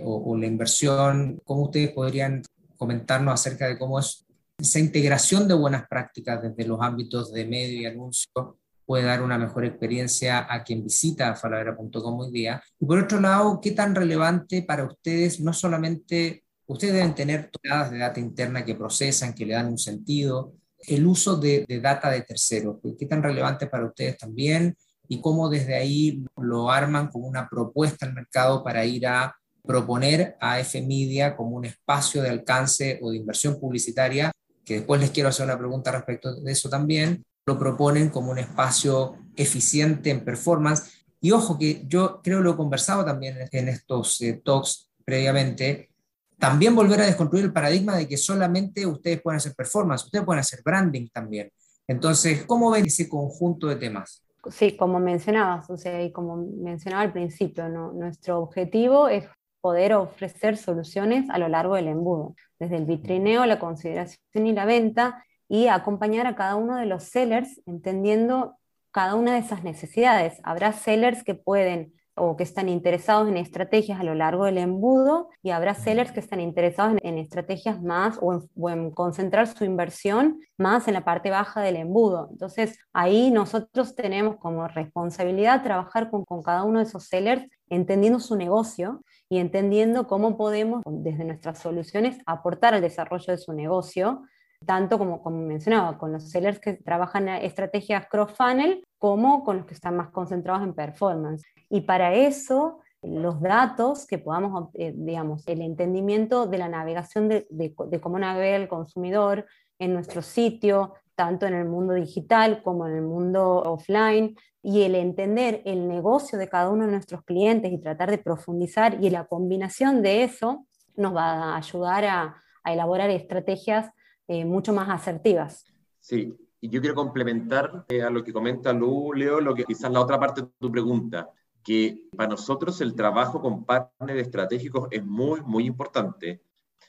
o, 0.00 0.30
o 0.30 0.36
la 0.36 0.46
inversión. 0.46 1.40
¿Cómo 1.44 1.62
ustedes 1.62 1.90
podrían 1.90 2.42
comentarnos 2.76 3.34
acerca 3.34 3.66
de 3.66 3.78
cómo 3.78 3.98
es 3.98 4.26
esa 4.58 4.78
integración 4.78 5.46
de 5.48 5.54
buenas 5.54 5.86
prácticas 5.86 6.42
desde 6.42 6.66
los 6.66 6.80
ámbitos 6.80 7.32
de 7.32 7.44
medio 7.44 7.80
y 7.80 7.86
anuncio 7.86 8.58
puede 8.86 9.04
dar 9.04 9.20
una 9.20 9.36
mejor 9.36 9.64
experiencia 9.64 10.46
a 10.48 10.62
quien 10.62 10.84
visita 10.84 11.34
falabella.com 11.34 12.20
hoy 12.20 12.30
día. 12.30 12.62
Y 12.78 12.86
por 12.86 13.00
otro 13.00 13.20
lado, 13.20 13.60
¿qué 13.60 13.72
tan 13.72 13.94
relevante 13.94 14.62
para 14.62 14.84
ustedes, 14.84 15.40
no 15.40 15.52
solamente, 15.52 16.44
ustedes 16.66 16.94
deben 16.94 17.14
tener 17.14 17.50
toneladas 17.50 17.90
de 17.90 17.98
data 17.98 18.20
interna 18.20 18.64
que 18.64 18.76
procesan, 18.76 19.34
que 19.34 19.44
le 19.44 19.54
dan 19.54 19.66
un 19.66 19.78
sentido, 19.78 20.54
el 20.86 21.04
uso 21.04 21.36
de, 21.36 21.64
de 21.68 21.80
data 21.80 22.10
de 22.10 22.22
terceros, 22.22 22.76
¿qué 22.96 23.06
tan 23.06 23.22
relevante 23.22 23.66
para 23.66 23.86
ustedes 23.86 24.16
también? 24.16 24.76
Y 25.08 25.20
cómo 25.20 25.48
desde 25.48 25.74
ahí 25.74 26.24
lo 26.36 26.70
arman 26.70 27.08
como 27.08 27.26
una 27.26 27.48
propuesta 27.48 28.06
al 28.06 28.14
mercado 28.14 28.62
para 28.62 28.84
ir 28.84 29.06
a 29.06 29.34
proponer 29.66 30.36
a 30.40 30.60
F-Media 30.60 31.36
como 31.36 31.56
un 31.56 31.64
espacio 31.64 32.22
de 32.22 32.30
alcance 32.30 32.98
o 33.02 33.10
de 33.10 33.16
inversión 33.16 33.58
publicitaria, 33.58 34.32
que 34.64 34.74
después 34.74 35.00
les 35.00 35.10
quiero 35.10 35.28
hacer 35.28 35.46
una 35.46 35.58
pregunta 35.58 35.92
respecto 35.92 36.34
de 36.34 36.52
eso 36.52 36.68
también, 36.68 37.24
lo 37.46 37.58
proponen 37.58 38.10
como 38.10 38.32
un 38.32 38.38
espacio 38.38 39.16
eficiente 39.36 40.10
en 40.10 40.24
performance. 40.24 41.04
Y 41.20 41.30
ojo 41.30 41.58
que 41.58 41.84
yo 41.86 42.20
creo 42.22 42.40
lo 42.40 42.52
he 42.52 42.56
conversado 42.56 43.04
también 43.04 43.36
en 43.50 43.68
estos 43.68 44.20
eh, 44.22 44.40
talks 44.44 44.90
previamente, 45.04 45.90
también 46.38 46.74
volver 46.74 47.00
a 47.00 47.06
desconstruir 47.06 47.44
el 47.44 47.52
paradigma 47.52 47.96
de 47.96 48.08
que 48.08 48.16
solamente 48.16 48.84
ustedes 48.84 49.22
pueden 49.22 49.38
hacer 49.38 49.54
performance, 49.54 50.04
ustedes 50.04 50.24
pueden 50.24 50.40
hacer 50.40 50.60
branding 50.64 51.08
también. 51.08 51.50
Entonces, 51.86 52.44
¿cómo 52.44 52.70
ven 52.70 52.86
ese 52.86 53.08
conjunto 53.08 53.68
de 53.68 53.76
temas? 53.76 54.22
Sí, 54.50 54.76
como 54.76 55.00
mencionabas, 55.00 55.70
o 55.70 55.76
sea, 55.76 56.02
y 56.02 56.12
como 56.12 56.36
mencionaba 56.36 57.02
al 57.02 57.12
principio, 57.12 57.68
nuestro 57.68 58.40
objetivo 58.40 59.08
es 59.08 59.24
poder 59.66 59.94
ofrecer 59.94 60.56
soluciones 60.56 61.28
a 61.28 61.38
lo 61.38 61.48
largo 61.48 61.74
del 61.74 61.88
embudo, 61.88 62.36
desde 62.60 62.76
el 62.76 62.84
vitrineo, 62.84 63.46
la 63.46 63.58
consideración 63.58 64.46
y 64.46 64.52
la 64.52 64.64
venta, 64.64 65.24
y 65.48 65.66
acompañar 65.66 66.28
a 66.28 66.36
cada 66.36 66.54
uno 66.54 66.76
de 66.76 66.86
los 66.86 67.02
sellers 67.02 67.60
entendiendo 67.66 68.58
cada 68.92 69.16
una 69.16 69.32
de 69.32 69.40
esas 69.40 69.64
necesidades. 69.64 70.38
Habrá 70.44 70.72
sellers 70.72 71.24
que 71.24 71.34
pueden 71.34 71.94
o 72.14 72.36
que 72.36 72.44
están 72.44 72.68
interesados 72.68 73.28
en 73.28 73.38
estrategias 73.38 73.98
a 73.98 74.04
lo 74.04 74.14
largo 74.14 74.44
del 74.44 74.58
embudo 74.58 75.30
y 75.42 75.50
habrá 75.50 75.74
sellers 75.74 76.12
que 76.12 76.20
están 76.20 76.40
interesados 76.40 76.96
en, 77.02 77.18
estrategias 77.18 77.82
más 77.82 78.20
o 78.22 78.70
en, 78.70 78.92
concentrar 78.92 79.48
su 79.48 79.64
inversión 79.64 80.38
más 80.56 80.86
en 80.86 80.94
la 80.94 81.04
parte 81.04 81.30
baja 81.30 81.60
del 81.60 81.74
embudo. 81.74 82.28
Entonces 82.30 82.78
ahí 82.92 83.32
nosotros 83.32 83.96
tenemos 83.96 84.36
como 84.36 84.68
responsabilidad 84.68 85.64
trabajar 85.64 86.08
con, 86.08 86.24
con 86.24 86.44
cada 86.44 86.62
uno 86.62 86.78
de 86.78 86.84
esos 86.84 87.08
sellers 87.08 87.44
entendiendo 87.68 88.20
su 88.20 88.36
negocio 88.36 89.02
y 89.28 89.38
entendiendo 89.38 90.06
cómo 90.06 90.36
podemos 90.36 90.82
desde 90.86 91.24
nuestras 91.24 91.58
soluciones 91.58 92.18
aportar 92.26 92.74
al 92.74 92.80
desarrollo 92.80 93.32
de 93.32 93.38
su 93.38 93.52
negocio 93.52 94.22
tanto 94.64 94.98
como, 94.98 95.22
como 95.22 95.38
mencionaba, 95.38 95.98
con 95.98 96.12
los 96.12 96.30
sellers 96.30 96.58
que 96.58 96.74
trabajan 96.74 97.28
en 97.28 97.44
estrategias 97.44 98.06
cross-funnel, 98.08 98.84
como 98.98 99.44
con 99.44 99.58
los 99.58 99.66
que 99.66 99.74
están 99.74 99.96
más 99.96 100.10
concentrados 100.10 100.62
en 100.62 100.74
performance. 100.74 101.44
Y 101.68 101.82
para 101.82 102.14
eso, 102.14 102.80
los 103.02 103.40
datos 103.40 104.06
que 104.06 104.18
podamos, 104.18 104.70
eh, 104.74 104.92
digamos, 104.94 105.46
el 105.46 105.60
entendimiento 105.60 106.46
de 106.46 106.58
la 106.58 106.68
navegación 106.68 107.28
de, 107.28 107.46
de, 107.50 108.00
cómo 108.00 108.18
navega 108.18 108.56
el 108.56 108.68
consumidor 108.68 109.46
en 109.78 109.92
nuestro 109.92 110.22
sitio, 110.22 110.94
tanto 111.16 111.46
en 111.46 111.54
el 111.54 111.64
mundo 111.64 111.94
digital 111.94 112.62
como 112.62 112.86
en 112.86 112.94
el 112.94 113.02
mundo 113.02 113.62
offline, 113.62 114.36
y 114.62 114.82
el 114.82 114.96
entender 114.96 115.62
el 115.64 115.86
negocio 115.86 116.38
de 116.38 116.48
cada 116.48 116.70
uno 116.70 116.86
de 116.86 116.90
nuestros 116.90 117.22
clientes 117.22 117.72
y 117.72 117.78
tratar 117.78 118.10
de 118.10 118.18
profundizar, 118.18 119.02
y 119.02 119.10
la 119.10 119.24
combinación 119.24 120.02
de 120.02 120.24
eso 120.24 120.66
nos 120.96 121.14
va 121.14 121.54
a 121.54 121.56
ayudar 121.56 122.04
a, 122.04 122.42
elaborar 122.64 123.10
estrategias 123.10 123.92
eh, 124.26 124.44
mucho 124.44 124.72
más 124.72 124.88
asertivas. 124.88 125.64
Sí, 126.00 126.36
y 126.60 126.68
yo 126.68 126.80
quiero 126.80 126.96
complementar 126.96 127.84
eh, 127.88 128.02
a 128.02 128.10
lo 128.10 128.24
que 128.24 128.32
comenta 128.32 128.72
Lu, 128.72 129.12
Leo, 129.12 129.40
lo 129.40 129.54
que 129.54 129.62
quizás 129.62 129.92
la 129.92 130.00
otra 130.00 130.18
parte 130.18 130.42
de 130.42 130.48
tu 130.58 130.72
pregunta, 130.72 131.30
que 131.62 132.08
para 132.16 132.30
nosotros 132.30 132.80
el 132.80 132.94
trabajo 132.96 133.40
con 133.40 133.64
partners 133.64 134.20
estratégicos 134.20 134.88
es 134.90 135.04
muy, 135.04 135.42
muy 135.42 135.64
importante. 135.66 136.42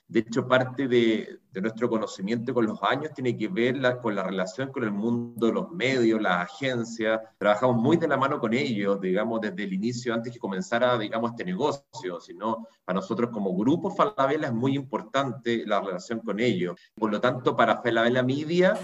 De 0.10 0.22
hecho, 0.22 0.48
parte 0.48 0.88
de, 0.88 1.42
nuestro 1.62 1.90
conocimiento 1.90 2.54
con 2.54 2.66
los 2.66 2.82
años 2.82 3.12
tiene 3.14 3.36
que 3.36 3.50
ver 3.50 3.82
con 4.02 4.16
la 4.16 4.24
relación 4.24 4.72
con 4.72 4.84
el 4.84 4.92
mundo 4.92 5.52
los 5.52 5.72
medios, 5.72 6.22
las 6.22 6.50
agencias. 6.50 7.20
Trabajamos 7.38 7.76
muy 7.76 7.98
de 7.98 8.08
la 8.08 8.16
mano 8.16 8.40
con 8.40 8.54
ellos, 8.54 9.02
digamos, 9.02 9.42
desde 9.42 9.64
el 9.64 9.74
inicio, 9.74 10.14
antes 10.14 10.32
que 10.32 10.40
comenzara, 10.40 10.98
digamos, 10.98 11.32
este 11.32 11.44
negocio. 11.44 12.22
Sino, 12.22 12.68
para 12.86 13.00
nosotros 13.00 13.32
como 13.32 13.54
grupo 13.54 13.90
Falabella 13.90 14.48
es 14.48 14.54
muy 14.54 14.76
importante 14.76 15.66
la 15.66 15.82
relación 15.82 16.20
con 16.20 16.40
ellos. 16.40 16.76
Por 16.96 17.12
lo 17.12 17.20
tanto, 17.20 17.56
para 17.56 17.82
Falabella 17.82 18.24
Media 18.24 18.78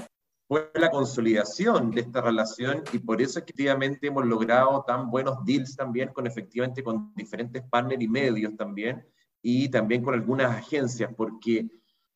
fue 0.47 0.71
la 0.73 0.91
consolidación 0.91 1.91
de 1.91 2.01
esta 2.01 2.19
relación 2.21 2.83
y 2.91 2.99
por 2.99 3.21
eso 3.21 3.39
efectivamente 3.39 4.07
hemos 4.07 4.25
logrado 4.25 4.83
tan 4.85 5.09
buenos 5.09 5.37
deals 5.45 5.75
también 5.77 6.09
con 6.09 6.27
efectivamente 6.27 6.83
con 6.83 7.13
diferentes 7.15 7.63
partners 7.69 8.01
y 8.01 8.07
medios 8.09 8.55
también 8.57 9.05
y 9.43 9.69
también 9.69 10.03
con 10.03 10.15
algunas 10.15 10.55
agencias, 10.55 11.11
porque 11.15 11.67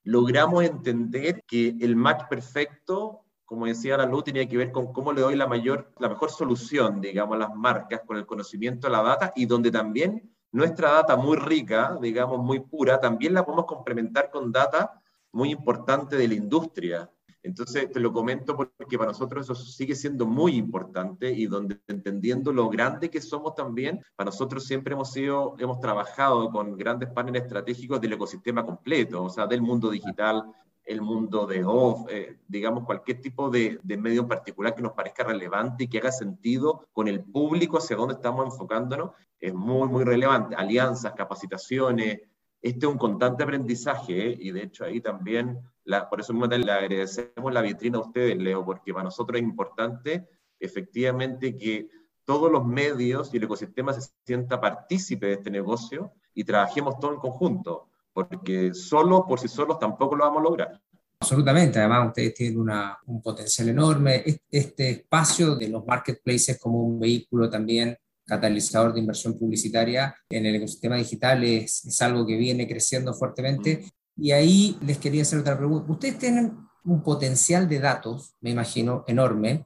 logramos 0.03 0.63
entender 0.63 1.43
que 1.45 1.75
el 1.81 1.97
match 1.97 2.23
perfecto, 2.29 3.25
como 3.43 3.65
decía 3.65 3.97
la 3.97 4.05
luz, 4.05 4.23
tenía 4.23 4.47
que 4.47 4.55
ver 4.57 4.71
con 4.71 4.93
cómo 4.93 5.11
le 5.11 5.21
doy 5.21 5.35
la, 5.35 5.45
mayor, 5.45 5.93
la 5.99 6.07
mejor 6.07 6.31
solución, 6.31 7.01
digamos, 7.01 7.35
a 7.35 7.39
las 7.39 7.53
marcas 7.53 8.01
con 8.07 8.15
el 8.15 8.25
conocimiento 8.25 8.87
de 8.87 8.93
la 8.93 9.03
data 9.03 9.33
y 9.35 9.45
donde 9.45 9.69
también 9.69 10.33
nuestra 10.53 10.93
data 10.93 11.17
muy 11.17 11.35
rica, 11.35 11.97
digamos, 12.01 12.39
muy 12.39 12.61
pura, 12.61 12.99
también 12.99 13.33
la 13.33 13.45
podemos 13.45 13.65
complementar 13.65 14.31
con 14.31 14.51
data 14.51 15.01
muy 15.33 15.51
importante 15.51 16.15
de 16.15 16.29
la 16.29 16.33
industria. 16.33 17.11
Entonces, 17.43 17.91
te 17.91 17.99
lo 17.99 18.11
comento 18.11 18.55
porque 18.55 18.97
para 18.97 19.11
nosotros 19.11 19.45
eso 19.45 19.55
sigue 19.55 19.95
siendo 19.95 20.25
muy 20.25 20.55
importante 20.55 21.31
y 21.31 21.45
donde 21.45 21.79
entendiendo 21.87 22.51
lo 22.51 22.69
grande 22.69 23.09
que 23.09 23.21
somos 23.21 23.55
también, 23.55 24.01
para 24.15 24.29
nosotros 24.29 24.65
siempre 24.65 24.93
hemos 24.93 25.11
sido, 25.11 25.55
hemos 25.59 25.79
trabajado 25.79 26.49
con 26.51 26.75
grandes 26.75 27.09
paneles 27.09 27.43
estratégicos 27.43 28.01
del 28.01 28.13
ecosistema 28.13 28.65
completo, 28.65 29.23
o 29.23 29.29
sea, 29.29 29.47
del 29.47 29.61
mundo 29.61 29.89
digital, 29.89 30.43
el 30.83 31.01
mundo 31.01 31.45
de 31.45 31.63
off, 31.65 32.07
eh, 32.09 32.37
digamos, 32.47 32.85
cualquier 32.85 33.19
tipo 33.19 33.49
de, 33.49 33.77
de, 33.83 33.97
medio 33.97 34.21
en 34.21 34.27
particular 34.27 34.73
que 34.73 34.81
nos 34.81 34.93
parezca 34.93 35.23
relevante 35.25 35.83
y 35.83 35.87
que 35.89 35.97
haga 35.99 36.11
sentido 36.13 36.87
con 36.93 37.09
el 37.09 37.23
público 37.23 37.77
hacia 37.77 37.97
dónde 37.97 38.15
estamos 38.15 38.45
enfocándonos, 38.45 39.11
es 39.39 39.53
muy, 39.53 39.87
muy 39.89 40.03
relevante. 40.03 40.55
Alianzas, 40.55 41.13
capacitaciones, 41.13 42.21
este 42.61 42.85
es 42.85 42.91
un 42.91 42.97
constante 42.97 43.43
aprendizaje 43.43 44.31
¿eh? 44.31 44.37
y 44.39 44.51
de 44.51 44.63
hecho 44.63 44.83
ahí 44.83 45.01
también, 45.01 45.59
la, 45.83 46.09
por 46.09 46.19
eso 46.19 46.33
mismo 46.33 46.47
le 46.47 46.71
agradecemos 46.71 47.53
la 47.53 47.61
vitrina 47.61 47.97
a 47.97 48.01
ustedes, 48.01 48.37
Leo, 48.37 48.65
porque 48.65 48.93
para 48.93 49.05
nosotros 49.05 49.39
es 49.39 49.43
importante 49.43 50.27
efectivamente 50.59 51.55
que 51.55 51.87
todos 52.25 52.51
los 52.51 52.65
medios 52.65 53.33
y 53.33 53.37
el 53.37 53.43
ecosistema 53.43 53.93
se 53.93 54.09
sienta 54.25 54.59
partícipe 54.59 55.27
de 55.27 55.33
este 55.33 55.51
negocio 55.51 56.11
y 56.33 56.43
trabajemos 56.43 56.99
todo 56.99 57.13
en 57.13 57.19
conjunto, 57.19 57.89
porque 58.11 58.73
solo 58.73 59.25
por 59.25 59.39
sí 59.39 59.47
solos 59.47 59.79
tampoco 59.79 60.15
lo 60.15 60.25
vamos 60.25 60.41
a 60.41 60.43
lograr. 60.43 60.81
Absolutamente, 61.19 61.79
además 61.79 62.07
ustedes 62.07 62.33
tienen 62.33 62.69
un 63.05 63.21
potencial 63.21 63.69
enorme. 63.69 64.23
Este 64.49 64.89
espacio 64.89 65.55
de 65.55 65.69
los 65.69 65.85
marketplaces 65.85 66.59
como 66.59 66.81
un 66.81 66.99
vehículo 66.99 67.49
también 67.49 67.97
catalizador 68.27 68.93
de 68.93 68.99
inversión 68.99 69.37
publicitaria 69.37 70.13
en 70.29 70.45
el 70.45 70.55
ecosistema 70.55 70.97
digital 70.97 71.43
es, 71.43 71.85
es 71.85 72.01
algo 72.01 72.25
que 72.25 72.35
viene 72.35 72.67
creciendo 72.67 73.13
fuertemente. 73.13 73.85
Y 74.15 74.31
ahí 74.31 74.77
les 74.85 74.97
quería 74.97 75.21
hacer 75.21 75.39
otra 75.39 75.57
pregunta. 75.57 75.91
Ustedes 75.91 76.19
tienen 76.19 76.57
un 76.83 77.01
potencial 77.01 77.67
de 77.67 77.79
datos, 77.79 78.35
me 78.41 78.51
imagino, 78.51 79.03
enorme. 79.07 79.65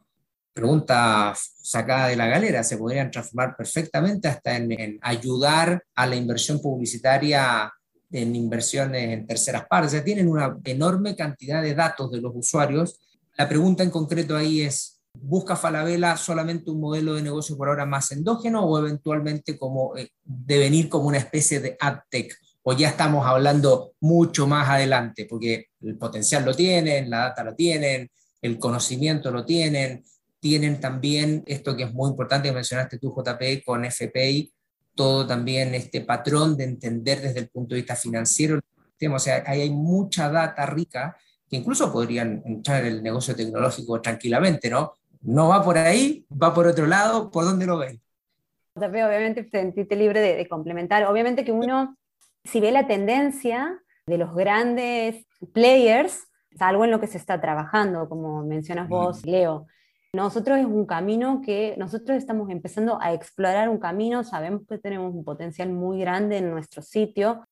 Pregunta 0.54 1.34
sacada 1.36 2.08
de 2.08 2.16
la 2.16 2.28
galera, 2.28 2.64
se 2.64 2.78
podrían 2.78 3.10
transformar 3.10 3.56
perfectamente 3.56 4.28
hasta 4.28 4.58
en, 4.58 4.72
en 4.74 5.00
ayudar 5.02 5.84
a 5.96 6.06
la 6.06 6.16
inversión 6.16 6.60
publicitaria 6.60 7.72
en 8.12 8.36
inversiones 8.36 9.10
en 9.10 9.26
terceras 9.26 9.66
partes. 9.68 9.92
O 9.92 9.96
sea, 9.96 10.04
tienen 10.04 10.28
una 10.28 10.58
enorme 10.66 11.16
cantidad 11.16 11.62
de 11.62 11.74
datos 11.74 12.12
de 12.12 12.22
los 12.22 12.34
usuarios. 12.36 13.00
La 13.38 13.48
pregunta 13.48 13.84
en 13.84 13.90
concreto 13.90 14.36
ahí 14.36 14.62
es, 14.62 15.01
¿Busca 15.14 15.56
Falabella 15.56 16.18
solamente 16.18 16.72
un 16.72 16.80
modelo 16.80 17.14
de 17.16 17.22
negocio 17.22 17.58
por 17.58 17.68
ahora 17.68 17.86
más 17.86 18.12
endógeno 18.12 18.66
o 18.66 18.80
eventualmente 18.80 19.58
como 19.58 19.96
eh, 19.98 20.10
devenir 20.24 20.90
como 20.90 21.08
una 21.08 21.18
especie 21.18 21.60
de 21.60 21.78
adtech? 21.80 22.38
¿O 22.64 22.74
ya 22.74 22.90
estamos 22.90 23.26
hablando 23.26 23.94
mucho 24.00 24.48
más 24.48 24.70
adelante? 24.70 25.26
Porque 25.30 25.68
el 25.82 25.98
potencial 25.98 26.46
lo 26.46 26.54
tienen, 26.54 27.10
la 27.10 27.20
data 27.20 27.44
lo 27.44 27.56
tienen, 27.56 28.10
el 28.42 28.58
conocimiento 28.58 29.32
lo 29.32 29.46
tienen, 29.46 30.04
tienen 30.40 30.80
también 30.80 31.44
esto 31.46 31.76
que 31.76 31.84
es 31.84 31.94
muy 31.94 32.10
importante 32.10 32.50
que 32.50 32.56
mencionaste 32.56 32.98
tú, 32.98 33.14
JP, 33.16 33.64
con 33.64 33.86
FPI, 33.86 34.52
todo 34.96 35.26
también 35.26 35.74
este 35.76 36.02
patrón 36.02 36.58
de 36.58 36.66
entender 36.66 37.22
desde 37.22 37.40
el 37.40 37.50
punto 37.50 37.76
de 37.76 37.82
vista 37.82 37.96
financiero 37.96 38.58
ecosistema, 38.58 39.16
o 39.16 39.20
sea, 39.20 39.44
ahí 39.46 39.62
hay 39.62 39.70
mucha 39.70 40.30
data 40.30 40.66
rica 40.66 41.16
que 41.50 41.58
incluso 41.58 41.92
podrían 41.92 42.42
entrar 42.46 42.86
en 42.86 42.94
el 42.94 43.04
negocio 43.04 43.36
tecnológico 43.36 44.02
tranquilamente, 44.02 44.70
¿no? 44.70 44.98
No 45.22 45.50
va 45.50 45.64
por 45.64 45.78
ahí, 45.78 46.26
va 46.32 46.54
por 46.54 46.68
otro 46.68 46.88
lado, 46.88 47.32
¿por 47.32 47.46
dónde 47.46 47.66
lo 47.66 47.78
ven? 47.78 48.02
Obviamente, 48.74 49.48
sentirte 49.50 49.96
libre 49.96 50.22
de, 50.22 50.36
de 50.36 50.48
complementar. 50.48 51.04
Obviamente 51.06 51.46
que 51.46 51.52
uno, 51.52 51.98
si 52.44 52.60
ve 52.60 52.72
la 52.72 52.88
tendencia 52.88 53.82
de 54.08 54.18
los 54.18 54.34
grandes 54.34 55.26
players, 55.54 56.28
es 56.52 56.62
algo 56.62 56.84
en 56.86 56.92
lo 56.92 57.00
que 57.00 57.08
se 57.08 57.18
está 57.18 57.40
trabajando, 57.40 58.10
como 58.10 58.44
mencionas 58.44 58.90
vos, 58.90 59.26
Leo. 59.26 59.68
Nosotros 60.14 60.60
es 60.60 60.66
un 60.66 60.86
camino 60.86 61.42
que 61.42 61.76
nosotros 61.78 62.18
estamos 62.18 62.50
empezando 62.50 63.02
a 63.02 63.14
explorar 63.14 63.70
un 63.70 63.78
camino, 63.78 64.24
sabemos 64.26 64.64
que 64.68 64.78
tenemos 64.78 65.14
un 65.14 65.24
potencial 65.24 65.70
muy 65.70 66.02
grande 66.02 66.38
en 66.38 66.52
nuestro 66.52 66.82
sitio, 66.82 67.48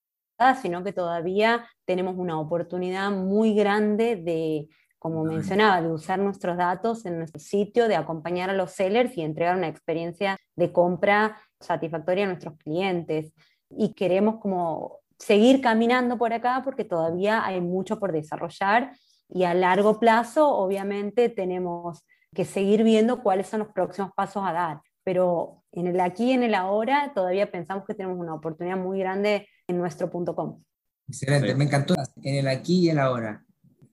sino 0.62 0.84
que 0.84 0.92
todavía 0.92 1.66
tenemos 1.86 2.16
una 2.18 2.40
oportunidad 2.40 3.12
muy 3.12 3.54
grande 3.54 4.18
de, 4.18 4.68
como 5.00 5.24
mencionaba, 5.24 5.82
de 5.82 5.88
usar 5.88 6.20
nuestros 6.20 6.58
datos 6.58 7.06
en 7.06 7.18
nuestro 7.18 7.40
sitio, 7.40 7.88
de 7.88 7.96
acompañar 7.96 8.50
a 8.50 8.54
los 8.54 8.72
sellers 8.72 9.18
y 9.18 9.22
entregar 9.22 9.56
una 9.56 9.70
experiencia 9.70 10.38
de 10.56 10.72
compra 10.74 11.38
satisfactoria 11.60 12.26
a 12.26 12.28
nuestros 12.28 12.58
clientes. 12.58 13.34
Y 13.70 13.94
queremos 13.94 14.40
como 14.42 15.00
seguir 15.18 15.62
caminando 15.62 16.18
por 16.18 16.34
acá 16.34 16.62
porque 16.64 16.84
todavía 16.84 17.46
hay 17.46 17.62
mucho 17.62 18.00
por 18.00 18.12
desarrollar 18.12 18.92
y 19.30 19.44
a 19.44 19.54
largo 19.54 20.00
plazo 20.00 20.50
obviamente 20.50 21.30
tenemos 21.30 22.06
que 22.34 22.46
seguir 22.46 22.84
viendo 22.84 23.22
cuáles 23.24 23.48
son 23.48 23.60
los 23.60 23.70
próximos 23.70 24.12
pasos 24.16 24.44
a 24.46 24.54
dar. 24.54 24.82
Pero 25.04 25.64
en 25.72 25.88
el 25.88 26.00
aquí 26.00 26.26
y 26.26 26.34
en 26.34 26.44
el 26.44 26.56
ahora 26.56 27.12
todavía 27.16 27.50
pensamos 27.50 27.86
que 27.86 27.94
tenemos 27.94 28.20
una 28.20 28.34
oportunidad 28.34 28.78
muy 28.78 29.00
grande 29.00 29.48
en 29.68 29.78
nuestro 29.78 30.10
punto 30.10 30.36
com. 30.36 30.62
Excelente, 31.08 31.56
me 31.56 31.64
encantó. 31.64 31.96
En 32.22 32.36
el 32.36 32.48
aquí 32.48 32.86
y 32.86 32.90
el 32.90 33.00
ahora. 33.00 33.44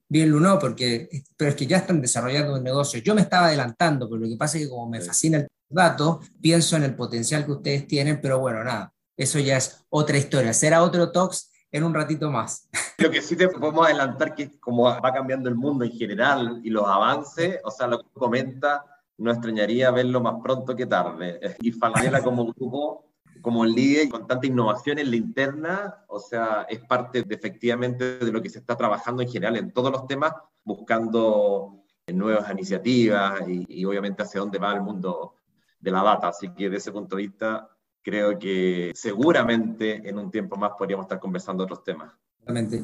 Bien, 0.09 0.29
Luno, 0.29 0.57
porque, 0.57 1.09
pero 1.35 1.49
es 1.49 1.55
que 1.55 1.67
ya 1.67 1.77
están 1.77 2.01
desarrollando 2.01 2.55
un 2.55 2.63
negocio. 2.63 3.01
Yo 3.01 3.13
me 3.13 3.21
estaba 3.21 3.47
adelantando, 3.47 4.09
pero 4.09 4.21
lo 4.21 4.29
que 4.29 4.37
pasa 4.37 4.57
es 4.57 4.63
que 4.63 4.69
como 4.69 4.89
me 4.89 5.01
fascina 5.01 5.39
el 5.39 5.47
dato, 5.67 6.21
pienso 6.41 6.77
en 6.77 6.83
el 6.83 6.95
potencial 6.95 7.45
que 7.45 7.51
ustedes 7.51 7.87
tienen, 7.87 8.21
pero 8.21 8.39
bueno, 8.39 8.63
nada, 8.63 8.93
eso 9.17 9.39
ya 9.39 9.57
es 9.57 9.85
otra 9.89 10.17
historia. 10.17 10.53
Será 10.53 10.81
otro 10.81 11.11
talks 11.11 11.51
en 11.71 11.83
un 11.83 11.93
ratito 11.93 12.31
más. 12.31 12.69
Lo 12.99 13.11
que 13.11 13.21
sí 13.21 13.35
te 13.35 13.49
podemos 13.49 13.85
adelantar 13.85 14.33
que 14.33 14.57
como 14.59 14.83
va 14.83 15.13
cambiando 15.13 15.49
el 15.49 15.55
mundo 15.55 15.83
en 15.83 15.91
general 15.91 16.61
y 16.63 16.69
los 16.69 16.87
avances, 16.87 17.59
o 17.63 17.71
sea, 17.71 17.87
lo 17.87 17.99
que 17.99 18.09
comenta, 18.13 18.85
no 19.17 19.31
extrañaría 19.31 19.91
verlo 19.91 20.21
más 20.21 20.35
pronto 20.41 20.75
que 20.75 20.85
tarde. 20.85 21.39
Y 21.59 21.71
Falabella 21.71 22.21
como 22.21 22.45
grupo 22.53 23.06
como 23.41 23.65
líder 23.65 24.09
con 24.09 24.27
tanta 24.27 24.47
innovación 24.47 24.99
en 24.99 25.09
la 25.09 25.15
interna, 25.15 26.05
o 26.07 26.19
sea, 26.19 26.65
es 26.69 26.79
parte 26.79 27.23
de, 27.23 27.35
efectivamente 27.35 28.19
de 28.19 28.31
lo 28.31 28.41
que 28.41 28.49
se 28.49 28.59
está 28.59 28.75
trabajando 28.75 29.21
en 29.21 29.29
general 29.29 29.57
en 29.57 29.71
todos 29.71 29.91
los 29.91 30.07
temas, 30.07 30.33
buscando 30.63 31.83
nuevas 32.07 32.49
iniciativas 32.51 33.41
y, 33.47 33.83
obviamente 33.85 34.23
hacia 34.23 34.39
dónde 34.39 34.59
va 34.59 34.73
el 34.73 34.81
mundo 34.81 35.35
de 35.79 35.91
la 35.91 36.03
data. 36.03 36.29
Así 36.29 36.49
que 36.53 36.65
desde 36.65 36.77
ese 36.77 36.91
punto 36.91 37.15
de 37.15 37.23
vista, 37.23 37.69
creo 38.01 38.37
que 38.39 38.91
seguramente 38.95 40.07
en 40.07 40.17
un 40.17 40.31
tiempo 40.31 40.55
más 40.55 40.71
podríamos 40.77 41.05
estar 41.05 41.19
conversando 41.19 41.63
otros 41.63 41.83
temas. 41.83 42.13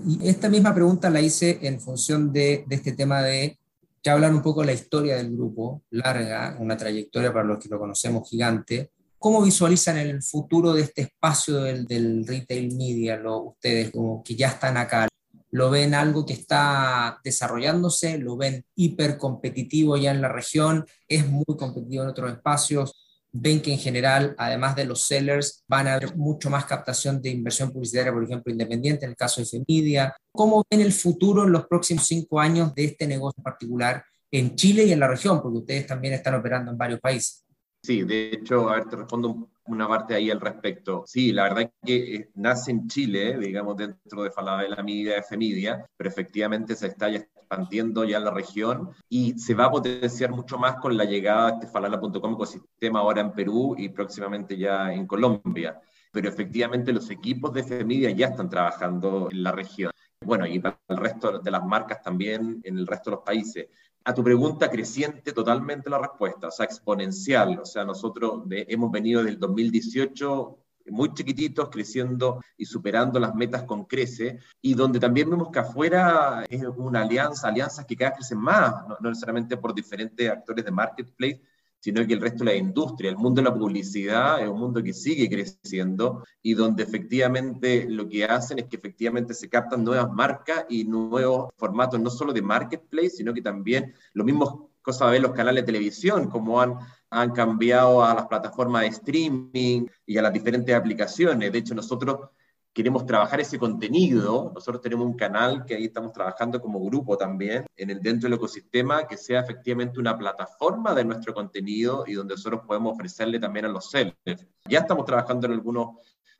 Y 0.05 0.27
esta 0.27 0.49
misma 0.49 0.73
pregunta 0.73 1.09
la 1.09 1.21
hice 1.21 1.59
en 1.61 1.79
función 1.79 2.33
de, 2.33 2.65
de 2.67 2.75
este 2.75 2.91
tema 2.91 3.21
de 3.21 3.57
ya 4.03 4.11
hablar 4.11 4.33
un 4.33 4.41
poco 4.41 4.59
de 4.59 4.67
la 4.67 4.73
historia 4.73 5.15
del 5.15 5.31
grupo, 5.31 5.83
larga, 5.91 6.57
una 6.59 6.75
trayectoria 6.75 7.31
para 7.31 7.45
los 7.45 7.57
que 7.57 7.69
lo 7.69 7.79
conocemos 7.79 8.29
gigante, 8.29 8.91
¿Cómo 9.23 9.41
visualizan 9.41 9.95
el 9.95 10.21
futuro 10.21 10.73
de 10.73 10.81
este 10.81 11.03
espacio 11.03 11.61
del, 11.61 12.27
retail 12.27 12.75
media, 12.75 13.21
ustedes 13.25 13.89
como 13.89 14.21
que 14.21 14.35
ya 14.35 14.49
están 14.49 14.75
acá? 14.75 15.07
¿Lo 15.51 15.69
ven 15.69 15.93
algo 15.93 16.25
que 16.25 16.33
está 16.33 17.21
desarrollándose? 17.23 18.17
¿Lo 18.17 18.35
ven 18.35 18.65
hiper 18.75 19.17
competitivo 19.17 19.95
ya 19.95 20.11
en 20.11 20.19
la 20.19 20.27
región? 20.27 20.85
¿Es 21.07 21.25
muy 21.25 21.45
competitivo 21.57 22.03
en 22.03 22.09
otros 22.09 22.33
espacios? 22.33 22.99
ven 23.31 23.61
que 23.61 23.71
en 23.71 23.79
general, 23.79 24.35
además 24.37 24.75
de 24.75 24.83
los 24.83 25.07
sellers, 25.07 25.63
van 25.69 25.87
a 25.87 25.93
haber 25.93 26.17
mucho 26.17 26.49
más 26.49 26.65
captación 26.65 27.21
de 27.21 27.29
inversión 27.29 27.71
publicitaria, 27.71 28.11
por 28.11 28.25
ejemplo, 28.25 28.51
independiente, 28.51 29.05
en 29.05 29.11
el 29.11 29.17
caso 29.17 29.39
de 29.39 29.47
Femedia. 29.47 30.13
¿Cómo 30.33 30.65
ven 30.69 30.81
el 30.81 30.91
futuro 30.91 31.45
en 31.45 31.53
los 31.53 31.65
próximos 31.67 32.05
cinco 32.05 32.41
años 32.41 32.75
de 32.75 32.83
este 32.83 33.07
negocio 33.07 33.41
particular 33.41 34.03
en 34.29 34.53
Chile 34.57 34.83
y 34.83 34.91
en 34.91 34.99
la 34.99 35.07
región? 35.07 35.41
Porque 35.41 35.59
ustedes 35.59 35.87
también 35.87 36.13
están 36.13 36.35
operando 36.35 36.71
en 36.71 36.77
varios 36.77 36.99
países. 36.99 37.42
Sí, 37.85 38.03
de 38.03 38.29
hecho, 38.29 38.69
a 38.69 38.75
ver, 38.75 38.85
te 38.85 38.95
respondo 38.95 39.49
una 39.65 39.89
parte 39.89 40.15
ahí 40.15 40.31
al 40.31 40.39
respecto. 40.39 41.03
Sí, 41.05 41.33
la 41.33 41.43
verdad 41.43 41.63
es 41.63 41.71
que 41.85 42.15
eh, 42.15 42.29
nace 42.35 42.71
en 42.71 42.87
Chile, 42.87 43.37
digamos, 43.37 43.75
dentro 43.75 44.23
de 44.23 44.31
Falabella 44.31 44.81
Media, 44.81 45.21
Media, 45.37 45.85
pero 45.97 46.09
efectivamente 46.09 46.77
se 46.77 46.87
está 46.87 47.09
ya 47.09 47.17
expandiendo 47.17 48.05
ya 48.05 48.17
en 48.17 48.23
la 48.23 48.31
región 48.31 48.91
y 49.09 49.37
se 49.37 49.53
va 49.53 49.65
a 49.65 49.71
potenciar 49.71 50.31
mucho 50.31 50.57
más 50.57 50.77
con 50.77 50.95
la 50.95 51.03
llegada 51.03 51.47
de 51.47 51.53
este 51.55 51.67
falala.com 51.67 52.33
ecosistema 52.33 52.99
ahora 52.99 53.19
en 53.19 53.33
Perú 53.33 53.75
y 53.77 53.89
próximamente 53.89 54.57
ya 54.57 54.93
en 54.93 55.05
Colombia. 55.05 55.81
Pero 56.13 56.29
efectivamente 56.29 56.93
los 56.93 57.09
equipos 57.09 57.51
de 57.53 57.83
Media 57.83 58.11
ya 58.11 58.27
están 58.27 58.49
trabajando 58.49 59.27
en 59.29 59.43
la 59.43 59.51
región. 59.51 59.91
Bueno, 60.21 60.47
y 60.47 60.57
para 60.59 60.79
el 60.87 60.97
resto 60.97 61.39
de 61.39 61.51
las 61.51 61.65
marcas 61.65 62.01
también 62.01 62.61
en 62.63 62.77
el 62.77 62.87
resto 62.87 63.09
de 63.09 63.15
los 63.17 63.25
países 63.25 63.67
a 64.05 64.13
tu 64.13 64.23
pregunta 64.23 64.69
creciente 64.69 65.31
totalmente 65.31 65.89
la 65.89 65.99
respuesta, 65.99 66.47
o 66.47 66.51
sea, 66.51 66.65
exponencial. 66.65 67.59
O 67.59 67.65
sea, 67.65 67.85
nosotros 67.85 68.43
hemos 68.49 68.91
venido 68.91 69.23
del 69.23 69.39
2018 69.39 70.57
muy 70.87 71.13
chiquititos, 71.13 71.69
creciendo 71.69 72.41
y 72.57 72.65
superando 72.65 73.19
las 73.19 73.33
metas 73.35 73.63
con 73.63 73.85
crece, 73.85 74.39
y 74.61 74.73
donde 74.73 74.99
también 74.99 75.29
vemos 75.29 75.49
que 75.49 75.59
afuera 75.59 76.43
es 76.49 76.61
una 76.75 77.01
alianza, 77.01 77.47
alianzas 77.47 77.85
que 77.85 77.95
cada 77.95 78.11
vez 78.11 78.19
crecen 78.19 78.39
más, 78.39 78.85
no 78.87 79.09
necesariamente 79.09 79.55
por 79.57 79.73
diferentes 79.73 80.29
actores 80.29 80.65
de 80.65 80.71
marketplace, 80.71 81.41
sino 81.83 82.07
que 82.07 82.13
el 82.13 82.21
resto 82.21 82.45
de 82.45 82.51
la 82.51 82.55
industria, 82.55 83.09
el 83.09 83.17
mundo 83.17 83.41
de 83.41 83.49
la 83.49 83.53
publicidad 83.53 84.41
es 84.41 84.47
un 84.47 84.57
mundo 84.57 84.81
que 84.81 84.93
sigue 84.93 85.29
creciendo 85.29 86.23
y 86.41 86.53
donde 86.53 86.81
efectivamente 86.81 87.85
lo 87.89 88.07
que 88.07 88.23
hacen 88.23 88.59
es 88.59 88.67
que 88.69 88.77
efectivamente 88.77 89.33
se 89.33 89.49
captan 89.49 89.83
nuevas 89.83 90.09
marcas 90.09 90.65
y 90.69 90.85
nuevos 90.85 91.51
formatos, 91.57 91.99
no 91.99 92.09
solo 92.09 92.31
de 92.31 92.41
marketplace, 92.41 93.09
sino 93.09 93.33
que 93.33 93.41
también 93.41 93.93
los 94.13 94.25
mismos 94.25 94.69
cosas 94.81 95.11
de 95.11 95.19
los 95.19 95.33
canales 95.33 95.63
de 95.63 95.73
televisión, 95.73 96.29
como 96.29 96.61
han, 96.61 96.77
han 97.09 97.31
cambiado 97.31 98.01
a 98.01 98.13
las 98.15 98.27
plataformas 98.27 98.83
de 98.83 98.87
streaming 98.87 99.85
y 100.05 100.17
a 100.17 100.21
las 100.21 100.31
diferentes 100.31 100.73
aplicaciones. 100.73 101.51
De 101.51 101.59
hecho, 101.59 101.75
nosotros 101.75 102.29
queremos 102.73 103.05
trabajar 103.05 103.39
ese 103.39 103.59
contenido. 103.59 104.51
Nosotros 104.53 104.81
tenemos 104.81 105.05
un 105.05 105.15
canal 105.15 105.63
que 105.65 105.75
ahí 105.75 105.85
estamos 105.85 106.11
trabajando 106.11 106.59
como 106.59 106.83
grupo 106.83 107.17
también, 107.17 107.65
en 107.77 107.89
el 107.89 108.01
dentro 108.01 108.27
del 108.27 108.37
ecosistema, 108.37 109.07
que 109.07 109.17
sea 109.17 109.41
efectivamente 109.41 109.99
una 109.99 110.17
plataforma 110.17 110.93
de 110.93 111.05
nuestro 111.05 111.33
contenido 111.33 112.03
y 112.07 112.13
donde 112.13 112.33
nosotros 112.33 112.61
podemos 112.65 112.93
ofrecerle 112.93 113.39
también 113.39 113.65
a 113.65 113.69
los 113.69 113.89
sellers. 113.89 114.47
Ya 114.67 114.79
estamos 114.79 115.05
trabajando 115.05 115.47
en 115.47 115.53
algunos 115.53 115.97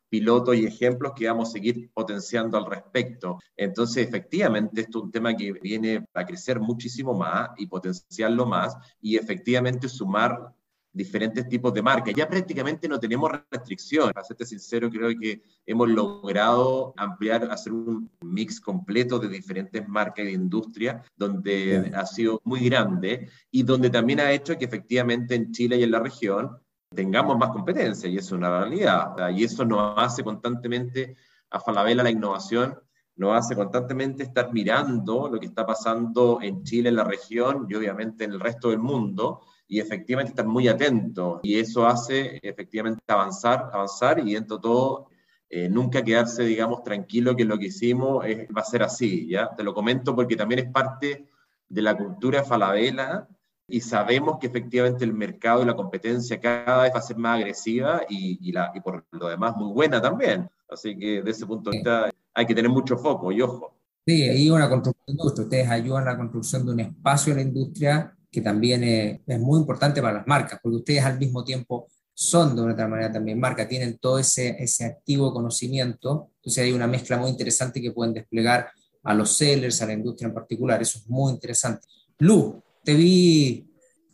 pilotos 0.10 0.56
y 0.56 0.66
ejemplos 0.66 1.14
que 1.16 1.28
vamos 1.28 1.50
a 1.50 1.54
seguir 1.54 1.90
potenciando 1.92 2.56
al 2.56 2.68
respecto. 2.68 3.40
Entonces, 3.58 4.08
efectivamente, 4.08 4.82
esto 4.82 5.00
es 5.00 5.06
un 5.06 5.12
tema 5.12 5.36
que 5.36 5.54
viene 5.54 6.06
a 6.14 6.24
crecer 6.24 6.60
muchísimo 6.60 7.16
más 7.16 7.50
y 7.58 7.66
potenciarlo 7.66 8.46
más 8.46 8.78
y 9.02 9.18
efectivamente 9.18 9.90
sumar 9.90 10.54
diferentes 10.94 11.50
tipos 11.50 11.74
de 11.74 11.82
marcas. 11.82 12.14
Ya 12.16 12.30
prácticamente 12.30 12.88
no 12.88 13.00
tenemos 13.00 13.32
restricción. 13.52 14.12
Para 14.12 14.26
serte 14.26 14.46
sincero, 14.46 14.90
creo 14.90 15.10
que 15.20 15.42
hemos 15.66 15.90
logrado 15.90 16.94
ampliar, 16.96 17.52
hacer 17.52 17.74
un 17.74 18.10
mix 18.22 18.62
completo 18.62 19.20
de 19.20 19.28
diferentes 19.28 19.86
marcas 19.88 20.26
de 20.26 20.32
industria, 20.32 21.04
donde 21.18 21.92
ha 21.96 22.06
sido 22.06 22.40
muy 22.44 22.70
grande 22.70 23.30
y 23.52 23.64
donde 23.64 23.90
también 23.90 24.20
ha 24.20 24.32
hecho 24.32 24.58
que 24.58 24.66
efectivamente 24.66 25.36
en 25.36 25.52
Chile 25.52 25.78
y 25.78 25.84
en 25.84 25.92
la 25.92 26.00
región 26.00 26.58
tengamos 26.94 27.38
más 27.38 27.50
competencia, 27.50 28.08
y 28.08 28.18
es 28.18 28.32
una 28.32 28.60
realidad. 28.60 29.16
Y 29.32 29.44
eso 29.44 29.66
nos 29.66 29.98
hace 29.98 30.24
constantemente 30.24 31.18
a 31.50 31.60
Falabella 31.60 32.04
la 32.04 32.12
innovación 32.12 32.78
nos 33.16 33.38
hace 33.38 33.56
constantemente 33.56 34.24
estar 34.24 34.52
mirando 34.52 35.30
lo 35.30 35.40
que 35.40 35.46
está 35.46 35.66
pasando 35.66 36.40
en 36.42 36.64
Chile, 36.64 36.90
en 36.90 36.96
la 36.96 37.04
región 37.04 37.68
y 37.70 37.76
obviamente 37.76 38.24
en 38.24 38.32
el 38.32 38.40
resto 38.40 38.70
del 38.70 38.80
mundo, 38.80 39.42
y 39.68 39.80
efectivamente 39.80 40.32
estar 40.32 40.46
muy 40.46 40.68
atentos. 40.68 41.40
Y 41.44 41.60
eso 41.60 41.86
hace 41.86 42.40
efectivamente 42.42 43.02
avanzar, 43.08 43.70
avanzar 43.74 44.20
y 44.20 44.34
dentro 44.34 44.58
de 44.58 44.62
todo 44.62 45.08
eh, 45.50 45.70
nunca 45.70 46.04
quedarse, 46.04 46.44
digamos, 46.44 46.84
tranquilo 46.84 47.36
que 47.36 47.46
lo 47.46 47.58
que 47.58 47.68
hicimos 47.68 48.26
va 48.26 48.62
a 48.62 48.66
ser 48.66 48.84
así, 48.84 49.28
¿ya? 49.28 49.56
Te 49.56 49.64
lo 49.64 49.74
comento 49.74 50.16
porque 50.16 50.36
también 50.36 50.66
es 50.66 50.72
parte 50.72 51.28
de 51.70 51.82
la 51.82 51.96
cultura 51.96 52.44
falabella 52.44 53.28
y 53.68 53.82
sabemos 53.82 54.38
que 54.40 54.48
efectivamente 54.48 55.06
el 55.06 55.14
mercado 55.14 55.64
y 55.64 55.66
la 55.66 55.76
competencia 55.76 56.40
cada 56.40 56.84
vez 56.84 56.94
va 56.94 57.00
a 57.00 57.04
ser 57.04 57.18
más 57.18 57.38
agresiva 57.38 58.04
y, 58.10 58.38
y, 58.42 58.80
por 58.82 59.06
lo 59.12 59.28
demás 59.28 59.56
muy 59.56 59.72
buena 59.72 60.02
también. 60.02 60.50
Así 60.70 60.98
que 60.98 61.22
de 61.22 61.32
ese 61.32 61.46
punto 61.46 61.70
de 61.70 61.78
vista 61.78 62.10
hay 62.34 62.46
que 62.46 62.56
tener 62.56 62.70
mucho 62.70 62.98
foco 62.98 63.32
y 63.32 63.42
ojo. 63.42 63.76
Sí, 64.06 64.24
ahí 64.24 64.50
una 64.50 64.70
construcción 64.70 65.06
de 65.08 65.12
industria. 65.14 65.44
Ustedes 65.44 65.70
ayudan 65.70 66.08
a 66.08 66.12
la 66.12 66.18
construcción 66.18 66.66
de 66.66 66.72
un 66.72 66.80
espacio 66.80 67.32
en 67.32 67.38
la 67.38 67.44
industria 67.44 68.18
que 68.34 68.42
también 68.42 68.84
es, 68.84 69.40
muy 69.40 69.60
importante 69.60 70.02
para 70.02 70.16
las 70.16 70.28
marcas, 70.28 70.60
porque 70.62 70.78
ustedes 70.78 71.06
al 71.06 71.20
mismo 71.20 71.44
tiempo 71.44 71.88
son 72.16 72.56
de 72.56 72.64
una 72.64 72.74
otra 72.74 72.88
manera 72.88 73.12
también 73.12 73.40
marca, 73.40 73.68
tienen 73.68 74.00
todo 74.00 74.18
ese, 74.18 74.56
ese 74.60 74.86
activo 74.86 75.34
conocimiento 75.34 76.32
Entonces 76.38 76.64
hay 76.64 76.72
una 76.72 76.88
mezcla 76.88 77.18
muy 77.18 77.30
interesante 77.30 77.80
que 77.80 77.92
pueden 77.92 78.14
desplegar 78.14 78.72
a 79.04 79.14
los 79.14 79.38
sellers, 79.38 79.82
a 79.82 79.86
la 79.86 79.94
industria 79.94 80.28
en 80.30 80.34
particular. 80.34 80.82
Eso 80.82 80.98
es 80.98 81.08
muy 81.08 81.32
interesante. 81.32 81.86
Lu, 82.20 82.62
te 82.84 82.96
vi, 82.96 83.68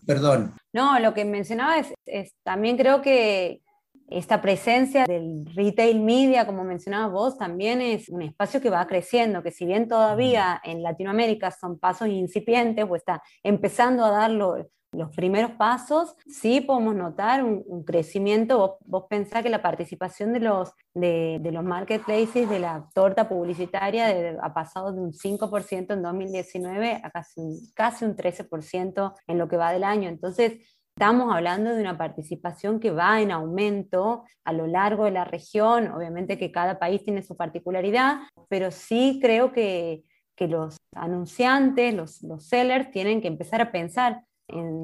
perdón. 0.05 0.53
No, 0.73 0.99
lo 0.99 1.13
que 1.13 1.23
mencionaba 1.23 1.77
es, 2.05 2.33
también 2.43 2.75
creo 2.75 3.01
que 3.01 3.61
esta 4.09 4.41
presencia 4.41 5.05
del 5.05 5.45
retail 5.55 5.99
media, 6.01 6.45
como 6.45 6.63
mencionabas 6.63 7.11
vos, 7.11 7.37
también 7.37 7.81
es 7.81 8.09
un 8.09 8.21
espacio 8.21 8.61
que 8.61 8.69
va 8.69 8.85
creciendo, 8.87 9.43
que 9.43 9.51
si 9.51 9.65
bien 9.65 9.87
todavía 9.87 10.59
en 10.63 10.81
Latinoamérica 10.83 11.51
son 11.51 11.77
pasos 11.79 12.07
incipientes 12.07 12.85
o 12.89 12.95
está 12.95 13.21
empezando 13.43 14.03
a 14.03 14.11
darlo 14.11 14.57
los 14.91 15.15
primeros 15.15 15.51
pasos, 15.51 16.15
sí 16.27 16.61
podemos 16.61 16.95
notar 16.95 17.43
un, 17.43 17.83
crecimiento. 17.83 18.57
Vos, 18.57 18.71
vos, 18.85 19.03
pensás 19.09 19.43
que 19.43 19.49
la 19.49 19.61
participación 19.61 20.33
de 20.33 20.39
los, 20.39 20.71
de, 20.93 21.39
los 21.51 21.63
marketplaces, 21.63 22.49
de 22.49 22.59
la 22.59 22.87
torta 22.93 23.29
publicitaria, 23.29 24.37
ha 24.41 24.53
pasado 24.53 24.91
de 24.91 24.99
un 24.99 25.11
5% 25.11 25.93
en 25.93 26.01
2019 26.01 27.01
a 27.03 27.11
casi 27.11 27.39
un, 27.39 27.59
casi 27.75 28.05
un 28.05 28.15
13% 28.15 29.13
en 29.27 29.37
lo 29.37 29.47
que 29.47 29.57
va 29.57 29.71
del 29.71 29.83
año. 29.83 30.09
Entonces, 30.09 30.78
estamos 30.99 31.33
hablando 31.33 31.73
de 31.73 31.79
una 31.79 31.97
participación 31.97 32.81
que 32.81 32.91
va 32.91 33.21
en 33.21 33.31
aumento 33.31 34.25
a 34.43 34.51
lo 34.51 34.67
largo 34.67 35.05
de 35.05 35.11
la 35.11 35.23
región. 35.23 35.87
Obviamente 35.93 36.37
que 36.37 36.51
cada 36.51 36.77
país 36.77 37.05
tiene 37.05 37.23
su 37.23 37.37
particularidad, 37.37 38.17
pero 38.49 38.69
sí 38.69 39.17
creo 39.21 39.53
que, 39.53 40.03
que 40.35 40.49
los 40.49 40.75
anunciantes, 40.93 41.93
los, 41.93 42.21
los 42.23 42.45
sellers, 42.45 42.91
tienen 42.91 43.21
que 43.21 43.29
empezar 43.29 43.61
a 43.61 43.71
pensar 43.71 44.25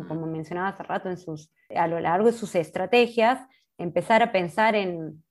como 0.08 0.26
mencionaba 0.26 0.70
hace 0.70 0.84
rato, 0.84 1.10
en 1.10 1.18
sus, 1.18 1.52
a 1.76 1.88
lo 1.88 2.00
largo 2.00 2.28
de 2.28 2.34
sus 2.34 2.56
estrategias, 2.56 3.46
empezar 3.78 4.24
a 4.24 4.32
pensar 4.32 4.74
en, 4.76 5.22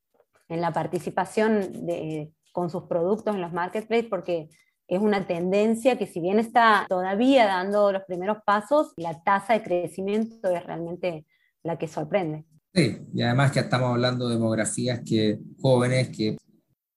en 0.51 0.61
la 0.61 0.73
participación 0.73 1.87
de, 1.87 2.31
con 2.53 2.69
sus 2.69 2.83
productos 2.83 3.35
en 3.35 3.41
los 3.41 3.55
marketplaces, 3.55 4.11
porque 4.11 4.51
es 4.89 5.01
una 5.01 5.27
tendencia 5.27 5.97
que 5.97 6.07
si 6.07 6.21
bien 6.21 6.39
está 6.39 6.87
todavía 6.89 7.47
dando 7.47 7.93
los 7.93 8.03
primeros 8.05 8.39
pasos, 8.45 8.93
la 8.97 9.23
tasa 9.23 9.55
de 9.55 9.63
crecimiento 9.63 10.51
es 10.51 10.65
realmente 10.65 11.27
la 11.63 11.79
que 11.79 11.89
sorprende. 11.89 12.45
Sí, 12.75 12.99
y 13.15 13.23
además 13.23 13.53
que 13.53 13.61
estamos 13.61 13.91
hablando 13.91 14.29
de 14.29 14.35
demografías 14.35 15.01
que 15.05 15.39
jóvenes 15.61 16.09
que 16.11 16.37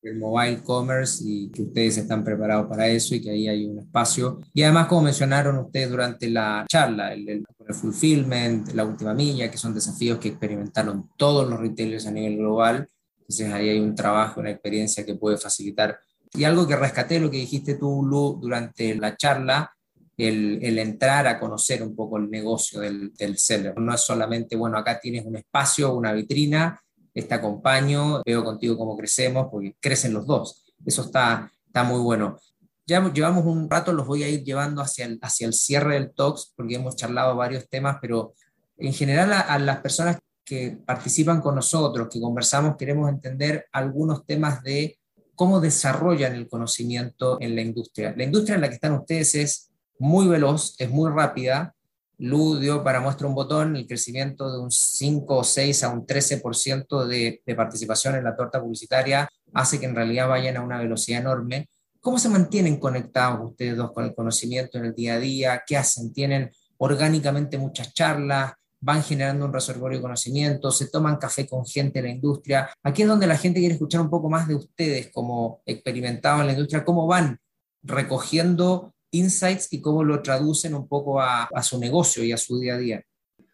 el 0.02 0.18
mobile 0.18 0.64
commerce 0.64 1.24
y 1.26 1.50
que 1.50 1.64
ustedes 1.64 1.98
están 1.98 2.24
preparados 2.24 2.68
para 2.68 2.88
eso 2.88 3.16
y 3.16 3.22
que 3.22 3.30
ahí 3.30 3.48
hay 3.48 3.66
un 3.66 3.80
espacio. 3.80 4.40
Y 4.54 4.64
además, 4.64 4.88
como 4.88 5.04
mencionaron 5.04 5.58
ustedes 5.58 5.90
durante 5.90 6.30
la 6.30 6.66
charla, 6.68 7.14
el, 7.14 7.28
el, 7.30 7.46
fulfillment, 7.74 8.74
la 8.74 8.86
última 8.86 9.14
milla, 9.14 9.52
que 9.52 9.58
son 9.58 9.74
desafíos 9.74 10.20
que 10.20 10.30
experimentaron 10.30 11.10
todos 11.18 11.50
los 11.50 11.60
retailers 11.60 12.08
a 12.08 12.12
nivel 12.12 12.38
global. 12.38 12.88
Entonces 13.20 13.52
ahí 13.52 13.70
hay 13.70 13.80
un 13.80 13.94
trabajo, 13.94 14.40
una 14.40 14.52
experiencia 14.52 15.06
que 15.06 15.16
puede 15.16 15.38
facilitar. 15.38 16.00
Y 16.34 16.44
algo 16.44 16.68
que 16.68 16.76
rescaté, 16.76 17.20
lo 17.20 17.32
que 17.32 17.38
dijiste 17.38 17.76
tú, 17.76 18.06
Lu, 18.06 18.40
durante 18.42 18.96
la 18.96 19.16
charla, 19.16 19.74
el, 20.18 20.60
el, 20.62 20.80
entrar 20.80 21.28
a 21.28 21.40
conocer 21.40 21.84
un 21.84 21.96
poco 21.96 22.18
el 22.18 22.30
negocio 22.30 22.80
del, 22.80 23.14
del 23.14 23.38
seller. 23.38 23.78
No 23.80 23.94
es 23.94 24.02
solamente, 24.02 24.56
bueno, 24.56 24.78
acá 24.78 25.00
tienes 25.00 25.26
un 25.26 25.36
espacio, 25.36 25.94
una 25.94 26.12
vitrina, 26.12 26.80
te 27.26 27.34
acompaño, 27.34 28.22
veo 28.26 28.44
contigo 28.44 28.78
cómo 28.78 28.98
crecemos, 28.98 29.48
porque 29.52 29.76
crecen 29.80 30.14
los 30.14 30.26
dos. 30.26 30.66
Eso 30.86 31.04
está, 31.04 31.52
está 31.66 31.84
muy 31.84 32.00
bueno. 32.00 32.40
Ya 32.86 33.12
llevamos 33.12 33.46
un 33.46 33.70
rato, 33.70 33.92
los 33.92 34.08
voy 34.08 34.24
a 34.24 34.30
ir 34.30 34.44
llevando 34.44 34.82
hacia 34.82 35.06
el, 35.06 35.20
hacia 35.22 35.48
el 35.48 35.54
cierre 35.54 35.96
del 35.96 36.14
Talks, 36.14 36.54
porque 36.56 36.76
hemos 36.76 36.96
charlado 36.96 37.36
varios 37.36 37.68
temas, 37.68 37.98
pero 38.02 38.34
en 38.78 38.94
general 38.94 39.34
a, 39.34 39.58
las 39.60 39.80
personas 39.80 40.20
que 40.46 40.78
participan 40.86 41.42
con 41.42 41.56
nosotros, 41.56 42.08
que 42.10 42.22
conversamos, 42.22 42.78
queremos 42.78 43.10
entender 43.10 43.66
algunos 43.72 44.26
temas 44.26 44.64
de 44.64 44.97
cómo 45.38 45.62
desarrollan 45.62 46.34
el 46.34 46.50
conocimiento 46.50 47.38
en 47.40 47.56
la 47.56 47.62
industria. 47.62 48.14
La 48.18 48.24
industria 48.24 48.56
en 48.56 48.62
la 48.62 48.70
que 48.70 48.76
están 48.76 48.94
ustedes 48.94 49.36
es 49.36 49.70
muy 50.00 50.28
veloz, 50.28 50.76
es 50.80 50.90
muy 50.90 51.10
rápida, 51.10 51.76
Lu 52.20 52.58
dio 52.58 52.84
para 52.84 53.00
muestra 53.00 53.28
un 53.28 53.36
botón 53.36 53.76
el 53.76 53.86
crecimiento 53.86 54.52
de 54.52 54.60
un 54.60 54.72
5 54.72 55.38
o 55.38 55.44
6 55.44 55.84
a 55.84 55.90
un 55.90 56.08
13% 56.08 57.06
de, 57.06 57.44
de 57.46 57.56
participación 57.56 58.16
en 58.16 58.24
la 58.24 58.36
torta 58.36 58.60
publicitaria, 58.60 59.30
hace 59.54 59.80
que 59.80 59.86
en 59.86 59.96
realidad 59.96 60.28
vayan 60.28 60.58
a 60.58 60.64
una 60.64 60.80
velocidad 60.80 61.22
enorme. 61.22 61.70
¿Cómo 62.02 62.18
se 62.18 62.30
mantienen 62.30 62.80
conectados 62.80 63.52
ustedes 63.52 63.78
dos 63.78 63.92
con 63.92 64.06
el 64.06 64.16
conocimiento 64.16 64.80
en 64.80 64.86
el 64.86 64.96
día 64.96 65.14
a 65.14 65.20
día? 65.20 65.64
¿Qué 65.66 65.78
hacen? 65.78 66.12
¿Tienen 66.12 66.52
orgánicamente 66.78 67.60
muchas 67.60 67.94
charlas? 67.94 68.54
¿Van 68.88 69.04
generando 69.04 69.46
un 69.46 69.52
reservorio 69.52 69.98
de 69.98 70.02
conocimiento? 70.02 70.72
¿Se 70.72 70.88
toman 70.88 71.18
café 71.18 71.46
con 71.46 71.66
gente 71.66 72.00
en 72.00 72.06
la 72.06 72.12
industria? 72.12 72.70
Aquí 72.82 73.02
es 73.02 73.08
donde 73.10 73.28
la 73.28 73.38
gente 73.38 73.60
quiere 73.60 73.74
escuchar 73.74 74.00
un 74.00 74.10
poco 74.10 74.30
más 74.30 74.48
de 74.48 74.56
ustedes 74.56 75.12
como 75.12 75.62
experimentados 75.66 76.40
en 76.40 76.48
la 76.48 76.54
industria, 76.54 76.86
cómo 76.86 77.06
van 77.06 77.38
recogiendo 77.84 78.94
insights 79.12 79.68
y 79.74 79.82
cómo 79.82 80.06
lo 80.06 80.22
traducen 80.22 80.74
un 80.74 80.88
poco 80.88 81.20
a, 81.20 81.50
su 81.64 81.78
negocio 81.82 82.24
y 82.24 82.32
a 82.32 82.38
su 82.38 82.60
día 82.60 82.76
a 82.76 82.78
día. 82.78 83.04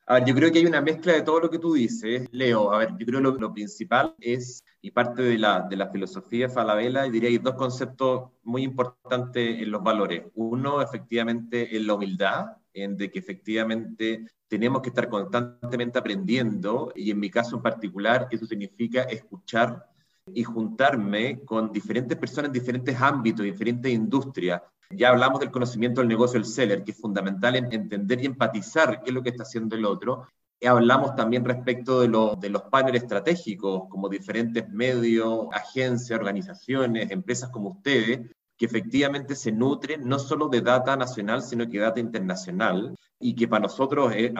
A 0.06 0.14
ver, 0.16 0.26
yo 0.26 0.36
creo 0.36 0.52
que 0.52 0.60
hay 0.60 0.68
una 0.68 0.82
mezcla 0.82 1.14
de 1.14 1.24
todo 1.24 1.40
lo 1.40 1.50
que 1.50 1.58
tú 1.58 1.74
dices, 1.74 2.28
Leo. 2.32 2.72
A 2.72 2.78
ver, 2.78 2.90
yo 3.00 3.04
creo 3.04 3.34
que 3.34 3.40
lo, 3.40 3.52
principal 3.52 4.14
es, 4.20 4.64
y 4.84 4.92
parte 4.92 5.24
de 5.24 5.40
la, 5.40 5.62
de 5.62 5.78
la 5.78 5.90
filosofía 5.90 6.48
de 6.48 6.54
Falabella, 6.54 7.06
diría 7.06 7.22
que 7.22 7.28
hay 7.28 7.38
dos 7.40 7.56
conceptos 7.56 8.30
muy 8.44 8.62
importantes 8.62 9.64
en 9.64 9.72
los 9.72 9.82
valores. 9.82 10.26
Uno, 10.36 10.80
efectivamente, 10.80 11.76
es 11.76 11.82
la 11.82 11.96
humildad, 11.96 12.46
en 12.74 12.98
de 12.98 13.12
que 13.12 13.20
efectivamente 13.20 14.26
tenemos 14.48 14.82
que 14.82 14.90
estar 14.90 15.10
constantemente 15.10 16.00
aprendiendo, 16.00 16.92
y 16.96 17.12
en 17.12 17.20
mi 17.20 17.30
caso 17.30 17.56
en 17.56 17.62
particular, 17.62 18.28
eso 18.32 18.46
significa 18.46 19.04
escuchar 19.04 19.86
y 20.34 20.44
juntarme 20.44 21.42
con 21.44 21.72
diferentes 21.72 22.18
personas 22.18 22.50
en 22.50 22.54
diferentes 22.54 23.00
ámbitos, 23.00 23.44
diferentes 23.44 23.92
industrias, 23.92 24.62
ya 24.96 25.10
hablamos 25.10 25.40
del 25.40 25.52
conocimiento 25.52 26.02
del 26.02 26.08
negocio 26.08 26.40
del 26.40 26.46
seller, 26.46 26.84
que 26.84 26.92
es 26.92 27.00
fundamental 27.00 27.56
en 27.56 27.72
entender 27.72 28.22
y 28.22 28.26
empatizar 28.26 29.02
qué 29.02 29.10
es 29.10 29.14
lo 29.14 29.24
que 29.24 29.30
está 29.30 29.44
haciendo 29.44 29.76
el 29.76 29.86
otro. 29.86 30.28
Y 30.60 30.68
hablamos 30.68 31.16
también 31.16 31.44
respecto 31.44 32.02
de, 32.02 32.08
de 32.40 32.50
los 32.50 32.62
paneles 32.64 33.04
estratégicos, 33.04 33.84
como 33.90 34.08
diferentes 34.08 34.70
medios, 34.70 35.48
agencias, 35.52 36.18
organizaciones, 36.18 37.12
empresas 37.12 37.50
como 37.50 37.70
ustedes, 37.70 38.22
que 38.58 38.66
efectivamente 38.66 39.36
se 39.36 39.52
nutren 39.52 40.08
no 40.08 40.20
solo 40.20 40.48
de 40.48 40.62
data 40.62 40.96
nacional, 40.96 41.42
sino 41.42 41.68
que 41.68 41.80
data 41.80 42.00
internacional, 42.00 42.96
y 43.20 43.36
que 43.36 43.48
para 43.48 43.64
nosotros 43.64 44.14
es, 44.16 44.32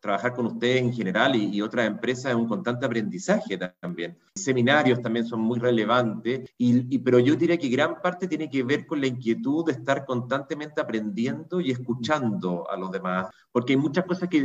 trabajar 0.00 0.34
con 0.34 0.46
ustedes 0.46 0.82
en 0.82 0.92
general 0.92 1.34
y, 1.34 1.60
otras 1.60 1.86
empresas 1.86 2.26
es 2.26 2.36
un 2.36 2.46
constante 2.46 2.86
aprendizaje 2.86 3.58
también. 3.80 4.16
Seminarios 4.34 5.02
también 5.02 5.26
son 5.26 5.40
muy 5.40 5.58
relevantes, 5.58 6.48
y, 6.56 6.98
pero 6.98 7.18
yo 7.18 7.34
diría 7.34 7.58
que 7.58 7.68
gran 7.68 8.00
parte 8.00 8.28
tiene 8.28 8.48
que 8.48 8.62
ver 8.62 8.86
con 8.86 9.00
la 9.00 9.08
inquietud 9.08 9.64
de 9.66 9.72
estar 9.72 10.04
constantemente 10.04 10.80
aprendiendo 10.80 11.60
y 11.60 11.72
escuchando 11.72 12.70
a 12.70 12.76
los 12.76 12.90
demás, 12.92 13.28
porque 13.50 13.72
hay 13.72 13.78
muchas 13.78 14.04
cosas 14.04 14.28
que 14.28 14.38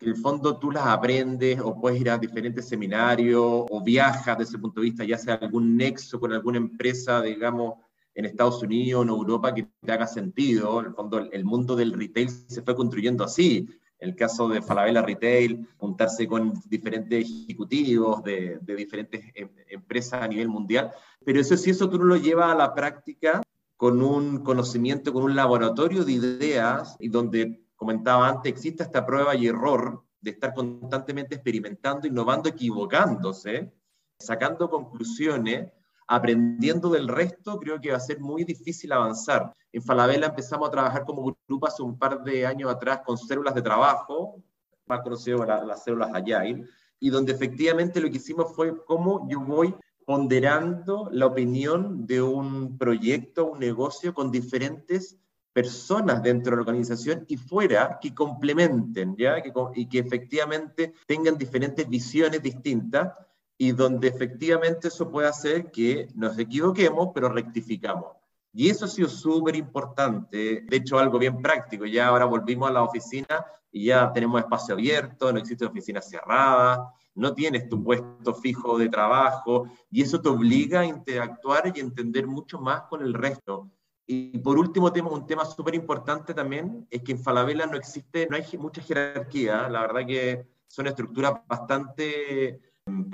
en 0.00 0.08
el 0.08 0.16
fondo 0.16 0.58
tú 0.58 0.70
las 0.72 0.86
aprendes 0.86 1.60
o 1.60 1.80
puedes 1.80 2.00
ir 2.00 2.10
a 2.10 2.18
diferentes 2.18 2.68
seminarios 2.68 3.42
o 3.70 3.82
viajas 3.82 4.36
desde 4.36 4.50
ese 4.50 4.58
punto 4.58 4.80
de 4.80 4.86
vista, 4.86 5.04
ya 5.04 5.16
sea 5.16 5.34
algún 5.34 5.76
nexo 5.76 6.18
con 6.18 6.32
alguna 6.32 6.58
empresa, 6.58 7.22
digamos, 7.22 7.74
en 8.14 8.24
Estados 8.24 8.62
Unidos 8.62 9.04
en 9.04 9.08
Europa 9.10 9.54
que 9.54 9.68
te 9.80 9.92
haga 9.92 10.06
sentido. 10.06 10.80
En 10.80 10.86
el 10.86 10.94
fondo, 10.94 11.18
el 11.18 11.44
mundo 11.44 11.76
del 11.76 11.92
retail 11.92 12.28
se 12.30 12.62
fue 12.62 12.74
construyendo 12.74 13.24
así 13.24 13.68
el 14.04 14.14
caso 14.14 14.48
de 14.48 14.62
Falabella 14.62 15.02
Retail, 15.02 15.66
juntarse 15.78 16.26
con 16.28 16.52
diferentes 16.66 17.26
ejecutivos 17.26 18.22
de, 18.22 18.58
diferentes 18.60 19.24
em, 19.34 19.48
empresas 19.68 20.22
a 20.22 20.28
nivel 20.28 20.48
mundial, 20.48 20.92
pero 21.24 21.40
eso 21.40 21.56
sí, 21.56 21.70
eso 21.70 21.88
tú 21.88 21.98
lo 21.98 22.16
llevas 22.16 22.52
a 22.52 22.54
la 22.54 22.74
práctica 22.74 23.42
con 23.76 24.02
un 24.02 24.44
conocimiento, 24.44 25.12
con 25.12 25.24
un 25.24 25.34
laboratorio 25.34 26.04
de 26.04 26.12
ideas 26.12 26.96
y 27.00 27.08
donde, 27.08 27.64
comentaba 27.76 28.28
antes, 28.28 28.52
existe 28.52 28.82
esta 28.82 29.04
prueba 29.04 29.34
y 29.34 29.46
error 29.46 30.04
de 30.20 30.30
estar 30.30 30.54
constantemente 30.54 31.34
experimentando, 31.34 32.06
innovando, 32.06 32.48
equivocándose, 32.48 33.72
sacando 34.18 34.70
conclusiones 34.70 35.72
aprendiendo 36.06 36.90
del 36.90 37.08
resto, 37.08 37.58
creo 37.58 37.80
que 37.80 37.90
va 37.90 37.96
a 37.96 38.00
ser 38.00 38.20
muy 38.20 38.44
difícil 38.44 38.92
avanzar. 38.92 39.52
En 39.72 39.82
Falabella 39.82 40.26
empezamos 40.26 40.68
a 40.68 40.70
trabajar 40.70 41.04
como 41.04 41.36
grupo 41.46 41.66
hace 41.66 41.82
un 41.82 41.98
par 41.98 42.22
de 42.22 42.46
años 42.46 42.70
atrás 42.70 43.00
con 43.04 43.16
células 43.16 43.54
de 43.54 43.62
trabajo, 43.62 44.42
más 44.86 45.00
conocido 45.00 45.38
como 45.38 45.50
las 45.66 45.82
células 45.82 46.10
Agile, 46.12 46.64
y 47.00 47.10
donde 47.10 47.32
efectivamente 47.32 48.00
lo 48.00 48.10
que 48.10 48.18
hicimos 48.18 48.54
fue 48.54 48.84
cómo 48.84 49.28
yo 49.28 49.40
voy 49.40 49.74
ponderando 50.06 51.08
la 51.12 51.26
opinión 51.26 52.06
de 52.06 52.20
un 52.20 52.76
proyecto, 52.76 53.46
un 53.46 53.58
negocio 53.58 54.12
con 54.12 54.30
diferentes 54.30 55.18
personas 55.52 56.22
dentro 56.22 56.50
de 56.50 56.56
la 56.56 56.62
organización 56.62 57.24
y 57.28 57.36
fuera 57.36 57.98
que 58.00 58.12
complementen, 58.12 59.16
¿ya? 59.16 59.36
y 59.74 59.88
que 59.88 59.98
efectivamente 60.00 60.94
tengan 61.06 61.38
diferentes 61.38 61.88
visiones 61.88 62.42
distintas 62.42 63.12
y 63.56 63.72
donde 63.72 64.08
efectivamente 64.08 64.88
eso 64.88 65.10
puede 65.10 65.28
hacer 65.28 65.70
que 65.70 66.08
nos 66.14 66.38
equivoquemos, 66.38 67.10
pero 67.14 67.28
rectificamos. 67.28 68.16
Y 68.52 68.70
eso 68.70 68.84
ha 68.84 68.88
sido 68.88 69.08
súper 69.08 69.56
importante, 69.56 70.64
de 70.68 70.76
hecho 70.76 70.98
algo 70.98 71.18
bien 71.18 71.42
práctico, 71.42 71.86
ya 71.86 72.08
ahora 72.08 72.24
volvimos 72.24 72.70
a 72.70 72.72
la 72.72 72.82
oficina 72.82 73.44
y 73.72 73.86
ya 73.86 74.12
tenemos 74.12 74.40
espacio 74.40 74.74
abierto, 74.74 75.32
no 75.32 75.40
existe 75.40 75.64
oficina 75.64 76.00
cerrada, 76.00 76.92
no 77.16 77.34
tienes 77.34 77.68
tu 77.68 77.82
puesto 77.82 78.34
fijo 78.34 78.78
de 78.78 78.88
trabajo 78.88 79.66
y 79.90 80.02
eso 80.02 80.20
te 80.20 80.28
obliga 80.28 80.80
a 80.80 80.86
interactuar 80.86 81.72
y 81.74 81.80
entender 81.80 82.26
mucho 82.26 82.60
más 82.60 82.82
con 82.82 83.02
el 83.02 83.14
resto. 83.14 83.70
Y 84.06 84.38
por 84.38 84.58
último, 84.58 84.92
tenemos 84.92 85.14
un 85.14 85.26
tema 85.26 85.44
súper 85.44 85.74
importante 85.74 86.34
también, 86.34 86.86
es 86.90 87.02
que 87.02 87.12
en 87.12 87.18
Falabella 87.18 87.66
no 87.66 87.76
existe, 87.76 88.28
no 88.28 88.36
hay 88.36 88.44
mucha 88.58 88.82
jerarquía, 88.82 89.68
la 89.68 89.80
verdad 89.80 90.06
que 90.06 90.46
son 90.66 90.86
estructuras 90.86 91.34
bastante 91.48 92.60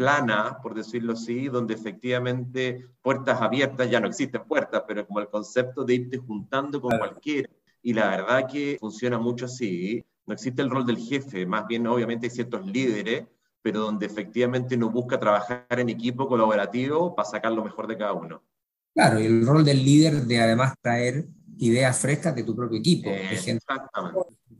plana, 0.01 0.59
por 0.63 0.75
decirlo 0.75 1.13
así, 1.13 1.49
donde 1.49 1.75
efectivamente 1.75 2.87
puertas 3.03 3.41
abiertas, 3.43 3.91
ya 3.91 4.01
no 4.01 4.07
existen 4.07 4.43
puertas, 4.49 4.83
pero 4.89 5.07
como 5.07 5.21
el 5.21 5.29
concepto 5.29 5.85
de 5.85 5.95
irte 5.95 6.17
juntando 6.17 6.81
con 6.81 6.97
cualquiera. 6.97 7.51
Y 7.83 7.93
la 7.93 8.09
verdad 8.09 8.49
que 8.51 8.79
funciona 8.81 9.19
mucho 9.19 9.45
así. 9.45 10.03
No 10.27 10.33
existe 10.33 10.63
el 10.63 10.71
rol 10.71 10.87
del 10.87 10.97
jefe, 10.97 11.45
más 11.45 11.67
bien 11.67 11.87
obviamente 11.87 12.27
hay 12.27 12.31
ciertos 12.31 12.65
líderes, 12.67 13.27
pero 13.61 13.81
donde 13.81 14.07
efectivamente 14.07 14.75
uno 14.75 14.89
busca 14.89 15.21
trabajar 15.21 15.67
en 15.69 15.91
equipo 15.91 16.27
colaborativo 16.27 17.15
para 17.15 17.29
sacar 17.29 17.53
lo 17.53 17.63
mejor 17.63 17.87
de 17.87 17.99
cada 17.99 18.15
uno. 18.15 18.43
Claro, 18.95 19.21
y 19.21 19.27
el 19.27 19.47
rol 19.47 19.65
del 19.65 19.85
líder 19.85 20.23
de 20.23 20.41
además 20.41 20.75
traer 20.81 21.27
ideas 21.59 21.99
frescas 21.99 22.35
de 22.35 22.43
tu 22.43 22.57
propio 22.57 22.79
equipo. 22.79 23.11
de 23.11 23.37
gente 23.37 23.65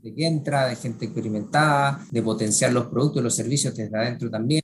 que 0.03 0.27
entra, 0.27 0.67
de 0.67 0.75
gente 0.75 1.05
experimentada, 1.05 2.05
de 2.11 2.21
potenciar 2.21 2.71
los 2.73 2.85
productos 2.87 3.21
y 3.21 3.23
los 3.23 3.35
servicios 3.35 3.75
desde 3.75 3.97
adentro 3.97 4.29
también 4.29 4.61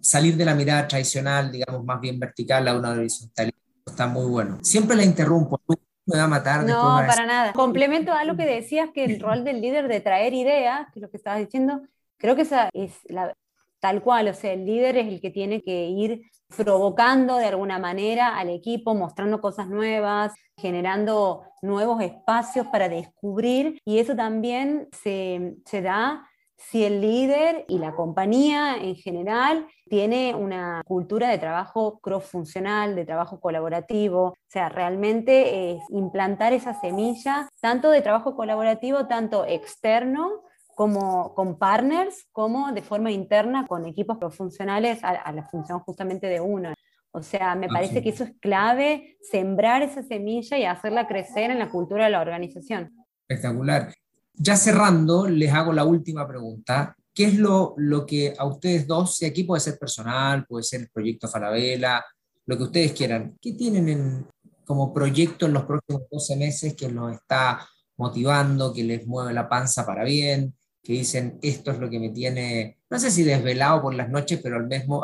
salir 0.00 0.36
de 0.36 0.44
la 0.44 0.54
mirada 0.54 0.88
tradicional, 0.88 1.50
digamos, 1.52 1.84
más 1.84 2.00
bien 2.00 2.18
vertical 2.18 2.66
a 2.68 2.76
una 2.76 2.90
horizontalidad, 2.90 3.54
está 3.86 4.06
muy 4.06 4.26
bueno. 4.26 4.58
Siempre 4.62 4.96
la 4.96 5.04
interrumpo, 5.04 5.60
me 6.06 6.18
va 6.18 6.24
a 6.24 6.28
matar. 6.28 6.64
No, 6.64 7.02
para 7.06 7.26
nada. 7.26 7.52
Complemento 7.52 8.12
a 8.12 8.24
lo 8.24 8.36
que 8.36 8.46
decías, 8.46 8.90
que 8.92 9.04
el 9.04 9.20
rol 9.20 9.44
del 9.44 9.60
líder 9.60 9.88
de 9.88 10.00
traer 10.00 10.34
ideas, 10.34 10.86
que 10.92 10.98
es 10.98 11.02
lo 11.02 11.10
que 11.10 11.16
estabas 11.16 11.40
diciendo, 11.40 11.82
creo 12.16 12.36
que 12.36 12.42
esa 12.42 12.68
es 12.72 12.92
la, 13.08 13.34
tal 13.80 14.02
cual, 14.02 14.28
o 14.28 14.34
sea, 14.34 14.52
el 14.52 14.66
líder 14.66 14.98
es 14.98 15.08
el 15.08 15.20
que 15.20 15.30
tiene 15.30 15.62
que 15.62 15.86
ir 15.88 16.22
provocando 16.56 17.36
de 17.36 17.46
alguna 17.46 17.78
manera 17.78 18.38
al 18.38 18.50
equipo, 18.50 18.94
mostrando 18.94 19.40
cosas 19.40 19.68
nuevas, 19.68 20.32
generando 20.56 21.44
nuevos 21.62 22.02
espacios 22.02 22.66
para 22.66 22.88
descubrir, 22.88 23.78
y 23.84 23.98
eso 23.98 24.14
también 24.14 24.88
se, 24.92 25.56
se 25.64 25.80
da 25.80 26.26
si 26.68 26.84
el 26.84 27.00
líder 27.00 27.64
y 27.68 27.78
la 27.78 27.94
compañía 27.94 28.76
en 28.76 28.94
general 28.94 29.66
tiene 29.88 30.34
una 30.34 30.82
cultura 30.84 31.28
de 31.28 31.38
trabajo 31.38 32.00
cross-funcional, 32.00 32.94
de 32.94 33.06
trabajo 33.06 33.40
colaborativo, 33.40 34.22
o 34.24 34.36
sea, 34.46 34.68
realmente 34.68 35.72
es 35.72 35.82
implantar 35.88 36.52
esa 36.52 36.78
semilla, 36.80 37.48
tanto 37.60 37.90
de 37.90 38.02
trabajo 38.02 38.36
colaborativo, 38.36 39.06
tanto 39.06 39.46
externo, 39.46 40.42
como 40.74 41.34
con 41.34 41.58
partners, 41.58 42.26
como 42.32 42.72
de 42.72 42.82
forma 42.82 43.10
interna 43.10 43.66
con 43.66 43.84
equipos 43.84 44.18
cross-funcionales 44.18 45.00
a, 45.02 45.32
la 45.32 45.46
función 45.48 45.80
justamente 45.80 46.26
de 46.26 46.40
uno. 46.40 46.72
O 47.10 47.22
sea, 47.22 47.54
me 47.54 47.68
parece 47.68 48.02
que 48.02 48.10
eso 48.10 48.24
es 48.24 48.32
clave, 48.40 49.18
sembrar 49.20 49.82
esa 49.82 50.02
semilla 50.02 50.56
y 50.56 50.64
hacerla 50.64 51.08
crecer 51.08 51.50
en 51.50 51.58
la 51.58 51.70
cultura 51.70 52.04
de 52.04 52.10
la 52.10 52.20
organización. 52.20 52.92
Espectacular. 53.28 53.92
Ya 54.34 54.56
cerrando, 54.56 55.28
les 55.28 55.52
hago 55.52 55.72
la 55.72 55.84
última 55.84 56.26
pregunta. 56.26 56.96
¿Qué 57.12 57.24
es 57.24 57.38
lo, 57.38 57.74
lo 57.76 58.06
que 58.06 58.34
a 58.38 58.46
ustedes 58.46 58.86
dos, 58.86 59.20
y 59.22 59.26
aquí 59.26 59.44
puede 59.44 59.60
ser 59.60 59.78
personal, 59.78 60.46
puede 60.46 60.62
ser 60.64 60.82
el 60.82 60.88
proyecto 60.88 61.28
Falabella, 61.28 62.04
lo 62.46 62.56
que 62.56 62.62
ustedes 62.64 62.92
quieran, 62.92 63.36
¿qué 63.40 63.52
tienen 63.52 64.26
como 64.64 64.92
proyecto 64.94 65.46
en 65.46 65.52
los 65.52 65.64
próximos 65.64 66.02
12 66.10 66.36
meses 66.36 66.74
que 66.74 66.88
los 66.88 67.12
está 67.12 67.68
motivando, 67.96 68.72
que 68.72 68.84
les 68.84 69.06
mueve 69.06 69.32
la 69.32 69.48
panza 69.48 69.84
para 69.84 70.04
bien, 70.04 70.54
que 70.82 70.94
dicen 70.94 71.38
esto 71.42 71.70
es 71.70 71.78
lo 71.78 71.90
que 71.90 72.00
me 72.00 72.10
tiene, 72.10 72.78
no 72.88 72.98
sé 72.98 73.10
si 73.10 73.22
desvelado 73.22 73.82
por 73.82 73.94
las 73.94 74.08
noches, 74.08 74.40
pero 74.42 74.56
al 74.56 74.66
mismo 74.66 75.02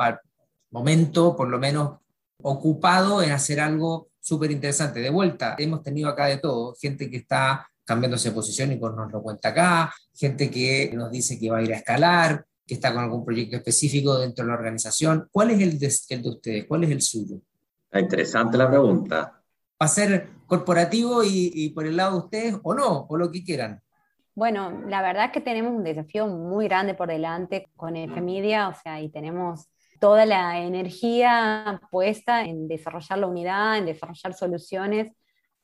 momento, 0.70 1.37
por 1.37 1.49
lo 1.49 1.59
menos, 1.59 1.99
ocupado 2.43 3.22
en 3.22 3.33
hacer 3.33 3.61
algo 3.61 4.09
súper 4.20 4.51
interesante. 4.51 5.01
De 5.01 5.11
vuelta, 5.11 5.55
hemos 5.59 5.83
tenido 5.83 6.09
acá 6.09 6.27
de 6.27 6.39
todo, 6.39 6.74
gente 6.81 7.11
que 7.11 7.18
está 7.18 7.68
cambiándose 7.87 8.28
de 8.28 8.34
posición 8.34 8.72
y 8.72 8.76
nos 8.76 9.12
lo 9.12 9.22
cuenta 9.22 9.51
acá, 9.51 9.95
gente 10.14 10.51
que 10.51 10.91
nos 10.95 11.11
dice 11.11 11.39
que 11.39 11.51
va 11.51 11.59
a 11.59 11.62
ir 11.62 11.72
a 11.72 11.76
escalar, 11.76 12.45
que 12.66 12.74
está 12.74 12.93
con 12.93 13.05
algún 13.05 13.24
proyecto 13.24 13.57
específico 13.57 14.18
dentro 14.18 14.45
de 14.45 14.51
la 14.51 14.59
organización. 14.59 15.28
¿Cuál 15.30 15.53
es 15.53 15.61
el 15.61 15.78
de, 15.78 15.95
el 16.11 16.22
de 16.22 16.28
ustedes? 16.28 16.64
¿Cuál 16.66 16.84
es 16.84 16.91
el 16.91 17.01
suyo? 17.01 17.37
Interesante 17.93 18.59
la 18.59 18.68
pregunta. 18.68 19.41
¿Va 19.80 19.87
a 19.87 19.89
ser 19.89 20.30
corporativo 20.47 21.22
y, 21.22 21.53
y, 21.55 21.70
por 21.70 21.87
el 21.87 21.97
lado 21.97 22.12
de 22.12 22.24
ustedes 22.24 22.57
o 22.62 22.74
no? 22.74 23.07
O 23.09 23.16
lo 23.16 23.30
que 23.30 23.45
quieran. 23.45 23.80
Bueno, 24.34 24.82
la 24.89 25.01
verdad 25.01 25.26
es 25.26 25.32
que 25.32 25.41
tenemos 25.41 25.72
un 25.72 25.84
desafío 25.84 26.26
muy 26.26 26.66
grande 26.66 26.95
por 26.95 27.09
delante 27.09 27.68
con 27.76 27.97
FMedia, 27.97 28.68
o 28.68 28.74
sea, 28.74 29.01
y 29.01 29.09
tenemos 29.11 29.68
toda 30.01 30.26
la 30.26 30.59
energía 30.61 31.80
puesta 31.91 32.45
en 32.45 32.68
desarrollar 32.68 33.18
la 33.18 33.26
unidad, 33.26 33.78
en 33.78 33.87
desarrollar 33.87 34.34
soluciones, 34.34 35.12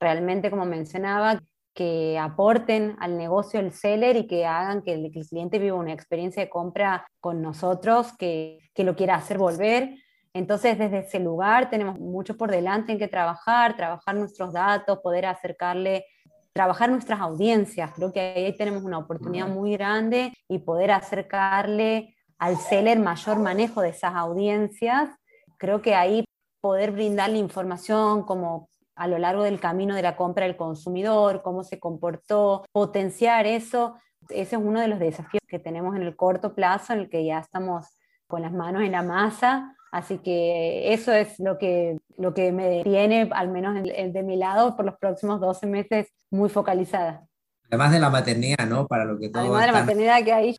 realmente, 0.00 0.50
como 0.50 0.64
mencionaba, 0.64 1.40
que 1.74 2.18
aporten 2.18 2.96
al 3.00 3.16
negocio 3.16 3.58
el 3.58 3.72
seller 3.72 4.16
y 4.16 4.26
que 4.26 4.46
hagan 4.46 4.82
que 4.82 4.92
el, 4.92 5.10
cliente 5.10 5.58
viva 5.58 5.76
una 5.76 5.92
experiencia 5.92 6.42
de 6.42 6.50
compra 6.50 7.06
con 7.20 7.40
nosotros, 7.40 8.12
que, 8.18 8.58
que, 8.74 8.84
lo 8.84 8.94
quiera 8.94 9.14
hacer 9.14 9.38
volver. 9.38 9.96
Entonces, 10.34 10.78
desde 10.78 10.98
ese 11.00 11.18
lugar 11.18 11.70
tenemos 11.70 11.98
mucho 11.98 12.36
por 12.36 12.50
delante 12.50 12.92
en 12.92 12.98
que 12.98 13.08
trabajar, 13.08 13.76
trabajar 13.76 14.14
nuestros 14.14 14.52
datos, 14.52 14.98
poder 15.00 15.26
acercarle, 15.26 16.04
trabajar 16.52 16.90
nuestras 16.90 17.20
audiencias. 17.20 17.90
Creo 17.94 18.12
que 18.12 18.20
ahí 18.20 18.56
tenemos 18.56 18.82
una 18.82 18.98
oportunidad 18.98 19.48
muy 19.48 19.72
grande 19.72 20.32
y 20.48 20.58
poder 20.58 20.90
acercarle 20.90 22.14
al 22.38 22.56
seller 22.56 22.98
mayor 22.98 23.38
manejo 23.38 23.82
de 23.82 23.90
esas 23.90 24.14
audiencias. 24.14 25.10
Creo 25.58 25.80
que 25.80 25.94
ahí 25.94 26.24
poder 26.60 26.92
brindarle 26.92 27.38
información 27.38 28.22
como 28.22 28.68
a 28.94 29.08
lo 29.08 29.18
largo 29.18 29.42
del 29.42 29.60
camino 29.60 29.94
de 29.94 30.02
la 30.02 30.16
compra 30.16 30.46
del 30.46 30.56
consumidor, 30.56 31.42
cómo 31.42 31.64
se 31.64 31.78
comportó, 31.78 32.64
potenciar 32.72 33.46
eso. 33.46 33.96
Ese 34.28 34.56
es 34.56 34.62
uno 34.62 34.80
de 34.80 34.88
los 34.88 34.98
desafíos 34.98 35.42
que 35.46 35.58
tenemos 35.58 35.96
en 35.96 36.02
el 36.02 36.16
corto 36.16 36.54
plazo, 36.54 36.92
en 36.92 37.00
el 37.00 37.10
que 37.10 37.24
ya 37.24 37.38
estamos 37.38 37.86
con 38.26 38.42
las 38.42 38.52
manos 38.52 38.82
en 38.82 38.92
la 38.92 39.02
masa. 39.02 39.76
Así 39.90 40.18
que 40.18 40.92
eso 40.92 41.12
es 41.12 41.38
lo 41.38 41.58
que, 41.58 41.98
lo 42.16 42.32
que 42.32 42.50
me 42.50 42.82
tiene, 42.82 43.28
al 43.32 43.48
menos 43.50 43.82
de 43.82 44.22
mi 44.22 44.36
lado, 44.36 44.74
por 44.74 44.86
los 44.86 44.96
próximos 44.96 45.40
12 45.40 45.66
meses, 45.66 46.08
muy 46.30 46.48
focalizada. 46.48 47.26
Además 47.68 47.92
de 47.92 48.00
la 48.00 48.10
maternidad, 48.10 48.66
¿no? 48.66 48.86
Para 48.86 49.04
lo 49.04 49.18
que 49.18 49.28
todo 49.28 49.42
Además 49.42 49.60
de 49.62 49.66
la 49.72 49.80
maternidad 49.80 50.24
que 50.24 50.32
hay. 50.32 50.56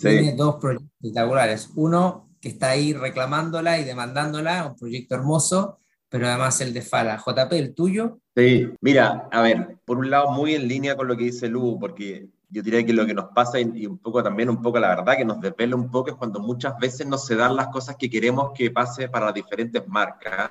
Tiene 0.00 0.32
dos 0.32 0.56
proyectos 0.56 0.90
espectaculares. 0.98 1.70
Uno 1.76 2.30
que 2.40 2.48
está 2.48 2.70
ahí 2.70 2.92
reclamándola 2.92 3.78
y 3.78 3.84
demandándola, 3.84 4.66
un 4.66 4.76
proyecto 4.76 5.14
hermoso, 5.14 5.78
pero 6.14 6.28
además 6.28 6.60
el 6.60 6.72
de 6.72 6.80
Fala. 6.80 7.16
JP, 7.16 7.52
¿el 7.54 7.74
tuyo? 7.74 8.20
Sí, 8.36 8.70
mira, 8.80 9.28
a 9.32 9.42
ver, 9.42 9.78
por 9.84 9.98
un 9.98 10.10
lado 10.10 10.30
muy 10.30 10.54
en 10.54 10.68
línea 10.68 10.94
con 10.94 11.08
lo 11.08 11.16
que 11.16 11.24
dice 11.24 11.48
Lu, 11.48 11.76
porque 11.80 12.28
yo 12.50 12.62
diría 12.62 12.86
que 12.86 12.92
lo 12.92 13.04
que 13.04 13.14
nos 13.14 13.32
pasa 13.34 13.58
y, 13.58 13.84
un 13.84 13.98
poco 13.98 14.22
también, 14.22 14.48
un 14.48 14.62
poco 14.62 14.78
la 14.78 14.90
verdad, 14.90 15.16
que 15.16 15.24
nos 15.24 15.40
desvela 15.40 15.74
un 15.74 15.90
poco 15.90 16.10
es 16.10 16.16
cuando 16.16 16.38
muchas 16.38 16.78
veces 16.78 17.04
no 17.08 17.18
se 17.18 17.34
dan 17.34 17.56
las 17.56 17.66
cosas 17.66 17.96
que 17.96 18.08
queremos 18.08 18.52
que 18.54 18.70
pase 18.70 19.08
para 19.08 19.26
las 19.26 19.34
diferentes 19.34 19.82
marcas 19.88 20.50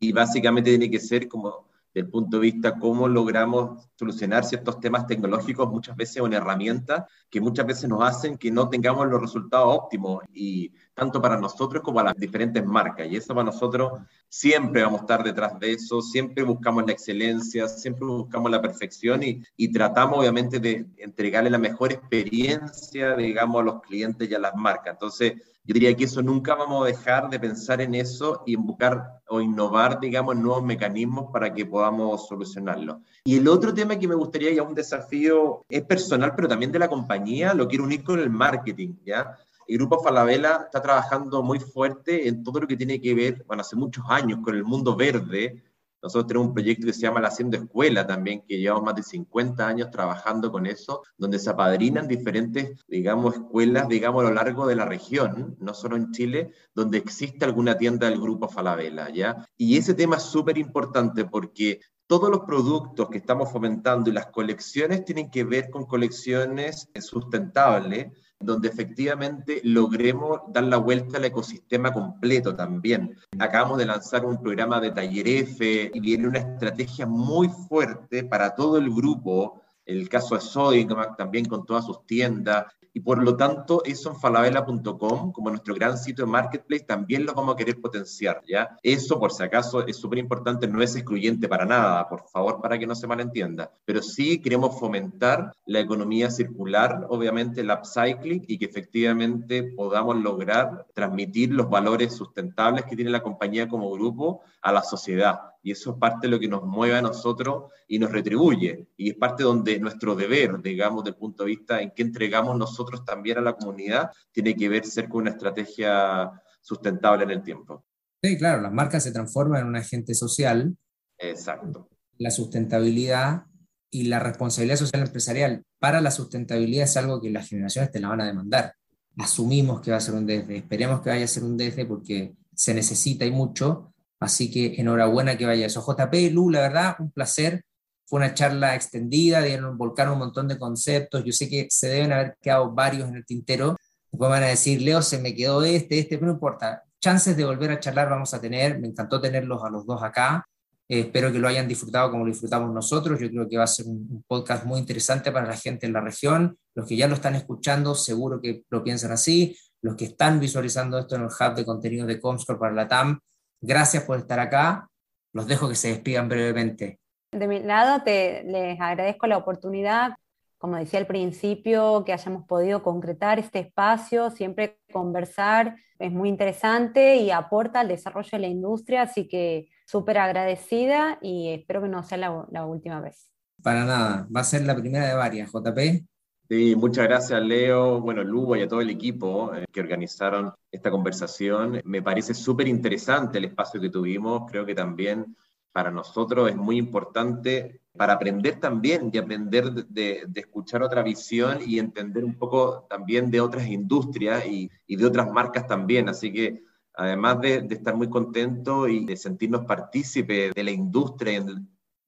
y 0.00 0.10
básicamente 0.10 0.70
tiene 0.70 0.90
que 0.90 0.98
ser 0.98 1.28
como 1.28 1.68
del 1.94 2.08
punto 2.08 2.36
de 2.36 2.42
vista 2.42 2.78
cómo 2.78 3.08
logramos 3.08 3.88
solucionar 3.96 4.44
ciertos 4.44 4.78
temas 4.80 5.06
tecnológicos, 5.06 5.68
muchas 5.68 5.96
veces 5.96 6.22
una 6.22 6.36
herramienta 6.36 7.06
que 7.30 7.40
muchas 7.40 7.66
veces 7.66 7.88
nos 7.88 8.02
hacen 8.02 8.38
que 8.38 8.50
no 8.50 8.68
tengamos 8.68 9.08
los 9.08 9.20
resultados 9.20 9.76
óptimos, 9.76 10.22
y 10.32 10.72
tanto 10.94 11.20
para 11.20 11.38
nosotros 11.38 11.82
como 11.82 11.96
para 11.96 12.10
las 12.10 12.18
diferentes 12.18 12.64
marcas. 12.64 13.06
Y 13.08 13.16
eso 13.16 13.34
para 13.34 13.44
nosotros 13.44 14.00
siempre 14.28 14.82
vamos 14.82 15.00
a 15.00 15.02
estar 15.04 15.24
detrás 15.24 15.58
de 15.58 15.72
eso, 15.72 16.00
siempre 16.02 16.42
buscamos 16.42 16.84
la 16.86 16.92
excelencia, 16.92 17.68
siempre 17.68 18.06
buscamos 18.06 18.50
la 18.50 18.60
perfección 18.60 19.22
y, 19.22 19.42
y 19.56 19.72
tratamos 19.72 20.18
obviamente 20.18 20.60
de 20.60 20.86
entregarle 20.98 21.50
la 21.50 21.58
mejor 21.58 21.92
experiencia, 21.92 23.16
digamos, 23.16 23.60
a 23.60 23.64
los 23.64 23.80
clientes 23.82 24.30
y 24.30 24.34
a 24.34 24.38
las 24.38 24.54
marcas. 24.54 24.94
Entonces, 24.94 25.34
yo 25.68 25.74
diría 25.74 25.94
que 25.94 26.04
eso 26.04 26.22
nunca 26.22 26.54
vamos 26.54 26.82
a 26.82 26.86
dejar 26.86 27.28
de 27.28 27.38
pensar 27.38 27.82
en 27.82 27.94
eso 27.94 28.42
y 28.46 28.54
en 28.54 28.64
buscar 28.64 29.20
o 29.28 29.42
innovar, 29.42 30.00
digamos, 30.00 30.34
nuevos 30.34 30.64
mecanismos 30.64 31.26
para 31.30 31.52
que 31.52 31.66
podamos 31.66 32.26
solucionarlo. 32.26 33.02
Y 33.24 33.36
el 33.36 33.46
otro 33.48 33.74
tema 33.74 33.98
que 33.98 34.08
me 34.08 34.14
gustaría, 34.14 34.50
ya 34.50 34.62
un 34.62 34.74
desafío, 34.74 35.66
es 35.68 35.82
personal, 35.82 36.32
pero 36.34 36.48
también 36.48 36.72
de 36.72 36.78
la 36.78 36.88
compañía, 36.88 37.52
lo 37.52 37.68
quiero 37.68 37.84
unir 37.84 38.02
con 38.02 38.18
el 38.18 38.30
marketing, 38.30 38.94
¿ya? 39.04 39.36
El 39.66 39.76
Grupo 39.76 40.02
Falabella 40.02 40.62
está 40.64 40.80
trabajando 40.80 41.42
muy 41.42 41.60
fuerte 41.60 42.26
en 42.26 42.42
todo 42.42 42.60
lo 42.60 42.66
que 42.66 42.78
tiene 42.78 42.98
que 42.98 43.14
ver, 43.14 43.44
bueno, 43.46 43.60
hace 43.60 43.76
muchos 43.76 44.06
años, 44.08 44.38
con 44.42 44.54
el 44.54 44.64
mundo 44.64 44.96
verde, 44.96 45.62
nosotros 46.02 46.26
tenemos 46.28 46.48
un 46.48 46.54
proyecto 46.54 46.86
que 46.86 46.92
se 46.92 47.00
llama 47.00 47.20
La 47.20 47.28
Haciendo 47.28 47.56
Escuela 47.56 48.06
también, 48.06 48.44
que 48.46 48.58
llevamos 48.58 48.84
más 48.84 48.94
de 48.94 49.02
50 49.02 49.66
años 49.66 49.90
trabajando 49.90 50.52
con 50.52 50.66
eso, 50.66 51.02
donde 51.16 51.38
se 51.38 51.50
apadrinan 51.50 52.06
diferentes, 52.06 52.84
digamos, 52.86 53.34
escuelas, 53.34 53.88
digamos, 53.88 54.24
a 54.24 54.28
lo 54.28 54.34
largo 54.34 54.66
de 54.66 54.76
la 54.76 54.84
región, 54.84 55.56
no 55.60 55.74
solo 55.74 55.96
en 55.96 56.12
Chile, 56.12 56.52
donde 56.74 56.98
existe 56.98 57.44
alguna 57.44 57.76
tienda 57.76 58.08
del 58.08 58.20
grupo 58.20 58.48
Falabella, 58.48 59.10
¿ya? 59.10 59.46
Y 59.56 59.76
ese 59.76 59.94
tema 59.94 60.16
es 60.16 60.22
súper 60.22 60.58
importante 60.58 61.24
porque 61.24 61.80
todos 62.06 62.30
los 62.30 62.40
productos 62.40 63.10
que 63.10 63.18
estamos 63.18 63.52
fomentando 63.52 64.08
y 64.08 64.14
las 64.14 64.28
colecciones 64.28 65.04
tienen 65.04 65.30
que 65.30 65.44
ver 65.44 65.68
con 65.68 65.84
colecciones 65.84 66.88
sustentables, 66.98 68.12
donde 68.40 68.68
efectivamente 68.68 69.60
logremos 69.64 70.40
dar 70.48 70.64
la 70.64 70.76
vuelta 70.76 71.18
al 71.18 71.24
ecosistema 71.24 71.92
completo 71.92 72.54
también. 72.54 73.16
Acabamos 73.38 73.78
de 73.78 73.86
lanzar 73.86 74.24
un 74.24 74.40
programa 74.40 74.80
de 74.80 74.92
Taller 74.92 75.28
F 75.28 75.90
y 75.92 76.00
viene 76.00 76.28
una 76.28 76.38
estrategia 76.38 77.06
muy 77.06 77.48
fuerte 77.48 78.24
para 78.24 78.54
todo 78.54 78.78
el 78.78 78.90
grupo 78.90 79.62
el 79.88 80.08
caso 80.08 80.34
de 80.34 80.42
Sodimac 80.42 81.16
también 81.16 81.46
con 81.46 81.64
todas 81.64 81.86
sus 81.86 82.04
tiendas, 82.04 82.66
y 82.92 83.00
por 83.00 83.22
lo 83.22 83.36
tanto 83.36 83.82
eso 83.84 84.10
en 84.10 84.16
falabella.com, 84.16 85.32
como 85.32 85.50
nuestro 85.50 85.74
gran 85.74 85.98
sitio 85.98 86.24
de 86.24 86.30
marketplace, 86.30 86.84
también 86.84 87.24
lo 87.24 87.34
vamos 87.34 87.54
a 87.54 87.56
querer 87.56 87.80
potenciar, 87.80 88.42
¿ya? 88.46 88.76
Eso, 88.82 89.18
por 89.18 89.32
si 89.32 89.42
acaso, 89.42 89.86
es 89.86 89.96
súper 89.96 90.18
importante, 90.18 90.66
no 90.66 90.82
es 90.82 90.94
excluyente 90.96 91.48
para 91.48 91.64
nada, 91.64 92.08
por 92.08 92.28
favor, 92.28 92.60
para 92.60 92.78
que 92.78 92.86
no 92.86 92.94
se 92.94 93.06
malentienda, 93.06 93.70
pero 93.84 94.02
sí 94.02 94.40
queremos 94.40 94.78
fomentar 94.78 95.52
la 95.66 95.80
economía 95.80 96.30
circular, 96.30 97.06
obviamente 97.08 97.60
el 97.60 97.70
upcycling, 97.70 98.44
y 98.46 98.58
que 98.58 98.66
efectivamente 98.66 99.62
podamos 99.62 100.16
lograr 100.16 100.86
transmitir 100.94 101.52
los 101.52 101.68
valores 101.68 102.14
sustentables 102.14 102.84
que 102.84 102.96
tiene 102.96 103.10
la 103.10 103.22
compañía 103.22 103.68
como 103.68 103.90
grupo 103.90 104.42
a 104.62 104.72
la 104.72 104.82
sociedad 104.82 105.40
y 105.68 105.72
eso 105.72 105.90
es 105.90 105.98
parte 105.98 106.26
de 106.26 106.30
lo 106.30 106.40
que 106.40 106.48
nos 106.48 106.64
mueve 106.64 106.96
a 106.96 107.02
nosotros 107.02 107.70
y 107.86 107.98
nos 107.98 108.10
retribuye, 108.10 108.88
y 108.96 109.10
es 109.10 109.16
parte 109.16 109.42
donde 109.42 109.78
nuestro 109.78 110.14
deber, 110.14 110.62
digamos, 110.62 111.04
del 111.04 111.14
punto 111.14 111.44
de 111.44 111.50
vista 111.50 111.82
en 111.82 111.90
que 111.90 112.00
entregamos 112.00 112.56
nosotros 112.56 113.04
también 113.04 113.36
a 113.36 113.42
la 113.42 113.52
comunidad, 113.52 114.10
tiene 114.32 114.56
que 114.56 114.66
ver 114.70 114.86
ser 114.86 115.10
con 115.10 115.22
una 115.22 115.30
estrategia 115.32 116.30
sustentable 116.62 117.24
en 117.24 117.30
el 117.32 117.42
tiempo. 117.42 117.84
Sí, 118.22 118.38
claro, 118.38 118.62
las 118.62 118.72
marcas 118.72 119.02
se 119.02 119.12
transforman 119.12 119.60
en 119.60 119.66
un 119.66 119.76
agente 119.76 120.14
social. 120.14 120.74
Exacto. 121.18 121.90
La 122.16 122.30
sustentabilidad 122.30 123.42
y 123.90 124.04
la 124.04 124.20
responsabilidad 124.20 124.76
social 124.76 125.02
empresarial 125.02 125.64
para 125.78 126.00
la 126.00 126.10
sustentabilidad 126.10 126.84
es 126.84 126.96
algo 126.96 127.20
que 127.20 127.28
las 127.28 127.46
generaciones 127.46 127.90
te 127.90 128.00
la 128.00 128.08
van 128.08 128.22
a 128.22 128.26
demandar. 128.26 128.74
Asumimos 129.18 129.82
que 129.82 129.90
va 129.90 129.98
a 129.98 130.00
ser 130.00 130.14
un 130.14 130.26
DF, 130.26 130.48
esperemos 130.48 131.02
que 131.02 131.10
vaya 131.10 131.24
a 131.26 131.28
ser 131.28 131.44
un 131.44 131.58
DF 131.58 131.84
porque 131.86 132.32
se 132.54 132.72
necesita 132.72 133.26
y 133.26 133.30
mucho, 133.30 133.92
Así 134.20 134.50
que 134.50 134.80
enhorabuena 134.80 135.36
que 135.36 135.46
vaya 135.46 135.66
eso. 135.66 135.84
JP, 135.84 136.32
Lu, 136.32 136.50
la 136.50 136.60
verdad, 136.60 136.96
un 136.98 137.10
placer. 137.10 137.62
Fue 138.06 138.18
una 138.18 138.34
charla 138.34 138.74
extendida, 138.74 139.42
dieron, 139.42 139.76
volcar 139.76 140.10
un 140.10 140.18
montón 140.18 140.48
de 140.48 140.58
conceptos. 140.58 141.22
Yo 141.24 141.32
sé 141.32 141.48
que 141.48 141.66
se 141.70 141.88
deben 141.88 142.12
haber 142.12 142.36
quedado 142.40 142.70
varios 142.72 143.08
en 143.08 143.16
el 143.16 143.26
tintero. 143.26 143.76
Después 144.10 144.30
van 144.30 144.42
a 144.42 144.46
decir, 144.46 144.80
Leo, 144.80 145.02
se 145.02 145.18
me 145.18 145.34
quedó 145.34 145.62
este, 145.62 145.98
este, 145.98 146.16
pero 146.16 146.28
no 146.28 146.32
importa. 146.34 146.82
Chances 147.00 147.36
de 147.36 147.44
volver 147.44 147.70
a 147.70 147.80
charlar 147.80 148.08
vamos 148.08 148.32
a 148.34 148.40
tener. 148.40 148.78
Me 148.80 148.88
encantó 148.88 149.20
tenerlos 149.20 149.62
a 149.62 149.70
los 149.70 149.86
dos 149.86 150.02
acá. 150.02 150.44
Eh, 150.88 151.00
espero 151.00 151.30
que 151.30 151.38
lo 151.38 151.48
hayan 151.48 151.68
disfrutado 151.68 152.10
como 152.10 152.24
lo 152.24 152.30
disfrutamos 152.30 152.72
nosotros. 152.72 153.20
Yo 153.20 153.28
creo 153.28 153.48
que 153.48 153.58
va 153.58 153.64
a 153.64 153.66
ser 153.66 153.86
un, 153.86 154.24
podcast 154.26 154.64
muy 154.64 154.78
interesante 154.78 155.30
para 155.30 155.46
la 155.46 155.56
gente 155.56 155.86
en 155.86 155.92
la 155.92 156.00
región. 156.00 156.56
Los 156.74 156.86
que 156.86 156.96
ya 156.96 157.06
lo 157.08 157.14
están 157.14 157.34
escuchando, 157.34 157.94
seguro 157.94 158.40
que 158.40 158.64
lo 158.70 158.82
piensan 158.82 159.12
así. 159.12 159.56
Los 159.82 159.96
que 159.96 160.06
están 160.06 160.40
visualizando 160.40 160.98
esto 160.98 161.14
en 161.16 161.22
el 161.22 161.28
hub 161.28 161.54
de 161.54 161.64
contenidos 161.64 162.08
de 162.08 162.20
Comscore 162.20 162.58
para 162.58 162.74
la 162.74 162.88
TAM, 162.88 163.20
Gracias 163.60 164.04
por 164.04 164.18
estar 164.18 164.40
acá. 164.40 164.88
Los 165.32 165.46
dejo 165.46 165.68
que 165.68 165.74
se 165.74 165.88
despidan 165.88 166.28
brevemente. 166.28 167.00
De 167.32 167.46
mi 167.46 167.60
lado, 167.60 168.02
te, 168.02 168.42
les 168.44 168.80
agradezco 168.80 169.26
la 169.26 169.36
oportunidad, 169.36 170.14
como 170.56 170.76
decía 170.76 170.98
al 170.98 171.06
principio, 171.06 172.04
que 172.04 172.12
hayamos 172.12 172.46
podido 172.46 172.82
concretar 172.82 173.38
este 173.38 173.60
espacio, 173.60 174.30
siempre 174.30 174.78
conversar, 174.92 175.76
es 175.98 176.12
muy 176.12 176.28
interesante 176.28 177.16
y 177.16 177.30
aporta 177.30 177.80
al 177.80 177.88
desarrollo 177.88 178.30
de 178.32 178.38
la 178.38 178.46
industria, 178.46 179.02
así 179.02 179.28
que 179.28 179.68
súper 179.86 180.18
agradecida 180.18 181.18
y 181.20 181.52
espero 181.52 181.82
que 181.82 181.88
no 181.88 182.02
sea 182.02 182.18
la, 182.18 182.46
la 182.50 182.64
última 182.64 183.00
vez. 183.00 183.30
Para 183.62 183.84
nada, 183.84 184.26
va 184.34 184.40
a 184.40 184.44
ser 184.44 184.62
la 184.62 184.76
primera 184.76 185.06
de 185.06 185.14
varias, 185.14 185.50
JP. 185.50 186.06
Sí, 186.50 186.74
muchas 186.76 187.04
gracias 187.04 187.42
Leo, 187.42 188.00
bueno, 188.00 188.24
Lugo 188.24 188.56
y 188.56 188.62
a 188.62 188.68
todo 188.68 188.80
el 188.80 188.88
equipo 188.88 189.54
eh, 189.54 189.66
que 189.70 189.80
organizaron 189.80 190.54
esta 190.72 190.90
conversación. 190.90 191.82
Me 191.84 192.00
parece 192.00 192.32
súper 192.32 192.68
interesante 192.68 193.36
el 193.36 193.44
espacio 193.44 193.78
que 193.78 193.90
tuvimos, 193.90 194.50
creo 194.50 194.64
que 194.64 194.74
también 194.74 195.36
para 195.72 195.90
nosotros 195.90 196.48
es 196.48 196.56
muy 196.56 196.78
importante 196.78 197.82
para 197.94 198.14
aprender 198.14 198.58
también 198.60 199.10
y 199.12 199.18
aprender 199.18 199.72
de, 199.72 200.26
escuchar 200.34 200.82
otra 200.82 201.02
visión 201.02 201.58
y 201.66 201.78
entender 201.78 202.24
un 202.24 202.38
poco 202.38 202.86
también 202.88 203.30
de 203.30 203.42
otras 203.42 203.66
industrias 203.66 204.46
y, 204.46 204.70
de 204.88 205.04
otras 205.04 205.30
marcas 205.30 205.66
también. 205.66 206.08
Así 206.08 206.32
que 206.32 206.62
además 206.94 207.42
de, 207.42 207.66
estar 207.68 207.94
muy 207.94 208.08
contentos 208.08 208.88
y 208.88 209.04
de 209.04 209.16
sentirnos 209.18 209.66
partícipes 209.66 210.54
de 210.54 210.64
la 210.64 210.70
industria 210.70 211.34
y 211.34 211.36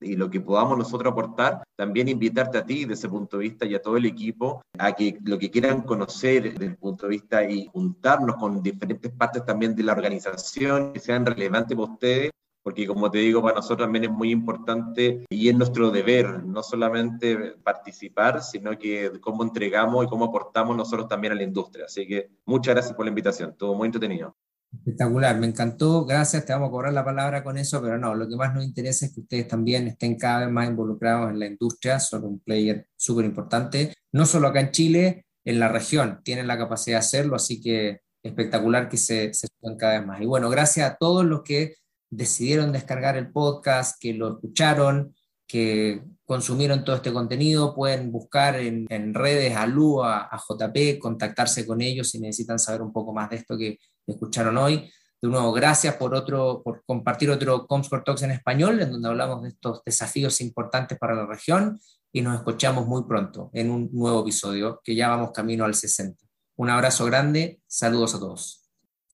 lo 0.01 0.31
que 0.31 0.41
podamos 0.41 0.79
nosotros 0.79 1.13
aportar, 1.13 1.63
también 1.77 2.09
invitarte 2.09 2.59
a 2.59 2.65
ti 2.65 2.81
desde 2.81 2.95
ese 2.95 3.09
punto 3.09 3.37
de 3.37 3.45
vista 3.45 3.67
y 3.67 3.75
a 3.75 3.83
todo 3.83 3.97
el 3.97 4.07
equipo 4.07 4.63
a 4.79 4.93
que 4.93 5.19
lo 5.25 5.39
que 5.39 5.51
quieran 5.51 5.83
conocer 5.83 6.53
desde 6.53 6.67
el 6.67 6.77
punto 6.77 7.07
de 7.07 7.11
vista 7.11 7.45
y 7.45 7.67
juntarnos 7.67 8.37
con 8.37 8.63
diferentes 8.63 9.13
partes 9.13 9.45
también 9.45 9.75
de 9.75 9.83
la 9.83 9.93
organización 9.93 10.93
que 10.93 11.01
sean 11.01 11.27
relevantes 11.27 11.77
para 11.77 11.93
ustedes, 11.93 12.31
porque 12.63 12.87
como 12.87 13.11
te 13.11 13.19
digo, 13.19 13.43
para 13.43 13.57
nosotros 13.57 13.87
también 13.87 14.05
es 14.05 14.11
muy 14.11 14.31
importante 14.31 15.25
y 15.29 15.49
es 15.49 15.55
nuestro 15.55 15.91
deber, 15.91 16.45
no 16.45 16.63
solamente 16.63 17.55
participar, 17.63 18.43
sino 18.43 18.79
que 18.79 19.13
cómo 19.21 19.43
entregamos 19.43 20.05
y 20.05 20.09
cómo 20.09 20.27
aportamos 20.27 20.77
nosotros 20.77 21.09
también 21.09 21.33
a 21.33 21.37
la 21.37 21.43
industria. 21.43 21.87
Así 21.87 22.07
que 22.07 22.31
muchas 22.45 22.75
gracias 22.75 22.95
por 22.95 23.07
la 23.07 23.11
invitación, 23.11 23.51
estuvo 23.51 23.75
muy 23.75 23.87
entretenido. 23.87 24.37
Espectacular, 24.73 25.37
me 25.39 25.49
encantó, 25.49 26.05
gracias, 26.07 26.47
te 26.47 26.53
vamos 26.53 26.69
a 26.69 26.71
cobrar 26.71 26.93
la 26.93 27.05
palabra 27.05 27.43
con 27.43 27.59
eso, 27.59 27.83
pero 27.83 27.99
no, 27.99 28.15
lo 28.15 28.29
que 28.29 28.37
más 28.37 28.55
nos 28.55 28.65
interesa 28.65 29.07
es 29.07 29.13
que 29.13 29.21
ustedes 29.21 29.49
también 29.49 29.89
estén 29.89 30.17
cada 30.17 30.41
vez 30.41 30.51
más 30.51 30.69
involucrados 30.69 31.31
en 31.31 31.41
la 31.41 31.47
industria, 31.47 31.99
son 31.99 32.25
un 32.25 32.39
player 32.39 32.87
súper 32.97 33.25
importante, 33.25 33.93
no 34.13 34.27
solo 34.27 34.47
acá 34.47 34.61
en 34.61 34.71
Chile, 34.71 35.27
en 35.45 35.59
la 35.59 35.69
región, 35.69 36.21
tienen 36.23 36.47
la 36.47 36.57
capacidad 36.57 36.97
de 36.97 37.01
hacerlo, 37.01 37.35
así 37.35 37.61
que 37.61 38.01
espectacular 38.23 38.89
que 38.89 38.97
se, 38.97 39.35
se 39.35 39.49
cada 39.77 39.99
vez 39.99 40.07
más. 40.07 40.21
Y 40.21 40.27
bueno, 40.27 40.49
gracias 40.49 40.89
a 40.89 40.97
todos 40.97 41.25
los 41.25 41.43
que 41.43 41.75
decidieron 42.11 42.73
descargar 42.73 43.17
el 43.17 43.33
podcast, 43.33 43.97
que 44.01 44.15
lo 44.15 44.35
escucharon, 44.35 45.15
que 45.51 46.05
consumieron 46.25 46.85
todo 46.85 46.95
este 46.95 47.13
contenido, 47.13 47.75
pueden 47.75 48.13
buscar 48.13 48.55
en, 48.55 49.15
redes 49.15 49.57
a 49.57 49.67
Lu, 49.67 50.01
a, 50.01 50.29
a, 50.31 50.39
JP, 50.39 51.01
contactarse 51.01 51.67
con 51.67 51.81
ellos 51.81 52.11
si 52.11 52.21
necesitan 52.21 52.59
saber 52.59 52.83
un 52.83 52.93
poco 52.93 53.13
más 53.13 53.29
de 53.31 53.37
esto 53.37 53.59
que 53.59 53.79
escucharon 54.07 54.57
hoy. 54.59 54.89
De 55.21 55.29
nuevo, 55.29 55.53
gracias 55.53 55.97
por, 55.97 56.15
otro, 56.15 56.63
por 56.65 56.85
compartir 56.87 57.31
otro 57.31 57.67
Comscore 57.67 58.03
Talks 58.05 58.23
en 58.23 58.31
español, 58.31 58.81
en 58.81 58.93
donde 58.93 59.09
hablamos 59.09 59.43
de 59.43 59.49
estos 59.49 59.83
desafíos 59.85 60.41
importantes 60.41 60.97
para 60.99 61.15
la 61.15 61.27
región 61.27 61.81
y 62.13 62.23
nos 62.23 62.37
escuchamos 62.37 62.87
muy 62.87 63.03
pronto 63.05 63.51
en 63.53 63.71
un 63.71 63.91
nuevo 63.93 64.21
episodio, 64.21 64.81
que 64.85 64.95
ya 64.95 65.09
vamos 65.09 65.33
camino 65.33 65.65
al 65.65 65.75
60. 65.75 66.25
Un 66.57 66.71
abrazo 66.71 67.07
grande, 67.07 67.61
saludos 67.67 68.15
a 68.15 68.21
todos. 68.21 68.71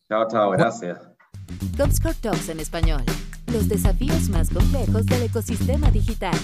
Chao, 0.08 0.28
chao, 0.28 0.50
gracias. 0.50 0.98
Comscore 1.78 2.14
Talks 2.20 2.50
en 2.50 2.60
español, 2.60 3.04
los 3.56 3.68
desafíos 3.68 4.28
más 4.28 4.50
complejos 4.50 5.06
del 5.06 5.22
ecosistema 5.22 5.90
digital. 5.90 6.34